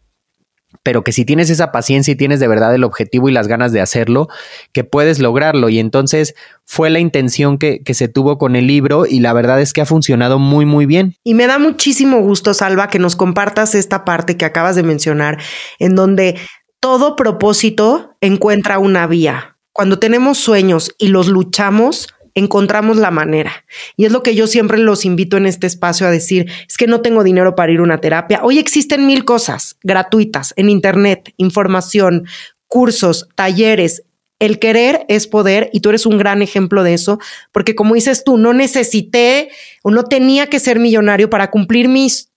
pero 0.83 1.05
que 1.05 1.13
si 1.13 1.25
tienes 1.25 1.51
esa 1.51 1.73
paciencia 1.73 2.13
y 2.13 2.17
tienes 2.17 2.41
de 2.41 2.49
verdad 2.49 2.75
el 2.75 2.85
objetivo 2.85 3.29
y 3.29 3.33
las 3.33 3.49
ganas 3.49 3.73
de 3.73 3.81
hacerlo, 3.81 4.29
que 4.73 4.85
puedes 4.85 5.19
lograrlo. 5.19 5.69
Y 5.69 5.79
entonces 5.79 6.35
fue 6.65 6.91
la 6.91 6.99
intención 6.99 7.59
que, 7.59 7.83
que, 7.83 7.95
se 7.95 8.09
tuvo 8.09 8.39
con 8.39 8.57
el 8.57 8.67
libro 8.67 9.07
y 9.07 9.21
la 9.21 9.33
verdad 9.33 9.61
es 9.61 9.73
que 9.73 9.81
ha 9.81 9.87
funcionado 9.87 10.39
muy, 10.39 10.67
muy 10.67 10.87
bien. 10.87 11.15
Y 11.25 11.35
me 11.35 11.47
da 11.47 11.59
muchísimo 11.59 12.21
gusto, 12.21 12.55
Salva, 12.55 12.89
que 12.89 12.99
nos 12.99 13.17
compartas 13.17 13.75
esta 13.75 14.05
parte 14.05 14.37
que 14.37 14.45
acabas 14.45 14.77
de 14.77 14.83
mencionar, 14.83 15.39
en 15.79 15.95
donde 15.95 16.37
todo 16.81 17.15
propósito 17.15 18.17
encuentra 18.21 18.79
una 18.79 19.07
vía. 19.07 19.57
Cuando 19.73 19.99
tenemos 19.99 20.39
sueños 20.39 20.93
y 20.99 21.09
los 21.09 21.29
luchamos, 21.29 22.09
encontramos 22.35 22.97
la 22.97 23.11
manera. 23.11 23.65
Y 23.97 24.05
es 24.05 24.13
lo 24.13 24.23
que 24.23 24.35
yo 24.35 24.47
siempre 24.47 24.79
los 24.79 25.05
invito 25.05 25.37
en 25.37 25.47
este 25.47 25.67
espacio 25.67 26.07
a 26.07 26.11
decir, 26.11 26.51
es 26.69 26.77
que 26.77 26.87
no 26.87 27.01
tengo 27.01 27.25
dinero 27.25 27.55
para 27.55 27.73
ir 27.73 27.81
a 27.81 27.83
una 27.83 28.01
terapia. 28.01 28.41
Hoy 28.43 28.59
existen 28.59 29.07
mil 29.07 29.25
cosas 29.25 29.77
gratuitas 29.83 30.55
en 30.57 30.71
Internet, 30.71 31.33
información, 31.37 32.27
cursos, 32.67 33.29
talleres. 33.35 34.05
El 34.39 34.59
querer 34.59 35.05
es 35.09 35.29
poder 35.29 35.71
y 35.73 35.81
tú 35.81 35.91
eres 35.91 36.05
un 36.05 36.19
gran 36.19 36.43
ejemplo 36.43 36.83
de 36.83 36.95
eso, 36.95 37.21
porque 37.53 37.77
como 37.77 37.95
dices 37.95 38.25
tú, 38.25 38.39
no 38.39 38.53
necesité 38.53 39.51
o 39.83 39.91
no 39.91 40.05
tenía 40.05 40.49
que 40.49 40.59
ser 40.59 40.81
millonario 40.81 41.31
para 41.31 41.51
cumplir 41.51 41.89
mis 41.89 42.33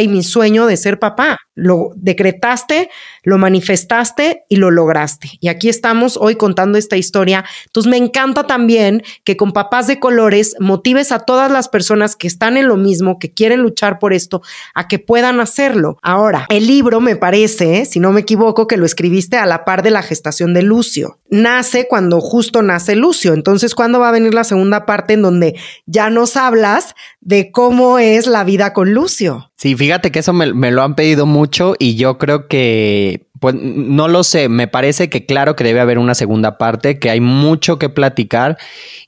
y 0.00 0.08
mi 0.08 0.22
sueño 0.22 0.66
de 0.66 0.76
ser 0.76 0.98
papá. 0.98 1.36
Lo 1.54 1.92
decretaste, 1.96 2.88
lo 3.28 3.38
manifestaste 3.38 4.44
y 4.48 4.56
lo 4.56 4.70
lograste. 4.70 5.30
Y 5.40 5.48
aquí 5.48 5.68
estamos 5.68 6.16
hoy 6.16 6.36
contando 6.36 6.78
esta 6.78 6.96
historia. 6.96 7.44
Entonces 7.66 7.90
me 7.90 7.98
encanta 7.98 8.44
también 8.44 9.02
que 9.24 9.36
con 9.36 9.52
papás 9.52 9.86
de 9.86 10.00
colores 10.00 10.56
motives 10.60 11.12
a 11.12 11.20
todas 11.20 11.50
las 11.50 11.68
personas 11.68 12.16
que 12.16 12.26
están 12.26 12.56
en 12.56 12.68
lo 12.68 12.76
mismo, 12.76 13.18
que 13.18 13.30
quieren 13.30 13.60
luchar 13.60 13.98
por 13.98 14.14
esto, 14.14 14.40
a 14.74 14.88
que 14.88 14.98
puedan 14.98 15.40
hacerlo. 15.40 15.98
Ahora, 16.02 16.46
el 16.48 16.66
libro 16.66 17.00
me 17.00 17.16
parece, 17.16 17.84
si 17.84 18.00
no 18.00 18.12
me 18.12 18.20
equivoco, 18.20 18.66
que 18.66 18.78
lo 18.78 18.86
escribiste 18.86 19.36
a 19.36 19.44
la 19.44 19.66
par 19.66 19.82
de 19.82 19.90
la 19.90 20.02
gestación 20.02 20.54
de 20.54 20.62
Lucio. 20.62 21.18
Nace 21.28 21.86
cuando 21.86 22.20
justo 22.20 22.62
nace 22.62 22.96
Lucio. 22.96 23.34
Entonces, 23.34 23.74
¿cuándo 23.74 24.00
va 24.00 24.08
a 24.08 24.12
venir 24.12 24.32
la 24.32 24.44
segunda 24.44 24.86
parte 24.86 25.12
en 25.12 25.22
donde 25.22 25.54
ya 25.84 26.08
nos 26.08 26.36
hablas 26.36 26.94
de 27.20 27.50
cómo 27.52 27.98
es 27.98 28.26
la 28.26 28.44
vida 28.44 28.72
con 28.72 28.94
Lucio? 28.94 29.50
Sí, 29.58 29.74
fíjate 29.74 30.12
que 30.12 30.20
eso 30.20 30.32
me, 30.32 30.70
lo 30.70 30.82
han 30.82 30.94
pedido 30.94 31.26
mucho 31.26 31.74
y 31.80 31.96
yo 31.96 32.16
creo 32.16 32.46
que, 32.46 33.17
pues 33.40 33.54
no 33.54 34.08
lo 34.08 34.24
sé, 34.24 34.48
me 34.48 34.68
parece 34.68 35.08
que 35.08 35.26
claro 35.26 35.56
que 35.56 35.64
debe 35.64 35.80
haber 35.80 35.98
una 35.98 36.14
segunda 36.14 36.58
parte, 36.58 36.98
que 36.98 37.10
hay 37.10 37.20
mucho 37.20 37.78
que 37.78 37.88
platicar 37.88 38.58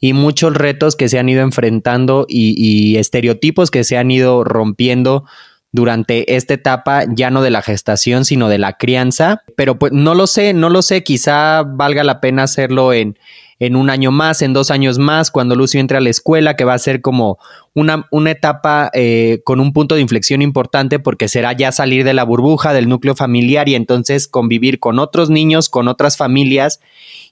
y 0.01 0.13
muchos 0.13 0.55
retos 0.55 0.97
que 0.97 1.09
se 1.09 1.19
han 1.19 1.29
ido 1.29 1.43
enfrentando 1.43 2.27
y, 2.29 2.97
estereotipos 2.97 3.71
que 3.71 3.85
se 3.85 3.97
han 3.97 4.11
ido 4.11 4.45
rompiendo 4.45 5.25
durante 5.73 6.35
esta 6.35 6.55
etapa, 6.55 7.05
ya 7.09 7.31
no 7.31 7.43
de 7.43 7.51
la 7.51 7.63
gestación, 7.63 8.25
sino 8.25 8.49
de 8.49 8.59
la 8.59 8.77
crianza. 8.77 9.43
Pero 9.57 9.79
pues 9.79 9.93
no 9.93 10.15
lo 10.15 10.27
sé, 10.27 10.53
no 10.53 10.69
lo 10.69 10.83
sé, 10.83 11.03
quizá 11.05 11.63
valga 11.63 12.03
la 12.03 12.21
pena 12.21 12.43
hacerlo 12.43 12.93
en, 12.93 13.17
en 13.61 13.77
un 13.77 13.91
año 13.91 14.11
más, 14.11 14.41
en 14.41 14.55
dos 14.55 14.71
años 14.71 14.99
más, 14.99 15.31
cuando 15.31 15.55
Lucio 15.55 15.81
entre 15.81 15.99
a 15.99 16.01
la 16.01 16.09
escuela, 16.09 16.57
que 16.57 16.65
va 16.65 16.73
a 16.73 16.79
ser 16.79 17.03
como 17.03 17.39
una, 17.75 18.09
una 18.11 18.31
etapa 18.31 18.91
eh, 18.95 19.43
con 19.45 19.61
un 19.61 19.75
punto 19.75 19.95
de 19.95 20.01
inflexión 20.01 20.41
importante 20.41 20.99
porque 20.99 21.29
será 21.29 21.53
ya 21.53 21.71
salir 21.71 22.03
de 22.05 22.15
la 22.15 22.25
burbuja 22.25 22.73
del 22.73 22.89
núcleo 22.89 23.15
familiar 23.15 23.69
y 23.69 23.75
entonces 23.75 24.27
convivir 24.29 24.81
con 24.81 24.99
otros 24.99 25.29
niños, 25.29 25.69
con 25.69 25.89
otras 25.89 26.17
familias 26.17 26.81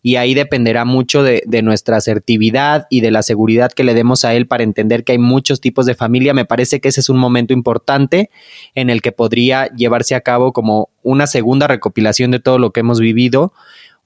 y 0.02 0.16
ahí 0.16 0.34
dependerá 0.34 0.84
mucho 0.84 1.22
de, 1.22 1.42
de 1.46 1.62
nuestra 1.62 1.96
asertividad 1.96 2.86
y 2.90 3.00
de 3.00 3.10
la 3.10 3.22
seguridad 3.22 3.72
que 3.72 3.82
le 3.82 3.94
demos 3.94 4.26
a 4.26 4.34
él 4.34 4.46
para 4.46 4.64
entender 4.64 5.04
que 5.04 5.12
hay 5.12 5.18
muchos 5.18 5.62
tipos 5.62 5.86
de 5.86 5.94
familia. 5.94 6.34
Me 6.34 6.44
parece 6.44 6.78
que 6.80 6.88
ese 6.88 7.00
es 7.00 7.08
un 7.08 7.18
momento 7.18 7.54
importante 7.54 8.30
en 8.74 8.90
el 8.90 9.00
que 9.00 9.12
podría 9.12 9.68
llevarse 9.74 10.14
a 10.14 10.20
cabo 10.20 10.52
como 10.52 10.90
una 11.02 11.26
segunda 11.26 11.66
recopilación 11.66 12.30
de 12.30 12.38
todo 12.38 12.58
lo 12.58 12.70
que 12.70 12.80
hemos 12.80 13.00
vivido 13.00 13.54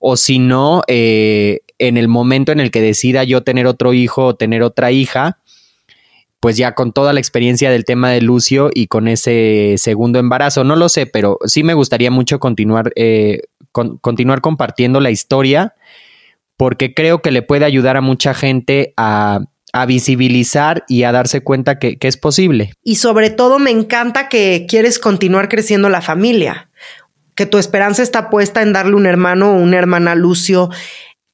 o 0.03 0.17
si 0.17 0.41
no, 0.41 0.83
eh, 0.89 1.61
en 1.79 1.97
el 1.97 2.09
momento 2.09 2.51
en 2.51 2.59
el 2.59 2.73
que 2.73 2.81
decida 2.81 3.23
yo 3.23 3.45
tener 3.45 3.69
otro 3.69 3.93
hijo 3.93 4.27
o 4.27 4.35
tener 4.35 4.63
otra 4.63 4.91
hija, 4.91 5.39
pues 6.41 6.57
ya 6.57 6.75
con 6.75 6.93
toda 6.93 7.13
la 7.13 7.21
experiencia 7.21 7.71
del 7.71 7.85
tema 7.85 8.11
de 8.11 8.21
Lucio 8.21 8.69
y 8.75 8.89
con 8.89 9.07
ese 9.07 9.77
segundo 9.79 10.19
embarazo, 10.19 10.65
no 10.65 10.75
lo 10.75 10.89
sé, 10.89 11.07
pero 11.07 11.39
sí 11.45 11.63
me 11.63 11.75
gustaría 11.75 12.11
mucho 12.11 12.41
continuar, 12.41 12.93
eh, 12.97 13.43
continuar 13.71 14.41
compartiendo 14.41 14.99
la 14.99 15.13
historia 15.13 15.75
porque 16.57 16.95
creo 16.95 17.23
que 17.23 17.31
le 17.31 17.43
puede 17.43 17.65
ayudar 17.65 17.97
a 17.97 18.01
mucha 18.01 18.35
gente 18.35 18.95
a, 18.97 19.41
visibilizar 19.87 20.85
y 20.87 21.05
a 21.05 21.13
darse 21.13 21.43
cuenta 21.43 21.79
que, 21.79 21.97
es 21.99 22.17
posible. 22.19 22.75
Y 22.83 22.97
sobre 22.97 23.31
todo 23.31 23.59
me 23.59 23.71
encanta 23.71 24.29
que 24.29 24.67
quieres 24.69 24.99
continuar 24.99 25.49
creciendo 25.49 25.89
la 25.89 26.03
familia 26.03 26.69
que 27.35 27.47
tu 27.47 27.59
esperanza 27.59 28.03
está 28.03 28.31
puesta 28.31 28.63
en 28.63 28.73
darle 28.73 28.95
un 28.95 29.07
hermano 29.07 29.53
o 29.53 29.57
una 29.57 29.79
hermana 29.79 30.13
a 30.13 30.15
Lucio, 30.15 30.71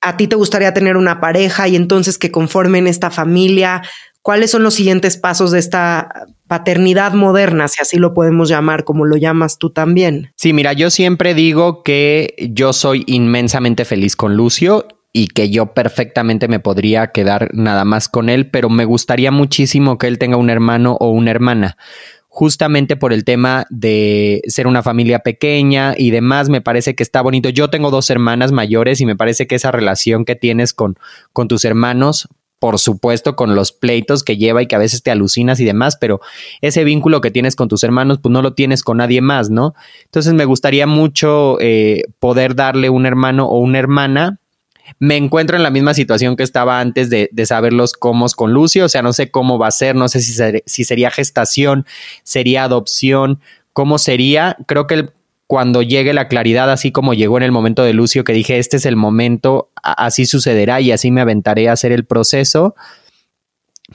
a 0.01 0.17
ti 0.17 0.29
te 0.29 0.37
gustaría 0.37 0.75
tener 0.75 0.97
una 0.97 1.21
pareja 1.21 1.69
y 1.69 1.77
entonces 1.77 2.19
que 2.19 2.31
conformen 2.31 2.87
esta 2.87 3.11
familia. 3.11 3.83
¿Cuáles 4.23 4.51
son 4.51 4.63
los 4.63 4.75
siguientes 4.75 5.17
pasos 5.17 5.51
de 5.51 5.59
esta 5.59 6.27
paternidad 6.47 7.15
moderna, 7.15 7.69
si 7.69 7.81
así 7.81 7.97
lo 7.97 8.15
podemos 8.15 8.49
llamar, 8.49 8.85
como 8.85 9.05
lo 9.05 9.17
llamas 9.17 9.59
tú 9.59 9.71
también? 9.71 10.33
Sí, 10.37 10.53
mira, 10.53 10.73
yo 10.73 10.91
siempre 10.91 11.35
digo 11.35 11.83
que 11.83 12.35
yo 12.51 12.73
soy 12.73 13.05
inmensamente 13.07 13.85
feliz 13.85 14.17
con 14.17 14.37
Lucio 14.37 14.87
y 15.13 15.29
que 15.29 15.51
yo 15.51 15.73
perfectamente 15.73 16.47
me 16.49 16.61
podría 16.61 17.09
quedar 17.09 17.51
nada 17.55 17.85
más 17.85 18.09
con 18.09 18.29
él, 18.29 18.51
pero 18.51 18.69
me 18.69 18.85
gustaría 18.85 19.31
muchísimo 19.31 19.99
que 19.99 20.07
él 20.07 20.19
tenga 20.19 20.37
un 20.37 20.51
hermano 20.51 20.97
o 21.01 21.11
una 21.11 21.31
hermana 21.31 21.77
justamente 22.39 22.95
por 22.95 23.12
el 23.12 23.24
tema 23.24 23.66
de 23.68 24.43
ser 24.47 24.68
una 24.68 24.84
familia 24.84 25.18
pequeña 25.18 25.95
y 25.97 26.12
demás, 26.12 26.49
me 26.49 26.61
parece 26.61 26.95
que 26.95 27.03
está 27.03 27.20
bonito. 27.20 27.49
Yo 27.49 27.68
tengo 27.68 27.91
dos 27.91 28.11
hermanas 28.11 28.53
mayores 28.53 29.01
y 29.01 29.07
me 29.07 29.16
parece 29.16 29.49
que 29.49 29.57
esa 29.57 29.72
relación 29.72 30.24
que 30.24 30.36
tienes 30.36 30.72
con, 30.72 30.97
con 31.32 31.49
tus 31.49 31.64
hermanos, 31.64 32.28
por 32.61 32.78
supuesto, 32.78 33.34
con 33.34 33.57
los 33.57 33.72
pleitos 33.72 34.22
que 34.22 34.36
lleva 34.36 34.62
y 34.62 34.68
que 34.68 34.76
a 34.76 34.78
veces 34.78 35.03
te 35.03 35.11
alucinas 35.11 35.59
y 35.59 35.64
demás, 35.64 35.99
pero 36.01 36.20
ese 36.61 36.84
vínculo 36.84 37.20
que 37.20 37.32
tienes 37.32 37.57
con 37.57 37.66
tus 37.66 37.82
hermanos, 37.82 38.20
pues 38.22 38.32
no 38.32 38.41
lo 38.41 38.55
tienes 38.55 38.84
con 38.84 38.99
nadie 38.99 39.20
más, 39.20 39.51
¿no? 39.51 39.74
Entonces 40.05 40.32
me 40.32 40.45
gustaría 40.45 40.86
mucho 40.86 41.59
eh, 41.61 42.05
poder 42.20 42.55
darle 42.55 42.89
un 42.89 43.05
hermano 43.05 43.49
o 43.49 43.59
una 43.59 43.80
hermana 43.80 44.39
me 44.99 45.16
encuentro 45.16 45.57
en 45.57 45.62
la 45.62 45.70
misma 45.70 45.95
situación 45.95 46.36
que 46.36 46.43
estaba 46.43 46.80
antes 46.80 47.11
de, 47.11 47.30
saber 47.47 47.72
los 47.72 47.93
cómo 47.93 48.26
con 48.36 48.53
Lucio, 48.53 48.84
o 48.84 48.89
sea, 48.89 49.03
no 49.03 49.12
sé 49.12 49.30
cómo 49.30 49.59
va 49.59 49.68
a 49.68 49.72
ser, 49.72 49.95
no 49.95 50.09
sé 50.09 50.20
si 50.20 50.84
sería 50.84 51.11
gestación, 51.11 51.86
sería 52.22 52.64
adopción, 52.64 53.41
cómo 53.72 53.99
sería. 53.99 54.57
Creo 54.66 54.86
que 54.86 55.11
cuando 55.47 55.82
llegue 55.82 56.12
la 56.12 56.28
claridad, 56.28 56.70
así 56.70 56.93
como 56.93 57.14
llegó 57.14 57.39
en 57.39 57.43
el 57.43 57.53
momento 57.53 57.82
de 57.82 57.95
Lucio, 57.95 58.22
que 58.22 58.34
dije, 58.34 58.59
este 58.59 58.76
es 58.76 58.86
el 58.86 58.97
momento, 58.97 59.70
así 59.82 60.26
sucederá 60.26 60.80
y 60.80 60.93
así 60.93 61.11
me 61.11 61.22
aventaré 61.22 61.68
a 61.68 61.72
hacer 61.72 61.91
el 61.91 62.05
proceso. 62.05 62.74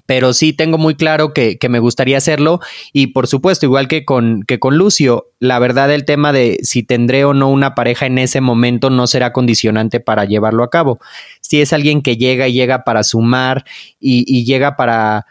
Pero 0.05 0.33
sí 0.33 0.53
tengo 0.53 0.77
muy 0.77 0.95
claro 0.95 1.33
que, 1.33 1.57
me 1.69 1.79
gustaría 1.79 2.17
hacerlo 2.17 2.59
y 2.91 3.07
por 3.07 3.27
supuesto, 3.27 3.65
igual 3.65 3.87
que 3.87 4.05
con, 4.05 4.43
que 4.43 4.59
con 4.59 4.77
Lucio, 4.77 5.27
la 5.39 5.59
verdad 5.59 5.91
el 5.91 6.05
tema 6.05 6.33
de 6.33 6.59
si 6.61 6.83
tendré 6.83 7.25
o 7.25 7.33
no 7.33 7.49
una 7.49 7.73
pareja 7.75 8.05
en 8.05 8.17
ese 8.17 8.41
momento 8.41 8.89
no 8.89 9.07
será 9.07 9.31
condicionante 9.33 9.99
para 9.99 10.25
llevarlo 10.25 10.63
a 10.63 10.69
cabo. 10.69 10.99
Si 11.41 11.61
es 11.61 11.73
alguien 11.73 12.01
que 12.01 12.17
llega 12.17 12.47
y 12.47 12.53
llega 12.53 12.83
para 12.83 13.03
sumar 13.03 13.65
y 13.99 14.43
llega 14.43 14.75
para 14.75 15.25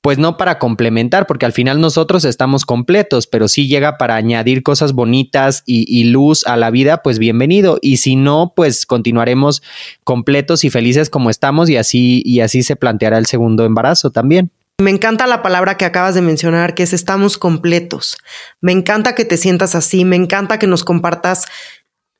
pues 0.00 0.18
no 0.18 0.36
para 0.36 0.58
complementar, 0.58 1.26
porque 1.26 1.46
al 1.46 1.52
final 1.52 1.80
nosotros 1.80 2.24
estamos 2.24 2.64
completos, 2.64 3.26
pero 3.26 3.48
si 3.48 3.66
llega 3.66 3.98
para 3.98 4.16
añadir 4.16 4.62
cosas 4.62 4.92
bonitas 4.92 5.62
y, 5.66 6.04
luz 6.04 6.46
a 6.46 6.56
la 6.56 6.70
vida, 6.70 7.02
pues 7.02 7.18
bienvenido. 7.18 7.78
Y 7.82 7.98
si 7.98 8.16
no, 8.16 8.52
pues 8.54 8.86
continuaremos 8.86 9.62
completos 10.04 10.64
y 10.64 10.70
felices 10.70 11.10
como 11.10 11.30
estamos 11.30 11.68
y 11.68 11.76
así, 11.76 12.22
y 12.24 12.40
así 12.40 12.62
se 12.62 12.76
planteará 12.76 13.18
el 13.18 13.26
segundo 13.26 13.64
embarazo 13.64 14.10
también. 14.10 14.50
Me 14.80 14.92
encanta 14.92 15.26
la 15.26 15.42
palabra 15.42 15.76
que 15.76 15.84
acabas 15.84 16.14
de 16.14 16.22
mencionar, 16.22 16.76
que 16.76 16.84
es 16.84 16.92
estamos 16.92 17.36
completos. 17.36 18.16
Me 18.60 18.70
encanta 18.70 19.16
que 19.16 19.24
te 19.24 19.36
sientas 19.36 19.74
así, 19.74 20.04
me 20.04 20.14
encanta 20.14 20.60
que 20.60 20.68
nos 20.68 20.84
compartas 20.84 21.46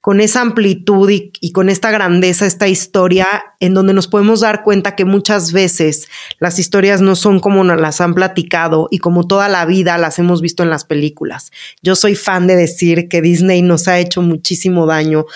con 0.01 0.21
esa 0.21 0.41
amplitud 0.41 1.11
y, 1.11 1.53
con 1.53 1.69
esta 1.69 1.91
grandeza, 1.91 2.47
esta 2.47 2.69
historia, 2.69 3.27
en 3.61 3.75
donde 3.75 3.93
nos 3.93 4.07
podemos 4.07 4.41
dar 4.41 4.63
cuenta 4.63 4.95
que 4.95 5.05
muchas 5.05 5.53
veces 5.53 6.09
las 6.39 6.59
historias 6.59 7.01
no 7.01 7.17
son 7.17 7.41
como 7.41 7.65
nos 7.65 7.81
las 7.81 8.01
han 8.01 8.15
platicado 8.15 8.89
y 8.91 8.99
como 8.99 9.27
toda 9.27 9.49
la 9.49 9.67
vida 9.67 9.99
las 9.99 10.19
hemos 10.19 10.41
visto 10.41 10.63
en 10.63 10.71
las 10.71 10.85
películas. 10.85 11.51
Yo 11.83 11.97
soy 11.97 12.15
fan 12.15 12.47
de 12.47 12.57
decir 12.57 13.09
que 13.09 13.21
Disney 13.21 13.63
nos 13.63 13.89
ha 13.89 13.99
hecho 13.99 14.23
muchísimo 14.23 14.87
daño 14.87 15.27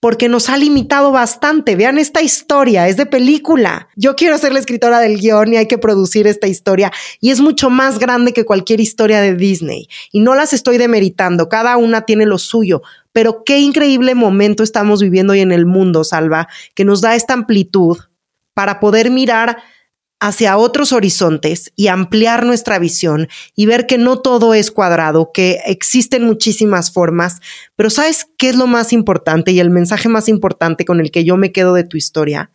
porque 0.00 0.28
nos 0.28 0.48
ha 0.48 0.56
limitado 0.56 1.10
bastante. 1.10 1.74
Vean 1.76 1.98
esta 1.98 2.22
historia, 2.22 2.88
es 2.88 2.96
de 2.96 3.06
película. 3.06 3.88
Yo 3.96 4.14
quiero 4.14 4.38
ser 4.38 4.52
la 4.52 4.60
escritora 4.60 5.00
del 5.00 5.18
guion 5.18 5.54
y 5.54 5.56
hay 5.56 5.66
que 5.66 5.78
producir 5.78 6.26
esta 6.26 6.46
historia 6.46 6.92
y 7.20 7.30
es 7.30 7.40
mucho 7.40 7.68
más 7.70 7.98
grande 7.98 8.32
que 8.32 8.44
cualquier 8.44 8.80
historia 8.80 9.20
de 9.20 9.34
Disney. 9.34 9.88
Y 10.12 10.20
no 10.20 10.34
las 10.34 10.52
estoy 10.52 10.78
demeritando, 10.78 11.48
cada 11.48 11.76
una 11.76 12.02
tiene 12.02 12.26
lo 12.26 12.38
suyo, 12.38 12.82
pero 13.18 13.42
qué 13.44 13.58
increíble 13.58 14.14
momento 14.14 14.62
estamos 14.62 15.02
viviendo 15.02 15.32
hoy 15.32 15.40
en 15.40 15.50
el 15.50 15.66
mundo, 15.66 16.04
Salva, 16.04 16.46
que 16.76 16.84
nos 16.84 17.00
da 17.00 17.16
esta 17.16 17.34
amplitud 17.34 17.98
para 18.54 18.78
poder 18.78 19.10
mirar 19.10 19.58
hacia 20.20 20.56
otros 20.56 20.92
horizontes 20.92 21.72
y 21.74 21.88
ampliar 21.88 22.46
nuestra 22.46 22.78
visión 22.78 23.26
y 23.56 23.66
ver 23.66 23.88
que 23.88 23.98
no 23.98 24.20
todo 24.20 24.54
es 24.54 24.70
cuadrado, 24.70 25.32
que 25.34 25.58
existen 25.66 26.26
muchísimas 26.26 26.92
formas, 26.92 27.40
pero 27.74 27.90
¿sabes 27.90 28.28
qué 28.36 28.50
es 28.50 28.54
lo 28.54 28.68
más 28.68 28.92
importante 28.92 29.50
y 29.50 29.58
el 29.58 29.70
mensaje 29.70 30.08
más 30.08 30.28
importante 30.28 30.84
con 30.84 31.00
el 31.00 31.10
que 31.10 31.24
yo 31.24 31.36
me 31.36 31.50
quedo 31.50 31.74
de 31.74 31.82
tu 31.82 31.96
historia? 31.96 32.52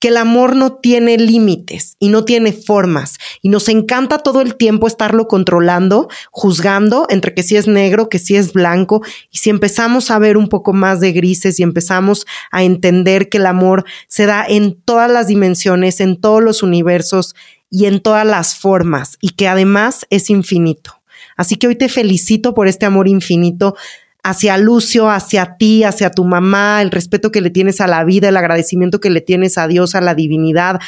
Que 0.00 0.08
el 0.08 0.16
amor 0.16 0.56
no 0.56 0.72
tiene 0.72 1.18
límites 1.18 1.96
y 1.98 2.08
no 2.08 2.24
tiene 2.24 2.52
formas. 2.52 3.18
Y 3.42 3.50
nos 3.50 3.68
encanta 3.68 4.18
todo 4.18 4.40
el 4.40 4.56
tiempo 4.56 4.86
estarlo 4.86 5.28
controlando, 5.28 6.08
juzgando 6.30 7.06
entre 7.10 7.34
que 7.34 7.42
si 7.42 7.56
es 7.56 7.68
negro, 7.68 8.08
que 8.08 8.18
si 8.18 8.34
es 8.34 8.54
blanco. 8.54 9.02
Y 9.30 9.38
si 9.38 9.50
empezamos 9.50 10.10
a 10.10 10.18
ver 10.18 10.38
un 10.38 10.48
poco 10.48 10.72
más 10.72 11.00
de 11.00 11.12
grises 11.12 11.60
y 11.60 11.62
empezamos 11.62 12.26
a 12.50 12.64
entender 12.64 13.28
que 13.28 13.38
el 13.38 13.46
amor 13.46 13.84
se 14.08 14.24
da 14.24 14.44
en 14.48 14.80
todas 14.80 15.10
las 15.10 15.26
dimensiones, 15.26 16.00
en 16.00 16.18
todos 16.18 16.42
los 16.42 16.62
universos 16.62 17.36
y 17.68 17.84
en 17.84 18.00
todas 18.00 18.26
las 18.26 18.56
formas 18.56 19.18
y 19.20 19.30
que 19.30 19.48
además 19.48 20.06
es 20.08 20.30
infinito. 20.30 20.94
Así 21.36 21.56
que 21.56 21.68
hoy 21.68 21.76
te 21.76 21.90
felicito 21.90 22.54
por 22.54 22.68
este 22.68 22.86
amor 22.86 23.06
infinito 23.06 23.76
hacia 24.22 24.58
Lucio, 24.58 25.10
hacia 25.10 25.56
ti, 25.56 25.84
hacia 25.84 26.10
tu 26.10 26.24
mamá, 26.24 26.82
el 26.82 26.90
respeto 26.90 27.30
que 27.30 27.40
le 27.40 27.50
tienes 27.50 27.80
a 27.80 27.86
la 27.86 28.04
vida, 28.04 28.28
el 28.28 28.36
agradecimiento 28.36 29.00
que 29.00 29.10
le 29.10 29.20
tienes 29.20 29.58
a 29.58 29.66
Dios, 29.66 29.94
a 29.94 30.00
la 30.00 30.14
divinidad, 30.14 30.80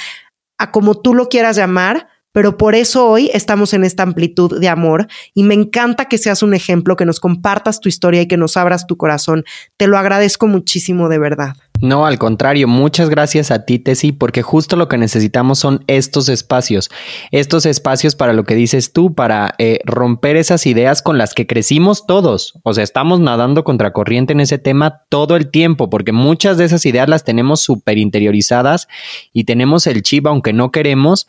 a 0.59 0.70
como 0.70 1.01
tú 1.01 1.14
lo 1.14 1.28
quieras 1.28 1.57
llamar, 1.57 2.09
pero 2.33 2.57
por 2.57 2.74
eso 2.74 3.07
hoy 3.09 3.30
estamos 3.33 3.74
en 3.74 3.85
esta 3.85 4.03
amplitud 4.03 4.59
de 4.59 4.68
amor 4.68 5.07
y 5.35 5.45
me 5.45 5.55
encanta 5.55 6.07
que 6.07 6.18
seas 6.18 6.43
un 6.43 6.55
ejemplo, 6.55 6.97
que 6.97 7.07
nos 7.07 7.20
compartas 7.20 7.80
tu 7.80 7.89
historia 7.89 8.22
y 8.22 8.28
que 8.28 8.37
nos 8.37 8.57
abras 8.57 8.87
tu 8.87 8.97
corazón. 8.97 9.45
Te 9.76 9.87
lo 9.87 9.99
agradezco 9.99 10.47
muchísimo 10.47 11.09
de 11.09 11.18
verdad. 11.18 11.57
No, 11.83 12.07
al 12.07 12.16
contrario, 12.16 12.68
muchas 12.68 13.11
gracias 13.11 13.51
a 13.51 13.64
ti, 13.64 13.80
Tessy, 13.80 14.12
porque 14.12 14.43
justo 14.43 14.76
lo 14.76 14.89
que 14.89 14.99
necesitamos 14.99 15.59
son 15.59 15.83
estos 15.89 16.28
espacios, 16.28 16.91
estos 17.33 17.66
espacios 17.66 18.14
para 18.14 18.33
lo 18.33 18.45
que 18.45 18.55
dices 18.55 18.93
tú, 18.93 19.14
para 19.14 19.57
eh, 19.59 19.80
romper 19.85 20.37
esas 20.37 20.64
ideas 20.66 21.03
con 21.03 21.18
las 21.18 21.35
que 21.35 21.49
crecimos 21.49 22.07
todos. 22.07 22.55
O 22.62 22.72
sea, 22.72 22.85
estamos 22.85 23.18
nadando 23.18 23.64
contra 23.64 23.93
corriente 23.93 24.33
en 24.33 24.39
ese 24.39 24.59
tema 24.59 25.03
todo 25.09 25.35
el 25.35 25.51
tiempo, 25.51 25.91
porque 25.91 26.12
muchas 26.12 26.57
de 26.57 26.66
esas 26.66 26.87
ideas 26.87 27.09
las 27.09 27.24
tenemos 27.24 27.62
súper 27.62 27.99
interiorizadas 27.99 28.87
y 29.33 29.43
tenemos 29.43 29.89
el 29.89 30.03
chip, 30.03 30.28
aunque 30.28 30.53
no 30.53 30.70
queremos, 30.70 31.26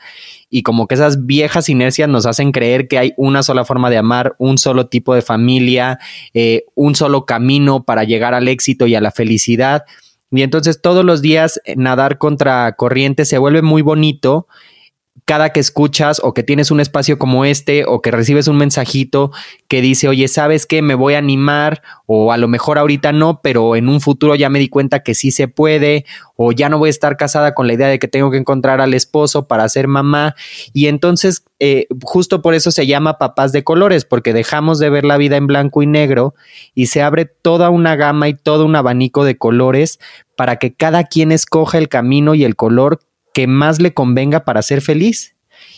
y 0.49 0.63
como 0.63 0.87
que 0.87 0.95
esas 0.95 1.25
viejas 1.25 1.69
inercias 1.69 2.09
nos 2.09 2.25
hacen 2.25 2.51
creer 2.51 2.87
que 2.87 2.97
hay 2.97 3.13
una 3.17 3.43
sola 3.43 3.65
forma 3.65 3.89
de 3.89 3.97
amar, 3.97 4.35
un 4.37 4.57
solo 4.57 4.87
tipo 4.87 5.15
de 5.15 5.21
familia, 5.21 5.99
eh, 6.33 6.65
un 6.75 6.95
solo 6.95 7.25
camino 7.25 7.83
para 7.83 8.03
llegar 8.03 8.33
al 8.33 8.47
éxito 8.47 8.87
y 8.87 8.95
a 8.95 9.01
la 9.01 9.11
felicidad. 9.11 9.83
Y 10.31 10.41
entonces 10.41 10.81
todos 10.81 11.05
los 11.05 11.21
días 11.21 11.61
eh, 11.65 11.75
nadar 11.75 12.17
contra 12.17 12.73
corriente 12.75 13.25
se 13.25 13.37
vuelve 13.37 13.61
muy 13.61 13.81
bonito 13.81 14.47
cada 15.25 15.51
que 15.51 15.59
escuchas 15.59 16.19
o 16.23 16.33
que 16.33 16.43
tienes 16.43 16.71
un 16.71 16.79
espacio 16.79 17.17
como 17.17 17.45
este 17.45 17.85
o 17.85 18.01
que 18.01 18.11
recibes 18.11 18.47
un 18.47 18.57
mensajito 18.57 19.31
que 19.67 19.81
dice, 19.81 20.07
oye, 20.07 20.27
¿sabes 20.27 20.65
qué? 20.65 20.81
Me 20.81 20.95
voy 20.95 21.13
a 21.13 21.19
animar 21.19 21.81
o 22.05 22.31
a 22.31 22.37
lo 22.37 22.47
mejor 22.47 22.77
ahorita 22.77 23.11
no, 23.11 23.41
pero 23.41 23.75
en 23.75 23.89
un 23.89 24.01
futuro 24.01 24.35
ya 24.35 24.49
me 24.49 24.59
di 24.59 24.69
cuenta 24.69 25.01
que 25.01 25.15
sí 25.15 25.31
se 25.31 25.47
puede 25.47 26.05
o 26.35 26.51
ya 26.51 26.69
no 26.69 26.77
voy 26.77 26.87
a 26.87 26.89
estar 26.89 27.15
casada 27.15 27.53
con 27.53 27.67
la 27.67 27.73
idea 27.73 27.87
de 27.87 27.99
que 27.99 28.07
tengo 28.07 28.31
que 28.31 28.37
encontrar 28.37 28.81
al 28.81 28.93
esposo 28.93 29.47
para 29.47 29.69
ser 29.69 29.87
mamá. 29.87 30.35
Y 30.73 30.87
entonces, 30.87 31.45
eh, 31.59 31.87
justo 32.01 32.41
por 32.41 32.53
eso 32.53 32.71
se 32.71 32.87
llama 32.87 33.17
papás 33.17 33.51
de 33.51 33.63
colores, 33.63 34.05
porque 34.05 34.33
dejamos 34.33 34.79
de 34.79 34.89
ver 34.89 35.05
la 35.05 35.17
vida 35.17 35.37
en 35.37 35.47
blanco 35.47 35.81
y 35.81 35.87
negro 35.87 36.33
y 36.73 36.87
se 36.87 37.01
abre 37.01 37.25
toda 37.25 37.69
una 37.69 37.95
gama 37.95 38.27
y 38.27 38.33
todo 38.33 38.65
un 38.65 38.75
abanico 38.75 39.23
de 39.23 39.37
colores 39.37 39.99
para 40.35 40.57
que 40.57 40.73
cada 40.73 41.05
quien 41.05 41.31
escoja 41.31 41.77
el 41.77 41.87
camino 41.87 42.35
y 42.35 42.43
el 42.43 42.55
color 42.55 42.99
que 43.33 43.47
más 43.47 43.81
le 43.81 43.93
convenga 43.93 44.45
para 44.45 44.61
ser 44.61 44.81
feliz 44.81 45.35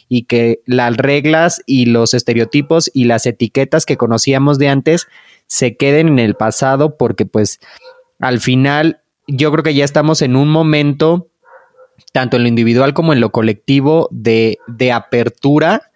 y 0.08 0.24
que 0.24 0.62
las 0.66 0.96
reglas 0.98 1.62
y 1.66 1.86
los 1.86 2.14
estereotipos 2.14 2.92
y 2.94 3.06
las 3.06 3.26
etiquetas 3.26 3.86
que 3.86 3.98
conocíamos 3.98 4.60
de 4.60 4.70
antes 4.70 5.08
se 5.48 5.76
queden 5.78 6.08
en 6.08 6.20
el 6.20 6.36
pasado 6.36 6.98
porque 6.98 7.26
pues 7.26 7.60
al 8.20 8.40
final 8.40 9.02
yo 9.28 9.52
creo 9.52 9.64
que 9.64 9.74
ya 9.74 9.86
estamos 9.86 10.22
en 10.22 10.36
un 10.36 10.50
momento 10.50 11.30
tanto 12.12 12.38
en 12.38 12.44
lo 12.44 12.50
individual 12.50 12.94
como 12.94 13.14
en 13.14 13.20
lo 13.20 13.32
colectivo 13.32 14.08
de, 14.12 14.60
de 14.68 14.92
apertura 14.92 15.92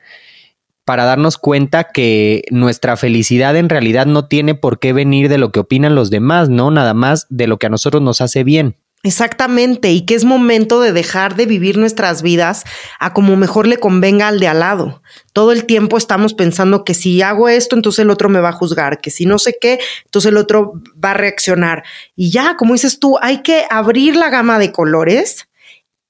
para 0.86 1.06
darnos 1.06 1.38
cuenta 1.38 1.84
que 1.84 2.44
nuestra 2.50 2.98
felicidad 2.98 3.56
en 3.56 3.70
realidad 3.70 4.08
no 4.08 4.26
tiene 4.26 4.56
por 4.56 4.80
qué 4.80 4.92
venir 4.92 5.30
de 5.30 5.38
lo 5.38 5.52
que 5.52 5.60
opinan 5.60 5.94
los 5.94 6.10
demás, 6.10 6.50
¿no? 6.50 6.72
Nada 6.72 6.96
más 6.96 7.28
de 7.30 7.46
lo 7.46 7.60
que 7.60 7.68
a 7.68 7.70
nosotros 7.70 8.02
nos 8.02 8.22
hace 8.22 8.44
bien. 8.44 8.76
Exactamente, 9.02 9.92
y 9.94 10.06
que 10.06 10.14
es 10.14 10.26
momento 10.26 10.82
de 10.82 10.92
dejar 10.92 11.38
de 11.38 11.46
vivir 11.46 11.78
nuestras 11.78 12.22
vidas 12.22 12.66
a 13.00 13.14
como 13.14 13.38
mejor 13.38 13.66
le 13.66 13.78
convenga 13.78 14.28
al 14.28 14.42
de 14.42 14.50
al 14.50 14.60
lado. 14.60 15.02
Todo 15.32 15.54
el 15.54 15.66
tiempo 15.66 15.98
estamos 15.98 16.34
pensando 16.34 16.84
que 16.84 16.94
si 16.94 17.22
hago 17.22 17.48
esto, 17.48 17.78
entonces 17.78 18.00
el 18.00 18.10
otro 18.10 18.28
me 18.28 18.42
va 18.42 18.50
a 18.50 18.54
juzgar, 18.54 19.00
que 19.00 19.10
si 19.10 19.26
no 19.26 19.40
sé 19.40 19.56
qué, 19.60 19.80
entonces 20.04 20.32
el 20.32 20.38
otro 20.38 20.74
va 21.02 21.12
a 21.12 21.14
reaccionar. 21.14 21.84
Y 22.18 22.30
ya, 22.30 22.58
como 22.58 22.74
dices 22.74 23.00
tú, 23.00 23.18
hay 23.22 23.42
que 23.42 23.64
abrir 23.70 24.18
la 24.18 24.30
gama 24.30 24.60
de 24.60 24.74
colores 24.74 25.48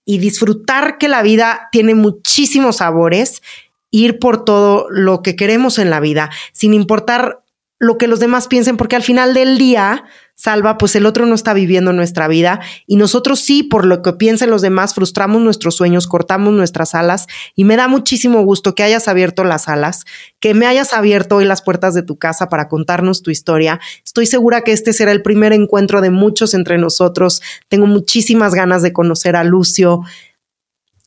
y 0.03 0.17
disfrutar 0.17 0.97
que 0.97 1.07
la 1.07 1.21
vida 1.21 1.69
tiene 1.71 1.93
muchísimos 1.93 2.77
sabores, 2.77 3.43
ir 3.91 4.17
por 4.17 4.43
todo 4.43 4.87
lo 4.89 5.21
que 5.21 5.35
queremos 5.35 5.77
en 5.77 5.91
la 5.91 5.99
vida, 5.99 6.31
sin 6.53 6.73
importar 6.73 7.43
lo 7.77 7.99
que 7.99 8.07
los 8.07 8.19
demás 8.19 8.47
piensen, 8.47 8.77
porque 8.77 8.95
al 8.95 9.03
final 9.03 9.35
del 9.35 9.59
día, 9.59 10.05
Salva, 10.39 10.77
pues 10.77 10.95
el 10.95 11.05
otro 11.05 11.25
no 11.25 11.35
está 11.35 11.53
viviendo 11.53 11.91
nuestra 11.91 12.29
vida 12.29 12.61
y 12.87 12.95
nosotros 12.95 13.41
sí, 13.41 13.61
por 13.61 13.85
lo 13.85 14.01
que 14.01 14.13
piensen 14.13 14.49
los 14.49 14.61
demás, 14.61 14.93
frustramos 14.93 15.41
nuestros 15.41 15.75
sueños, 15.75 16.07
cortamos 16.07 16.53
nuestras 16.53 16.95
alas 16.95 17.27
y 17.55 17.65
me 17.65 17.75
da 17.75 17.89
muchísimo 17.89 18.41
gusto 18.43 18.73
que 18.73 18.83
hayas 18.83 19.09
abierto 19.09 19.43
las 19.43 19.67
alas, 19.67 20.05
que 20.39 20.53
me 20.53 20.65
hayas 20.65 20.93
abierto 20.93 21.35
hoy 21.35 21.43
las 21.43 21.61
puertas 21.61 21.93
de 21.93 22.03
tu 22.03 22.17
casa 22.17 22.47
para 22.47 22.69
contarnos 22.69 23.21
tu 23.21 23.31
historia. 23.31 23.81
Estoy 24.05 24.27
segura 24.27 24.61
que 24.61 24.71
este 24.71 24.93
será 24.93 25.11
el 25.11 25.23
primer 25.23 25.51
encuentro 25.51 25.99
de 25.99 26.09
muchos 26.09 26.53
entre 26.53 26.77
nosotros. 26.77 27.41
Tengo 27.67 27.85
muchísimas 27.85 28.55
ganas 28.55 28.81
de 28.81 28.93
conocer 28.93 29.35
a 29.35 29.43
Lucio. 29.43 30.03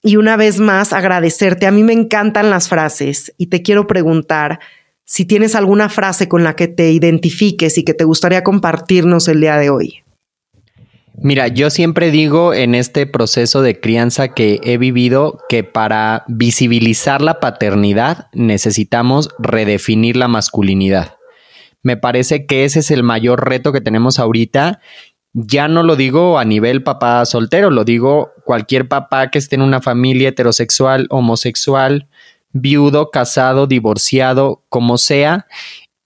Y 0.02 0.16
una 0.16 0.36
vez 0.36 0.58
más, 0.58 0.92
agradecerte. 0.92 1.66
A 1.66 1.70
mí 1.70 1.82
me 1.82 1.94
encantan 1.94 2.50
las 2.50 2.68
frases 2.68 3.32
y 3.38 3.46
te 3.46 3.62
quiero 3.62 3.86
preguntar, 3.86 4.60
si 5.04 5.24
tienes 5.24 5.54
alguna 5.54 5.88
frase 5.88 6.28
con 6.28 6.44
la 6.44 6.56
que 6.56 6.68
te 6.68 6.90
identifiques 6.90 7.76
y 7.78 7.84
que 7.84 7.94
te 7.94 8.04
gustaría 8.04 8.44
compartirnos 8.44 9.28
el 9.28 9.40
día 9.40 9.56
de 9.56 9.70
hoy. 9.70 10.02
Mira, 11.24 11.46
yo 11.48 11.70
siempre 11.70 12.10
digo 12.10 12.54
en 12.54 12.74
este 12.74 13.06
proceso 13.06 13.62
de 13.62 13.78
crianza 13.78 14.28
que 14.28 14.60
he 14.64 14.78
vivido 14.78 15.38
que 15.48 15.62
para 15.62 16.24
visibilizar 16.26 17.20
la 17.20 17.38
paternidad 17.38 18.28
necesitamos 18.32 19.28
redefinir 19.38 20.16
la 20.16 20.26
masculinidad. 20.26 21.16
Me 21.82 21.96
parece 21.96 22.46
que 22.46 22.64
ese 22.64 22.80
es 22.80 22.90
el 22.90 23.02
mayor 23.02 23.48
reto 23.48 23.72
que 23.72 23.80
tenemos 23.80 24.18
ahorita 24.18 24.80
Ya 25.34 25.68
no 25.68 25.82
lo 25.82 25.96
digo 25.96 26.38
a 26.38 26.44
nivel 26.44 26.82
papá 26.82 27.24
soltero, 27.24 27.70
lo 27.70 27.84
digo 27.84 28.32
cualquier 28.44 28.88
papá 28.88 29.30
que 29.30 29.38
esté 29.38 29.56
en 29.56 29.62
una 29.62 29.80
familia 29.80 30.28
heterosexual, 30.28 31.06
homosexual, 31.08 32.08
viudo, 32.52 33.10
casado, 33.10 33.66
divorciado, 33.66 34.62
como 34.68 34.98
sea, 34.98 35.46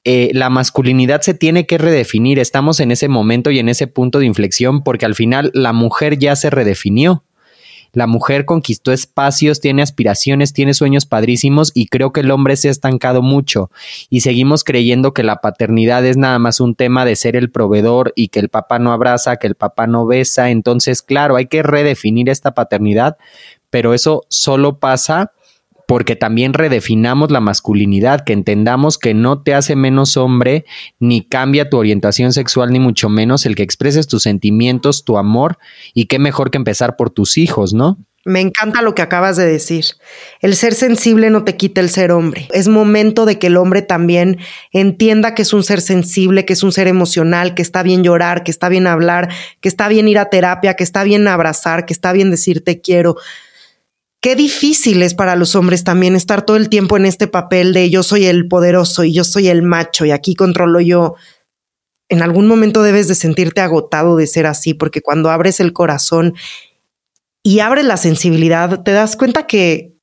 eh, 0.05 0.31
la 0.33 0.51
masculinidad 0.51 1.21
se 1.23 1.35
tiene 1.35 1.67
que 1.67 1.79
redefinir. 1.79 2.39
Estamos 2.39 2.79
en 2.79 2.93
ese 2.93 3.09
momento 3.09 3.51
y 3.51 3.59
en 3.59 3.69
ese 3.69 3.89
punto 3.89 4.21
de 4.21 4.27
inflexión 4.27 4.83
porque 4.85 5.05
al 5.05 5.17
final 5.17 5.51
la 5.53 5.73
mujer 5.73 6.19
ya 6.19 6.37
se 6.37 6.49
redefinió. 6.49 7.25
La 7.93 8.07
mujer 8.07 8.45
conquistó 8.45 8.93
espacios, 8.93 9.61
tiene 9.61 9.83
aspiraciones, 9.83 10.53
tiene 10.53 10.75
sueños 10.75 11.07
padrísimos 11.07 11.73
y 11.75 11.87
creo 11.87 12.13
que 12.13 12.21
el 12.21 12.31
hombre 12.31 12.57
se 12.57 12.69
ha 12.69 12.71
estancado 12.71 13.23
mucho 13.23 13.71
y 14.11 14.21
seguimos 14.21 14.65
creyendo 14.65 15.15
que 15.15 15.23
la 15.23 15.37
paternidad 15.41 16.05
es 16.05 16.17
nada 16.17 16.39
más 16.39 16.61
un 16.61 16.75
tema 16.75 17.05
de 17.05 17.17
ser 17.17 17.37
el 17.37 17.51
proveedor 17.51 18.13
y 18.15 18.29
que 18.29 18.39
el 18.39 18.49
papá 18.49 18.79
no 18.79 18.93
abraza, 18.93 19.37
que 19.37 19.47
el 19.47 19.55
papá 19.55 19.87
no 19.87 20.07
besa. 20.07 20.51
Entonces, 20.51 21.03
claro, 21.03 21.37
hay 21.37 21.47
que 21.47 21.63
redefinir 21.63 22.29
esta 22.29 22.53
paternidad, 22.53 23.17
pero 23.71 23.95
eso 23.95 24.25
solo 24.29 24.79
pasa 24.79 25.33
porque 25.87 26.17
también 26.17 26.53
redefinamos 26.53 27.31
la 27.31 27.41
masculinidad, 27.41 28.25
que 28.25 28.33
entendamos 28.33 28.99
que 28.99 29.15
no 29.15 29.43
te 29.43 29.55
hace 29.55 29.77
menos 29.77 30.17
hombre, 30.17 30.65
ni 30.99 31.27
cambia 31.27 31.71
tu 31.71 31.77
orientación 31.77 32.33
sexual, 32.33 32.73
ni 32.73 32.81
mucho 32.81 33.09
menos 33.09 33.47
el 33.47 33.55
que 33.55 33.63
expreses 33.63 34.07
tus 34.07 34.25
sentimientos, 34.25 35.05
tu 35.05 35.19
amor, 35.19 35.59
y 35.95 36.07
qué 36.07 36.19
mejor 36.19 36.51
que 36.51 36.59
empezar 36.59 36.97
por 36.97 37.11
tus 37.11 37.39
hijos, 37.39 37.73
¿no? 37.73 37.99
Me 38.27 38.41
encanta 38.41 38.83
lo 38.83 38.97
que 38.97 39.03
acabas 39.03 39.37
de 39.37 39.47
decir. 39.47 39.85
El 40.41 40.57
ser 40.57 40.75
sensible 40.75 41.31
no 41.31 41.45
te 41.45 41.57
quita 41.57 41.81
el 41.81 41.89
ser 41.89 42.11
hombre. 42.11 42.49
Es 42.53 42.67
momento 42.67 43.25
de 43.25 43.39
que 43.39 43.47
el 43.47 43.57
hombre 43.57 43.83
también 43.83 44.39
entienda 44.73 45.33
que 45.33 45.43
es 45.43 45.53
un 45.53 45.63
ser 45.63 45.81
sensible, 45.81 46.45
que 46.45 46.55
es 46.55 46.65
un 46.65 46.73
ser 46.73 46.89
emocional, 46.89 47.55
que 47.55 47.63
está 47.63 47.85
bien 47.85 48.03
llorar, 48.03 48.43
que 48.43 48.51
está 48.51 48.69
bien 48.69 48.89
hablar, 48.89 49.29
que 49.61 49.69
está 49.69 49.87
bien 49.87 50.09
ir 50.09 50.19
a 50.19 50.29
terapia, 50.29 50.75
que 50.75 50.83
está 50.83 51.05
bien 51.05 51.29
abrazar, 51.29 51.87
que 51.87 51.93
está 51.93 52.13
bien 52.13 52.33
decir 52.33 52.65
te 52.65 52.81
quiero 52.81 53.15
qué 54.27 54.35
difícil 54.35 55.05
es 55.05 55.15
para 55.15 55.37
los 55.37 55.55
hombres 55.55 55.85
también 55.85 56.17
estar 56.17 56.45
todo 56.45 56.57
el 56.57 56.69
tiempo 56.69 56.97
en 56.97 57.07
este 57.07 57.29
papel 57.29 57.73
de 57.73 57.91
yo 57.91 58.03
soy 58.03 58.27
el 58.27 58.49
poderoso 58.49 59.05
y 59.05 59.13
yo 59.13 59.23
soy 59.23 59.47
el 59.47 59.63
macho 59.63 60.05
y 60.05 60.11
aquí 60.11 60.35
controlo 60.35 60.81
yo. 60.81 61.15
En 62.09 62.23
algún 62.23 62.49
momento 62.49 62.83
debes 62.83 63.07
de 63.07 63.15
sentirte 63.15 63.61
agotado 63.61 64.17
de 64.17 64.27
ser 64.27 64.47
así, 64.47 64.75
porque 64.75 65.01
cuando 65.01 65.31
abres 65.31 65.61
el 65.61 65.73
corazón 65.73 66.35
y 67.45 67.61
abres 67.61 67.85
la 67.85 67.97
sensibilidad, 67.97 68.83
te 68.83 68.91
das 68.91 69.17
cuenta 69.17 69.47
que 69.47 69.95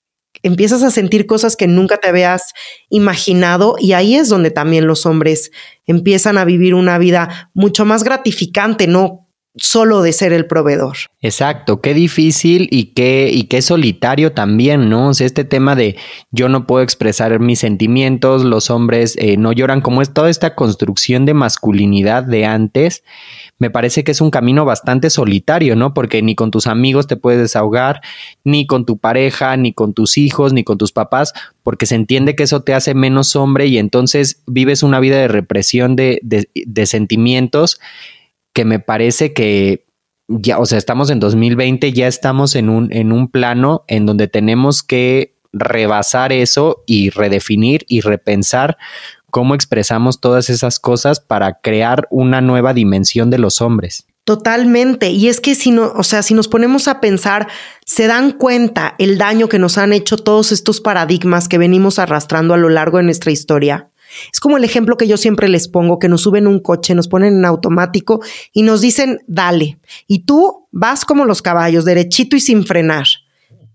empiezas 0.42 0.84
a 0.84 0.92
sentir 0.92 1.26
cosas 1.26 1.58
que 1.58 1.68
nunca 1.68 1.98
te 1.98 2.08
habías 2.08 2.54
imaginado 2.88 3.76
y 3.78 3.92
ahí 3.92 4.16
es 4.16 4.30
donde 4.30 4.52
también 4.52 4.88
los 4.88 5.06
hombres 5.06 5.52
empiezan 5.86 6.38
a 6.38 6.46
vivir 6.46 6.76
una 6.76 6.98
vida 6.98 7.52
mucho 7.54 7.84
más 7.84 8.06
gratificante, 8.06 8.88
no 8.88 9.23
solo 9.56 10.02
de 10.02 10.14
ser 10.14 10.34
el 10.34 10.48
proveedor. 10.48 10.98
Exacto, 11.22 11.80
qué 11.80 11.94
difícil 11.94 12.68
y 12.72 12.94
qué, 12.94 13.30
y 13.32 13.44
qué 13.44 13.62
solitario 13.62 14.32
también, 14.32 14.90
¿no? 14.90 15.10
O 15.10 15.14
sea, 15.14 15.28
este 15.28 15.44
tema 15.44 15.76
de 15.76 15.96
yo 16.32 16.50
no 16.50 16.66
puedo 16.66 16.84
expresar 16.84 17.40
mis 17.40 17.60
sentimientos, 17.60 18.44
los 18.44 18.72
hombres 18.72 19.16
eh, 19.18 19.38
no 19.38 19.52
lloran, 19.52 19.82
como 19.82 20.02
es 20.02 20.12
toda 20.12 20.30
esta 20.30 20.56
construcción 20.56 21.26
de 21.26 21.36
masculinidad 21.36 22.24
de 22.24 22.46
antes, 22.46 23.04
me 23.60 23.70
parece 23.70 24.04
que 24.04 24.12
es 24.12 24.22
un 24.22 24.32
camino 24.32 24.66
bastante 24.66 25.12
solitario, 25.12 25.76
¿no? 25.76 25.94
Porque 25.94 26.22
ni 26.24 26.34
con 26.34 26.50
tus 26.50 26.66
amigos 26.66 27.06
te 27.06 27.16
puedes 27.16 27.40
desahogar, 27.40 28.02
ni 28.44 28.66
con 28.66 28.86
tu 28.86 28.98
pareja, 28.98 29.56
ni 29.56 29.72
con 29.72 29.94
tus 29.94 30.18
hijos, 30.18 30.52
ni 30.52 30.64
con 30.64 30.80
tus 30.80 30.92
papás, 30.92 31.32
porque 31.62 31.86
se 31.86 31.96
entiende 31.96 32.36
que 32.36 32.44
eso 32.44 32.64
te 32.64 32.74
hace 32.74 32.96
menos 32.96 33.36
hombre 33.36 33.68
y 33.68 33.78
entonces 33.78 34.42
vives 34.48 34.82
una 34.82 35.00
vida 35.00 35.18
de 35.18 35.28
represión 35.28 35.96
de, 35.96 36.20
de, 36.24 36.50
de 36.54 36.86
sentimientos 36.88 37.80
que 38.54 38.66
me 38.66 38.80
parece 38.80 39.34
que 39.34 39.86
ya, 40.28 40.60
o 40.60 40.66
sea, 40.66 40.78
estamos 40.78 41.10
en 41.10 41.20
2020, 41.20 41.92
ya 41.92 42.08
estamos 42.08 42.56
en 42.56 42.70
un, 42.70 42.92
en 42.94 43.12
un 43.12 43.28
plano 43.30 43.84
en 43.88 44.06
donde 44.06 44.28
tenemos 44.28 44.84
que 44.84 45.36
rebasar 45.52 46.32
eso 46.32 46.84
y 46.88 47.10
redefinir 47.10 47.86
y 47.88 48.02
repensar 48.02 48.78
cómo 49.30 49.56
expresamos 49.56 50.20
todas 50.20 50.50
esas 50.50 50.80
cosas 50.80 51.20
para 51.20 51.60
crear 51.62 52.08
una 52.10 52.42
nueva 52.42 52.74
dimensión 52.74 53.30
de 53.30 53.40
los 53.40 53.62
hombres. 53.62 54.06
Totalmente. 54.26 55.10
Y 55.10 55.28
es 55.28 55.42
que 55.42 55.54
si 55.54 55.72
no, 55.72 55.92
o 55.96 56.04
sea, 56.04 56.24
si 56.24 56.34
nos 56.34 56.48
ponemos 56.48 56.88
a 56.88 57.02
pensar, 57.02 57.48
se 57.86 58.08
dan 58.08 58.32
cuenta 58.32 58.96
el 58.98 59.18
daño 59.18 59.50
que 59.50 59.60
nos 59.60 59.78
han 59.78 59.92
hecho 59.92 60.18
todos 60.18 60.52
estos 60.54 60.80
paradigmas 60.80 61.50
que 61.50 61.58
venimos 61.58 62.00
arrastrando 62.00 62.54
a 62.54 62.58
lo 62.58 62.70
largo 62.70 62.98
de 62.98 63.04
nuestra 63.04 63.32
historia. 63.32 63.90
Es 64.32 64.40
como 64.40 64.58
el 64.58 64.64
ejemplo 64.64 64.98
que 64.98 65.08
yo 65.08 65.18
siempre 65.18 65.48
les 65.48 65.68
pongo, 65.68 66.00
que 66.00 66.10
nos 66.10 66.22
suben 66.22 66.48
un 66.48 66.60
coche, 66.60 66.96
nos 66.96 67.08
ponen 67.08 67.38
en 67.38 67.46
automático 67.46 68.22
y 68.52 68.64
nos 68.64 68.82
dicen, 68.82 69.20
dale. 69.28 69.80
Y 70.08 70.26
tú 70.26 70.68
vas 70.72 71.06
como 71.06 71.26
los 71.26 71.42
caballos, 71.42 71.86
derechito 71.86 72.36
y 72.36 72.40
sin 72.40 72.66
frenar. 72.66 73.06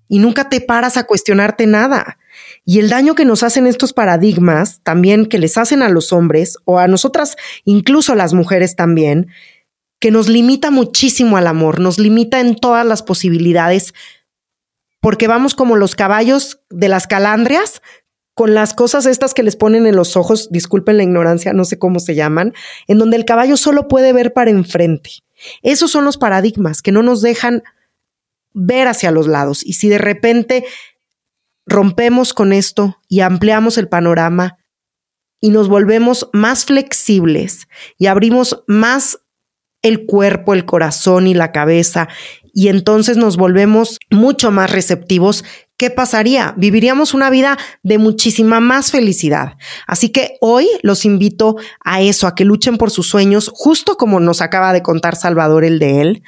Y 0.09 0.19
nunca 0.19 0.49
te 0.49 0.61
paras 0.61 0.97
a 0.97 1.05
cuestionarte 1.05 1.67
nada. 1.67 2.19
Y 2.65 2.79
el 2.79 2.89
daño 2.89 3.15
que 3.15 3.25
nos 3.25 3.43
hacen 3.43 3.67
estos 3.67 3.93
paradigmas, 3.93 4.81
también 4.83 5.27
que 5.27 5.39
les 5.39 5.59
hacen 5.59 5.83
a 5.83 5.89
los 5.89 6.13
hombres 6.13 6.57
o 6.65 6.79
a 6.79 6.89
nosotras, 6.89 7.37
incluso 7.65 8.13
a 8.13 8.17
las 8.17 8.35
mujeres 8.35 8.77
también, 8.77 9.29
que 10.01 10.11
nos 10.11 10.29
limita 10.29 10.71
muchísimo 10.71 11.37
al 11.37 11.47
amor, 11.47 11.81
nos 11.81 11.99
limita 11.99 12.41
en 12.41 12.57
todas 12.57 12.87
las 12.87 13.03
posibilidades, 13.03 13.95
porque 15.01 15.29
vamos 15.29 15.55
como 15.55 15.77
los 15.77 15.95
caballos 15.95 16.61
de 16.71 16.89
las 16.89 17.07
calandrias, 17.07 17.83
con 18.39 18.55
las 18.55 18.73
cosas 18.73 19.05
estas 19.05 19.35
que 19.35 19.43
les 19.43 19.57
ponen 19.57 19.85
en 19.85 19.97
los 19.97 20.17
ojos, 20.17 20.49
disculpen 20.53 20.97
la 20.97 21.03
ignorancia, 21.03 21.53
no 21.53 21.65
sé 21.65 21.77
cómo 21.77 21.99
se 21.99 22.15
llaman, 22.15 22.55
en 22.87 22.99
donde 22.99 23.17
el 23.17 23.25
caballo 23.25 23.57
solo 23.57 23.89
puede 23.89 24.13
ver 24.13 24.33
para 24.33 24.53
enfrente. 24.53 25.11
Esos 25.63 25.91
son 25.91 26.05
los 26.05 26.19
paradigmas 26.19 26.81
que 26.81 26.93
no 26.93 27.03
nos 27.03 27.21
dejan 27.21 27.65
ver 28.55 28.87
hacia 28.87 29.11
los 29.11 29.27
lados. 29.27 29.67
Y 29.67 29.73
si 29.73 29.89
de 29.89 29.99
repente 29.99 30.65
rompemos 31.67 32.33
con 32.33 32.53
esto 32.53 33.01
y 33.09 33.23
ampliamos 33.23 33.77
el 33.77 33.89
panorama 33.89 34.59
y 35.41 35.51
nos 35.51 35.69
volvemos 35.69 36.31
más 36.33 36.65
flexibles 36.65 37.67
y 37.99 38.07
abrimos 38.07 38.63
más 38.69 39.19
el 39.83 40.07
cuerpo, 40.07 40.55
el 40.55 40.65
corazón 40.65 41.27
y 41.27 41.35
la 41.35 41.51
cabeza 41.51 42.09
y 42.59 42.67
entonces 42.67 43.17
nos 43.17 43.37
volvemos 43.37 44.01
mucho 44.11 44.51
más 44.51 44.73
receptivos, 44.73 45.45
¿qué 45.79 45.91
pasaría? 45.91 46.53
Viviríamos 46.59 47.15
una 47.15 47.31
vida 47.31 47.57
de 47.83 47.97
muchísima 47.97 48.61
más 48.61 48.91
felicidad. 48.91 49.57
Así 49.87 50.11
que 50.11 50.37
hoy 50.43 50.69
los 50.83 51.07
invito 51.07 51.57
a 51.83 52.03
eso, 52.03 52.27
a 52.27 52.35
que 52.35 52.45
luchen 52.45 52.77
por 52.77 52.91
sus 52.91 53.09
sueños, 53.09 53.51
justo 53.55 53.97
como 53.97 54.21
nos 54.21 54.43
acaba 54.43 54.75
de 54.75 54.83
contar 54.83 55.17
Salvador 55.17 55.65
el 55.65 55.79
de 55.79 56.01
él. 56.03 56.23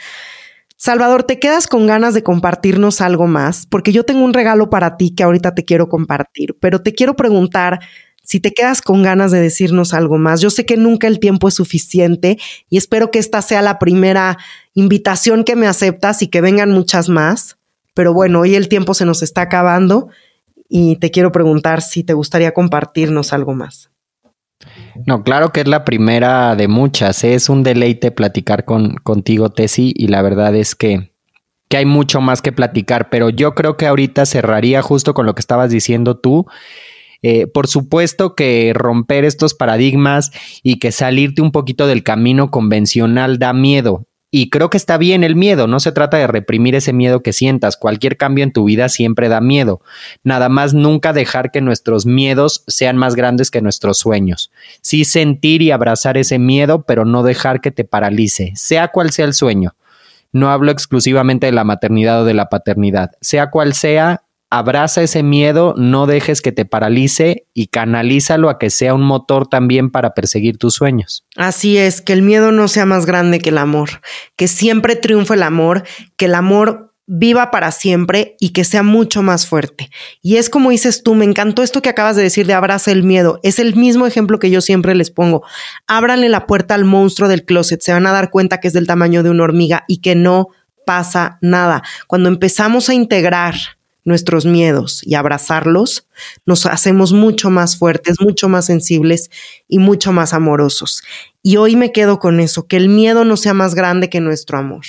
Salvador, 0.77 1.25
¿te 1.25 1.39
quedas 1.39 1.67
con 1.67 1.87
ganas 1.87 2.15
de 2.15 2.23
compartirnos 2.23 3.03
algo 3.03 3.27
más? 3.27 3.67
Porque 3.67 3.93
yo 3.93 4.05
tengo 4.05 4.25
un 4.25 4.33
regalo 4.33 4.71
para 4.71 4.97
ti 4.97 5.15
que 5.15 5.25
ahorita 5.25 5.55
te 5.55 5.65
quiero 5.65 5.91
compartir, 5.91 6.57
pero 6.59 6.81
te 6.81 6.95
quiero 6.95 7.17
preguntar 7.17 7.81
si 8.23 8.41
te 8.41 8.53
quedas 8.53 8.81
con 8.81 9.03
ganas 9.03 9.33
de 9.33 9.41
decirnos 9.41 9.93
algo 9.93 10.17
más. 10.17 10.41
Yo 10.41 10.49
sé 10.49 10.65
que 10.65 10.77
nunca 10.77 11.07
el 11.07 11.19
tiempo 11.19 11.49
es 11.49 11.55
suficiente 11.55 12.39
y 12.71 12.79
espero 12.79 13.11
que 13.11 13.19
esta 13.19 13.43
sea 13.43 13.61
la 13.61 13.79
primera 13.79 14.39
invitación 14.73 15.45
que 15.45 15.57
me 15.57 15.67
aceptas 15.67 16.23
y 16.23 16.29
que 16.29 16.41
vengan 16.41 16.71
muchas 16.71 17.09
más. 17.09 17.59
Pero 18.01 18.15
bueno, 18.15 18.41
hoy 18.41 18.55
el 18.55 18.71
tiempo 18.71 18.95
se 18.95 19.05
nos 19.05 19.23
está 19.23 19.43
acabando 19.43 20.09
y 20.71 20.97
te 20.97 21.11
quiero 21.11 21.33
preguntar 21.33 21.83
si 21.83 22.03
te 22.03 22.15
gustaría 22.15 22.55
compartirnos 22.55 23.35
algo 23.35 23.53
más. 23.53 23.91
No, 25.05 25.23
claro 25.23 25.51
que 25.51 25.61
es 25.61 25.69
la 25.69 25.85
primera 25.85 26.57
de 26.57 26.67
muchas. 26.67 27.25
Es 27.25 27.51
un 27.51 27.63
deleite 27.63 28.11
platicar 28.11 28.65
con, 28.65 28.95
contigo, 28.95 29.51
Tessy, 29.51 29.93
y 29.95 30.07
la 30.07 30.23
verdad 30.23 30.57
es 30.57 30.75
que, 30.75 31.13
que 31.69 31.77
hay 31.77 31.85
mucho 31.85 32.23
más 32.23 32.41
que 32.41 32.53
platicar, 32.53 33.11
pero 33.11 33.29
yo 33.29 33.55
creo 33.55 33.77
que 33.77 33.87
ahorita 33.87 34.25
cerraría 34.25 34.81
justo 34.81 35.13
con 35.13 35.27
lo 35.27 35.35
que 35.35 35.41
estabas 35.41 35.71
diciendo 35.71 36.19
tú 36.19 36.47
eh, 37.23 37.47
por 37.47 37.67
supuesto 37.67 38.35
que 38.35 38.73
romper 38.75 39.27
estos 39.27 39.53
paradigmas 39.53 40.31
y 40.63 40.79
que 40.79 40.91
salirte 40.91 41.43
un 41.43 41.53
poquito 41.53 41.87
del 41.87 42.03
camino 42.03 42.51
convencional 42.51 43.39
da 43.39 43.53
miedo. 43.53 44.07
Y 44.33 44.49
creo 44.49 44.71
que 44.71 44.77
está 44.77 44.97
bien 44.97 45.25
el 45.25 45.35
miedo, 45.35 45.67
no 45.67 45.81
se 45.81 45.91
trata 45.91 46.17
de 46.17 46.29
reprimir 46.29 46.77
ese 46.77 46.93
miedo 46.93 47.21
que 47.21 47.33
sientas, 47.33 47.77
cualquier 47.77 48.17
cambio 48.17 48.45
en 48.45 48.53
tu 48.53 48.65
vida 48.65 48.89
siempre 48.89 49.29
da 49.29 49.41
miedo, 49.41 49.81
nada 50.23 50.49
más 50.49 50.73
nunca 50.73 51.13
dejar 51.13 51.51
que 51.51 51.61
nuestros 51.61 52.07
miedos 52.07 52.63
sean 52.69 52.97
más 52.97 53.17
grandes 53.17 53.51
que 53.51 53.61
nuestros 53.61 53.99
sueños. 53.99 54.53
Sí 54.83 55.05
sentir 55.05 55.63
y 55.63 55.73
abrazar 55.73 56.17
ese 56.17 56.39
miedo, 56.39 56.83
pero 56.83 57.05
no 57.05 57.25
dejar 57.25 57.61
que 57.61 57.73
te 57.73 57.85
paralice, 57.85 58.53
sea 58.55 58.89
cual 58.89 59.11
sea 59.11 59.25
el 59.25 59.35
sueño. 59.35 59.75
No 60.33 60.51
hablo 60.53 60.71
exclusivamente 60.71 61.47
de 61.47 61.53
la 61.53 61.65
maternidad 61.65 62.23
o 62.23 62.25
de 62.25 62.35
la 62.35 62.49
paternidad, 62.49 63.11
sea 63.21 63.51
cual 63.51 63.75
sea, 63.75 64.23
abraza 64.51 65.03
ese 65.03 65.23
miedo, 65.23 65.75
no 65.77 66.07
dejes 66.07 66.43
que 66.43 66.53
te 66.53 66.65
paralice 66.65 67.47
y 67.55 67.69
canalízalo 67.69 68.51
a 68.51 68.59
que 68.59 68.69
sea 68.69 68.95
un 68.95 69.03
motor 69.03 69.47
también 69.47 69.91
para 69.91 70.13
perseguir 70.13 70.59
tus 70.59 70.75
sueños. 70.75 71.25
Así 71.37 71.79
es, 71.79 72.03
que 72.03 72.13
el 72.13 72.23
miedo 72.23 72.51
no 72.51 72.67
sea 72.67 72.85
más 72.85 73.07
grande 73.07 73.39
que 73.39 73.51
el 73.51 73.59
amor, 73.59 74.03
que 74.37 74.49
siempre 74.49 74.97
triunfe 74.97 75.35
el 75.35 75.45
amor, 75.45 75.85
que 76.17 76.27
el 76.27 76.35
amor 76.35 76.91
viva 77.13 77.51
para 77.51 77.73
siempre 77.73 78.37
y 78.39 78.51
que 78.51 78.63
sea 78.65 78.85
mucho 78.85 79.23
más 79.23 79.47
fuerte. 79.47 79.91
Y 80.23 80.37
es 80.37 80.49
como 80.49 80.71
dices 80.71 81.03
tú, 81.03 81.15
me 81.15 81.25
encantó 81.25 81.63
esto 81.63 81.83
que 81.83 81.89
acabas 81.89 82.15
de 82.15 82.23
decir 82.23 82.47
de 82.47 82.55
abraza 82.55 82.93
el 82.93 83.03
miedo. 83.03 83.41
Es 83.43 83.59
el 83.59 83.75
mismo 83.75 84.07
ejemplo 84.07 84.39
que 84.39 84.51
yo 84.51 84.61
siempre 84.61 84.95
les 84.95 85.11
pongo. 85.11 85.43
Ábranle 85.89 86.29
la 86.29 86.47
puerta 86.47 86.75
al 86.75 86.85
monstruo 86.85 87.29
del 87.29 87.45
closet, 87.45 87.83
se 87.83 87.93
van 87.93 88.07
a 88.07 88.13
dar 88.13 88.31
cuenta 88.31 88.59
que 88.59 88.69
es 88.69 88.75
del 88.75 88.87
tamaño 88.87 89.25
de 89.25 89.31
una 89.31 89.45
hormiga 89.45 89.85
y 89.89 90.01
que 90.01 90.15
no 90.15 90.49
pasa 90.87 91.39
nada. 91.41 91.83
Cuando 92.07 92.29
empezamos 92.29 92.89
a 92.89 92.95
integrar 92.95 93.55
nuestros 94.11 94.45
miedos 94.45 95.01
y 95.03 95.15
abrazarlos, 95.15 96.07
nos 96.45 96.67
hacemos 96.67 97.13
mucho 97.15 97.49
más 97.49 97.79
fuertes, 97.79 98.21
mucho 98.21 98.51
más 98.51 98.67
sensibles 98.67 99.31
y 99.67 99.79
mucho 99.79 100.13
más 100.13 100.35
amorosos. 100.35 101.03
Y 101.43 101.57
hoy 101.57 101.75
me 101.75 101.91
quedo 101.91 102.19
con 102.19 102.39
eso, 102.39 102.67
que 102.67 102.77
el 102.77 102.91
miedo 102.91 103.25
no 103.25 103.39
sea 103.39 103.55
más 103.55 103.75
grande 103.75 104.11
que 104.11 104.21
nuestro 104.21 104.59
amor. 104.59 104.85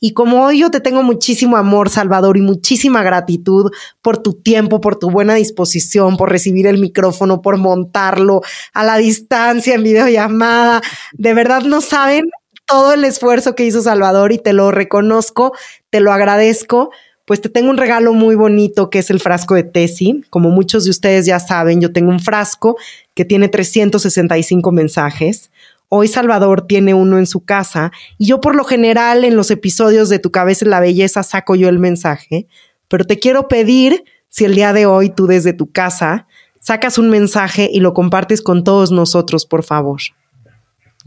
Y 0.00 0.14
como 0.14 0.44
hoy 0.44 0.60
yo 0.60 0.70
te 0.70 0.80
tengo 0.80 1.02
muchísimo 1.02 1.58
amor, 1.58 1.90
Salvador, 1.90 2.38
y 2.38 2.40
muchísima 2.40 3.02
gratitud 3.02 3.70
por 4.00 4.16
tu 4.16 4.32
tiempo, 4.32 4.80
por 4.80 4.96
tu 4.96 5.10
buena 5.10 5.34
disposición, 5.34 6.16
por 6.16 6.30
recibir 6.30 6.66
el 6.66 6.78
micrófono, 6.78 7.42
por 7.42 7.58
montarlo 7.58 8.40
a 8.72 8.84
la 8.84 8.96
distancia 8.96 9.74
en 9.74 9.82
videollamada. 9.82 10.80
De 11.12 11.34
verdad 11.34 11.62
no 11.62 11.82
saben 11.82 12.30
todo 12.66 12.94
el 12.94 13.04
esfuerzo 13.04 13.54
que 13.54 13.64
hizo 13.64 13.82
Salvador 13.82 14.32
y 14.32 14.38
te 14.38 14.52
lo 14.52 14.70
reconozco, 14.70 15.52
te 15.90 16.00
lo 16.00 16.12
agradezco 16.12 16.90
pues 17.30 17.40
te 17.40 17.48
tengo 17.48 17.70
un 17.70 17.76
regalo 17.76 18.12
muy 18.12 18.34
bonito 18.34 18.90
que 18.90 18.98
es 18.98 19.08
el 19.08 19.20
frasco 19.20 19.54
de 19.54 19.62
Tesi. 19.62 20.24
Como 20.30 20.50
muchos 20.50 20.82
de 20.82 20.90
ustedes 20.90 21.26
ya 21.26 21.38
saben, 21.38 21.80
yo 21.80 21.92
tengo 21.92 22.10
un 22.10 22.18
frasco 22.18 22.76
que 23.14 23.24
tiene 23.24 23.46
365 23.46 24.72
mensajes. 24.72 25.52
Hoy 25.88 26.08
Salvador 26.08 26.66
tiene 26.66 26.92
uno 26.92 27.18
en 27.18 27.28
su 27.28 27.44
casa 27.44 27.92
y 28.18 28.26
yo 28.26 28.40
por 28.40 28.56
lo 28.56 28.64
general 28.64 29.22
en 29.22 29.36
los 29.36 29.52
episodios 29.52 30.08
de 30.08 30.18
Tu 30.18 30.32
cabeza 30.32 30.64
en 30.64 30.72
la 30.72 30.80
belleza 30.80 31.22
saco 31.22 31.54
yo 31.54 31.68
el 31.68 31.78
mensaje, 31.78 32.48
pero 32.88 33.04
te 33.04 33.20
quiero 33.20 33.46
pedir 33.46 34.02
si 34.28 34.44
el 34.44 34.56
día 34.56 34.72
de 34.72 34.86
hoy 34.86 35.10
tú 35.10 35.28
desde 35.28 35.52
tu 35.52 35.70
casa 35.70 36.26
sacas 36.58 36.98
un 36.98 37.10
mensaje 37.10 37.70
y 37.72 37.78
lo 37.78 37.94
compartes 37.94 38.42
con 38.42 38.64
todos 38.64 38.90
nosotros, 38.90 39.46
por 39.46 39.62
favor. 39.62 40.00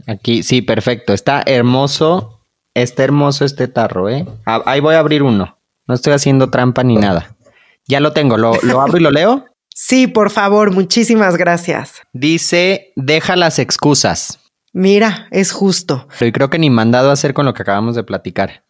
Aquí, 0.06 0.42
sí, 0.42 0.62
perfecto. 0.62 1.12
Está 1.12 1.42
hermoso. 1.44 2.40
Está 2.72 3.04
hermoso 3.04 3.44
este 3.44 3.68
tarro, 3.68 4.08
¿eh? 4.08 4.24
Ah, 4.46 4.62
ahí 4.64 4.80
voy 4.80 4.94
a 4.94 5.00
abrir 5.00 5.22
uno. 5.22 5.58
No 5.86 5.94
estoy 5.94 6.12
haciendo 6.12 6.50
trampa 6.50 6.82
ni 6.82 6.96
nada. 6.96 7.36
Ya 7.86 8.00
lo 8.00 8.12
tengo, 8.12 8.38
¿lo, 8.38 8.54
lo 8.62 8.80
abro 8.80 8.96
y 8.96 9.02
lo 9.02 9.10
leo? 9.10 9.44
Sí, 9.74 10.06
por 10.06 10.30
favor, 10.30 10.72
muchísimas 10.72 11.36
gracias. 11.36 12.02
Dice, 12.12 12.92
deja 12.96 13.36
las 13.36 13.58
excusas. 13.58 14.38
Mira, 14.72 15.28
es 15.30 15.52
justo. 15.52 16.08
Y 16.20 16.32
creo 16.32 16.48
que 16.48 16.58
ni 16.58 16.70
mandado 16.70 17.10
a 17.10 17.12
hacer 17.12 17.34
con 17.34 17.44
lo 17.44 17.54
que 17.54 17.62
acabamos 17.62 17.94
de 17.94 18.04
platicar. 18.04 18.64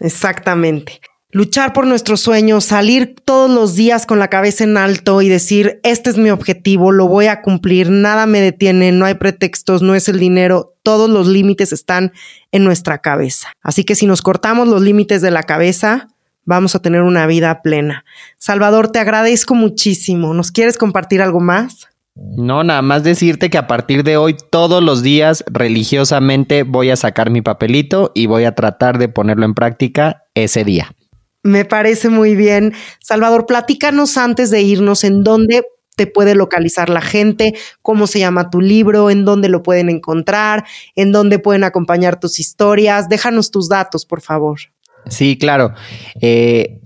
Exactamente. 0.00 1.00
Luchar 1.30 1.74
por 1.74 1.86
nuestros 1.86 2.20
sueños, 2.20 2.64
salir 2.64 3.14
todos 3.22 3.50
los 3.50 3.74
días 3.74 4.06
con 4.06 4.18
la 4.18 4.28
cabeza 4.28 4.64
en 4.64 4.78
alto 4.78 5.20
y 5.20 5.28
decir, 5.28 5.78
este 5.82 6.08
es 6.08 6.16
mi 6.16 6.30
objetivo, 6.30 6.90
lo 6.90 7.06
voy 7.06 7.26
a 7.26 7.42
cumplir, 7.42 7.90
nada 7.90 8.24
me 8.24 8.40
detiene, 8.40 8.92
no 8.92 9.04
hay 9.04 9.14
pretextos, 9.14 9.82
no 9.82 9.94
es 9.94 10.08
el 10.08 10.18
dinero, 10.18 10.76
todos 10.82 11.10
los 11.10 11.26
límites 11.26 11.72
están 11.72 12.12
en 12.50 12.64
nuestra 12.64 12.98
cabeza. 12.98 13.52
Así 13.60 13.84
que 13.84 13.94
si 13.94 14.06
nos 14.06 14.22
cortamos 14.22 14.68
los 14.68 14.80
límites 14.80 15.20
de 15.20 15.30
la 15.30 15.42
cabeza, 15.42 16.08
vamos 16.48 16.74
a 16.74 16.80
tener 16.80 17.02
una 17.02 17.26
vida 17.26 17.60
plena. 17.60 18.06
Salvador, 18.38 18.90
te 18.90 18.98
agradezco 18.98 19.54
muchísimo. 19.54 20.32
¿Nos 20.32 20.50
quieres 20.50 20.78
compartir 20.78 21.20
algo 21.20 21.40
más? 21.40 21.88
No, 22.14 22.64
nada 22.64 22.80
más 22.80 23.04
decirte 23.04 23.50
que 23.50 23.58
a 23.58 23.66
partir 23.66 24.02
de 24.02 24.16
hoy 24.16 24.34
todos 24.50 24.82
los 24.82 25.02
días 25.02 25.44
religiosamente 25.46 26.62
voy 26.62 26.88
a 26.90 26.96
sacar 26.96 27.30
mi 27.30 27.42
papelito 27.42 28.12
y 28.14 28.26
voy 28.26 28.44
a 28.44 28.54
tratar 28.54 28.98
de 28.98 29.10
ponerlo 29.10 29.44
en 29.44 29.52
práctica 29.52 30.24
ese 30.34 30.64
día. 30.64 30.94
Me 31.42 31.66
parece 31.66 32.08
muy 32.08 32.34
bien. 32.34 32.72
Salvador, 32.98 33.44
platícanos 33.44 34.16
antes 34.16 34.50
de 34.50 34.62
irnos 34.62 35.04
en 35.04 35.22
dónde 35.22 35.64
te 35.96 36.06
puede 36.06 36.34
localizar 36.34 36.88
la 36.88 37.02
gente, 37.02 37.54
cómo 37.82 38.06
se 38.06 38.20
llama 38.20 38.48
tu 38.48 38.62
libro, 38.62 39.10
en 39.10 39.26
dónde 39.26 39.50
lo 39.50 39.62
pueden 39.62 39.90
encontrar, 39.90 40.64
en 40.96 41.12
dónde 41.12 41.38
pueden 41.38 41.62
acompañar 41.62 42.18
tus 42.18 42.40
historias. 42.40 43.08
Déjanos 43.10 43.50
tus 43.50 43.68
datos, 43.68 44.06
por 44.06 44.22
favor. 44.22 44.60
Sí, 45.08 45.38
claro. 45.38 45.72
Eh, 46.20 46.80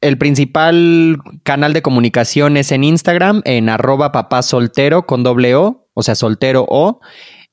el 0.00 0.18
principal 0.18 1.18
canal 1.42 1.72
de 1.72 1.82
comunicación 1.82 2.56
es 2.56 2.72
en 2.72 2.84
Instagram, 2.84 3.42
en 3.44 3.68
arroba 3.68 4.12
papá 4.12 4.42
soltero 4.42 5.06
con 5.06 5.22
doble 5.22 5.54
O, 5.54 5.88
o 5.94 6.02
sea, 6.02 6.14
soltero 6.14 6.66
O. 6.68 7.00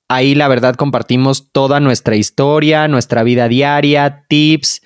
Ahí 0.10 0.36
la 0.36 0.50
verdad 0.50 0.76
compartimos 0.76 1.52
toda 1.54 1.80
nuestra 1.80 2.18
historia, 2.18 2.90
nuestra 2.90 3.24
vida 3.24 3.48
diaria, 3.48 4.26
tips 4.28 4.82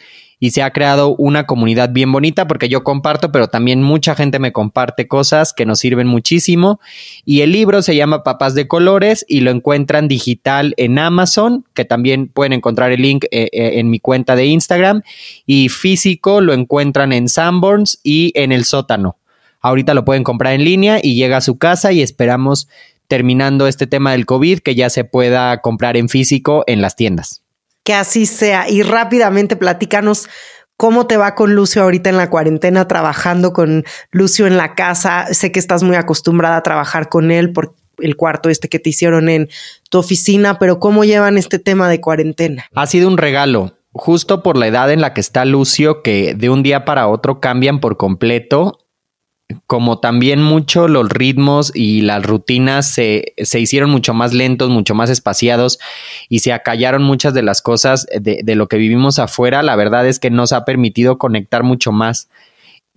y 0.46 0.52
se 0.52 0.62
ha 0.62 0.70
creado 0.70 1.16
una 1.16 1.48
comunidad 1.48 1.90
bien 1.90 2.12
bonita 2.12 2.48
porque 2.48 2.70
yo 2.70 2.84
comparto, 2.84 3.32
pero 3.32 3.48
también 3.48 3.82
mucha 3.82 4.14
gente 4.14 4.38
me 4.38 4.52
comparte 4.52 5.08
cosas 5.08 5.54
que 5.54 5.66
nos 5.66 5.80
sirven 5.80 6.06
muchísimo. 6.06 6.80
Y 7.26 7.42
el 7.42 7.52
libro 7.52 7.82
se 7.82 7.96
llama 7.96 8.24
Papás 8.24 8.54
de 8.54 8.68
Colores 8.68 9.26
y 9.28 9.40
lo 9.40 9.50
encuentran 9.50 10.08
digital 10.08 10.76
en 10.78 11.00
Amazon, 11.00 11.66
que 11.74 11.84
también 11.84 12.28
pueden 12.28 12.54
encontrar 12.54 12.92
el 12.92 13.02
link 13.02 13.26
eh, 13.32 13.50
eh, 13.54 13.80
en 13.80 13.90
mi 13.90 14.00
cuenta 14.00 14.36
de 14.36 14.46
Instagram. 14.46 15.02
Y 15.48 15.70
físico 15.70 16.42
lo 16.42 16.54
encuentran 16.54 17.12
en 17.12 17.28
Sanborns 17.28 18.00
y 18.04 18.32
en 18.36 18.52
el 18.52 18.66
sótano. 18.66 19.18
Ahorita 19.62 19.96
lo 19.96 20.06
pueden 20.06 20.24
comprar 20.24 20.54
en 20.54 20.64
línea 20.64 21.00
y 21.02 21.16
llega 21.16 21.38
a 21.38 21.42
su 21.42 21.58
casa 21.58 21.92
y 21.92 22.04
esperamos 22.04 22.68
terminando 23.08 23.66
este 23.66 23.88
tema 23.88 24.12
del 24.12 24.28
COVID 24.28 24.60
que 24.60 24.76
ya 24.76 24.92
se 24.92 25.06
pueda 25.06 25.60
comprar 25.62 25.98
en 25.98 26.08
físico 26.08 26.64
en 26.68 26.84
las 26.84 26.96
tiendas 26.96 27.45
que 27.86 27.94
así 27.94 28.26
sea. 28.26 28.70
Y 28.70 28.82
rápidamente 28.82 29.56
platícanos 29.56 30.28
cómo 30.76 31.08
te 31.08 31.16
va 31.16 31.36
con 31.36 31.56
Lucio 31.56 31.84
ahorita 31.84 32.10
en 32.10 32.18
la 32.18 32.30
cuarentena, 32.30 32.88
trabajando 32.88 33.54
con 33.54 33.86
Lucio 34.12 34.48
en 34.48 34.58
la 34.58 34.76
casa. 34.76 35.28
Sé 35.34 35.54
que 35.54 35.60
estás 35.60 35.84
muy 35.84 35.96
acostumbrada 35.96 36.58
a 36.58 36.64
trabajar 36.64 37.08
con 37.08 37.32
él 37.32 37.54
por 37.54 37.76
el 38.00 38.18
cuarto 38.18 38.50
este 38.50 38.68
que 38.68 38.80
te 38.80 38.90
hicieron 38.90 39.30
en 39.30 39.48
tu 39.90 40.00
oficina, 40.00 40.60
pero 40.60 40.80
¿cómo 40.80 41.06
llevan 41.06 41.38
este 41.38 41.60
tema 41.60 41.88
de 41.88 42.02
cuarentena? 42.02 42.66
Ha 42.76 42.88
sido 42.88 43.08
un 43.08 43.18
regalo. 43.18 43.78
Justo 43.94 44.44
por 44.44 44.58
la 44.58 44.68
edad 44.68 44.92
en 44.92 45.00
la 45.00 45.14
que 45.14 45.22
está 45.22 45.46
Lucio, 45.46 46.02
que 46.02 46.34
de 46.36 46.50
un 46.50 46.64
día 46.64 46.84
para 46.84 47.08
otro 47.08 47.40
cambian 47.40 47.80
por 47.80 47.96
completo, 47.96 48.85
como 49.68 50.00
también 50.00 50.42
mucho 50.42 50.88
los 50.88 51.10
ritmos 51.10 51.72
y 51.76 52.02
las 52.02 52.24
rutinas 52.24 52.90
se, 52.90 53.34
se, 53.38 53.60
hicieron 53.60 53.90
mucho 53.90 54.14
más 54.14 54.34
lentos, 54.34 54.70
mucho 54.70 54.96
más 54.96 55.10
espaciados 55.10 55.80
y 56.30 56.40
se 56.40 56.52
acallaron 56.52 57.04
muchas 57.04 57.34
de 57.34 57.44
las 57.44 57.62
cosas 57.62 58.08
de, 58.20 58.42
de, 58.44 58.56
lo 58.56 58.68
que 58.68 58.78
vivimos 58.78 59.20
afuera, 59.20 59.62
la 59.62 59.76
verdad 59.76 60.08
es 60.08 60.20
que 60.20 60.32
nos 60.32 60.52
ha 60.52 60.66
permitido 60.66 61.18
conectar 61.18 61.64
mucho 61.64 61.92
más. 61.92 62.28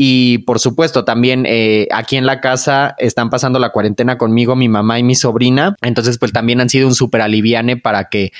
Y 0.00 0.38
por 0.38 0.60
supuesto, 0.60 1.04
también 1.04 1.44
eh, 1.44 1.88
aquí 1.92 2.16
en 2.16 2.24
la 2.24 2.40
casa 2.40 2.94
están 2.98 3.30
pasando 3.30 3.58
la 3.58 3.70
cuarentena 3.70 4.16
conmigo, 4.16 4.54
mi 4.54 4.68
mamá 4.68 5.00
y 5.00 5.02
mi 5.02 5.16
sobrina. 5.16 5.74
Entonces, 5.82 6.18
pues 6.18 6.32
también 6.32 6.60
han 6.60 6.70
sido 6.70 6.86
un 6.86 6.94
súper 6.94 7.20
aliviane 7.20 7.76
para 7.76 8.08
que 8.08 8.30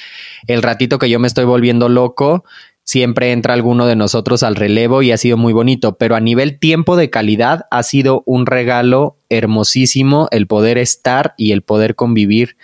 el 0.47 0.63
ratito 0.63 1.01
que 1.01 1.11
yo 1.11 1.19
me 1.19 1.27
estoy 1.27 1.47
volviendo 1.47 1.89
loco, 1.89 2.45
siempre 2.89 3.33
entra 3.33 3.53
alguno 3.53 3.87
de 3.87 3.97
nosotros 3.97 4.43
al 4.43 4.57
relevo 4.57 5.03
y 5.03 5.13
ha 5.13 5.19
sido 5.19 5.37
muy 5.37 5.53
bonito, 5.53 5.99
pero 5.99 6.17
a 6.17 6.21
nivel 6.21 6.59
tiempo 6.59 6.97
de 6.97 7.11
calidad 7.11 7.67
ha 7.71 7.83
sido 7.83 8.23
un 8.25 8.47
regalo 8.47 9.19
hermosísimo 9.29 10.27
el 10.31 10.47
poder 10.47 10.79
estar 10.79 11.35
y 11.37 11.53
el 11.53 11.61
poder 11.61 11.97
convivir 11.97 12.57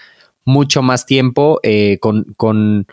mucho 0.47 0.81
más 0.81 1.05
tiempo 1.05 1.61
eh, 1.63 1.99
con, 2.01 2.25
con, 2.39 2.87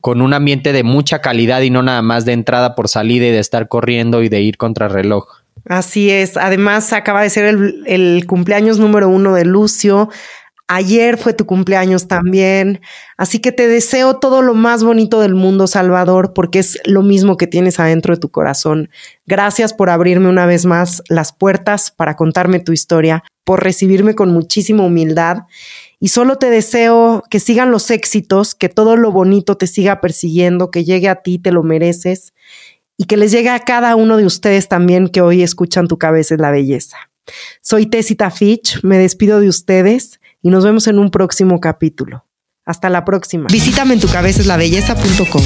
con, 0.00 0.20
un 0.20 0.34
ambiente 0.34 0.72
de 0.72 0.82
mucha 0.82 1.20
calidad 1.20 1.60
y 1.60 1.70
no 1.70 1.84
nada 1.84 2.02
más 2.02 2.24
de 2.24 2.32
entrada 2.32 2.74
por 2.74 2.88
salida 2.88 3.26
y 3.26 3.30
de 3.30 3.38
estar 3.38 3.68
corriendo 3.68 4.24
y 4.24 4.28
de 4.28 4.40
ir 4.40 4.56
contra 4.56 4.88
reloj. 4.88 5.28
Así 5.68 6.10
es. 6.10 6.36
Además, 6.36 6.92
acaba 6.92 7.22
de 7.22 7.30
ser 7.30 7.44
el, 7.44 7.84
el 7.86 8.26
cumpleaños 8.26 8.80
número 8.80 9.08
uno 9.08 9.32
de 9.34 9.44
Lucio. 9.44 10.10
Ayer 10.76 11.18
fue 11.18 11.34
tu 11.34 11.46
cumpleaños 11.46 12.08
también, 12.08 12.80
así 13.16 13.38
que 13.38 13.52
te 13.52 13.68
deseo 13.68 14.16
todo 14.16 14.42
lo 14.42 14.54
más 14.54 14.82
bonito 14.82 15.20
del 15.20 15.36
mundo, 15.36 15.68
Salvador, 15.68 16.32
porque 16.34 16.58
es 16.58 16.80
lo 16.84 17.02
mismo 17.02 17.36
que 17.36 17.46
tienes 17.46 17.78
adentro 17.78 18.16
de 18.16 18.20
tu 18.20 18.32
corazón. 18.32 18.90
Gracias 19.24 19.72
por 19.72 19.88
abrirme 19.88 20.28
una 20.28 20.46
vez 20.46 20.66
más 20.66 21.00
las 21.08 21.32
puertas 21.32 21.92
para 21.92 22.16
contarme 22.16 22.58
tu 22.58 22.72
historia, 22.72 23.22
por 23.44 23.62
recibirme 23.62 24.16
con 24.16 24.32
muchísima 24.32 24.82
humildad 24.82 25.44
y 26.00 26.08
solo 26.08 26.38
te 26.38 26.50
deseo 26.50 27.22
que 27.30 27.38
sigan 27.38 27.70
los 27.70 27.92
éxitos, 27.92 28.56
que 28.56 28.68
todo 28.68 28.96
lo 28.96 29.12
bonito 29.12 29.56
te 29.56 29.68
siga 29.68 30.00
persiguiendo, 30.00 30.72
que 30.72 30.82
llegue 30.82 31.08
a 31.08 31.22
ti, 31.22 31.38
te 31.38 31.52
lo 31.52 31.62
mereces 31.62 32.34
y 32.96 33.04
que 33.04 33.16
les 33.16 33.30
llegue 33.30 33.50
a 33.50 33.60
cada 33.60 33.94
uno 33.94 34.16
de 34.16 34.26
ustedes 34.26 34.66
también 34.66 35.06
que 35.06 35.20
hoy 35.20 35.44
escuchan 35.44 35.86
tu 35.86 35.98
cabeza 35.98 36.34
es 36.34 36.40
la 36.40 36.50
belleza. 36.50 36.96
Soy 37.62 37.86
Tessita 37.86 38.32
Fitch, 38.32 38.82
me 38.82 38.98
despido 38.98 39.38
de 39.38 39.48
ustedes 39.48 40.18
y 40.44 40.50
nos 40.50 40.62
vemos 40.62 40.86
en 40.88 40.98
un 40.98 41.10
próximo 41.10 41.58
capítulo. 41.58 42.26
Hasta 42.66 42.90
la 42.90 43.06
próxima. 43.06 43.46
Visítame 43.50 43.94
en 43.94 44.00
tucabeceslabelleza.com. 44.00 45.42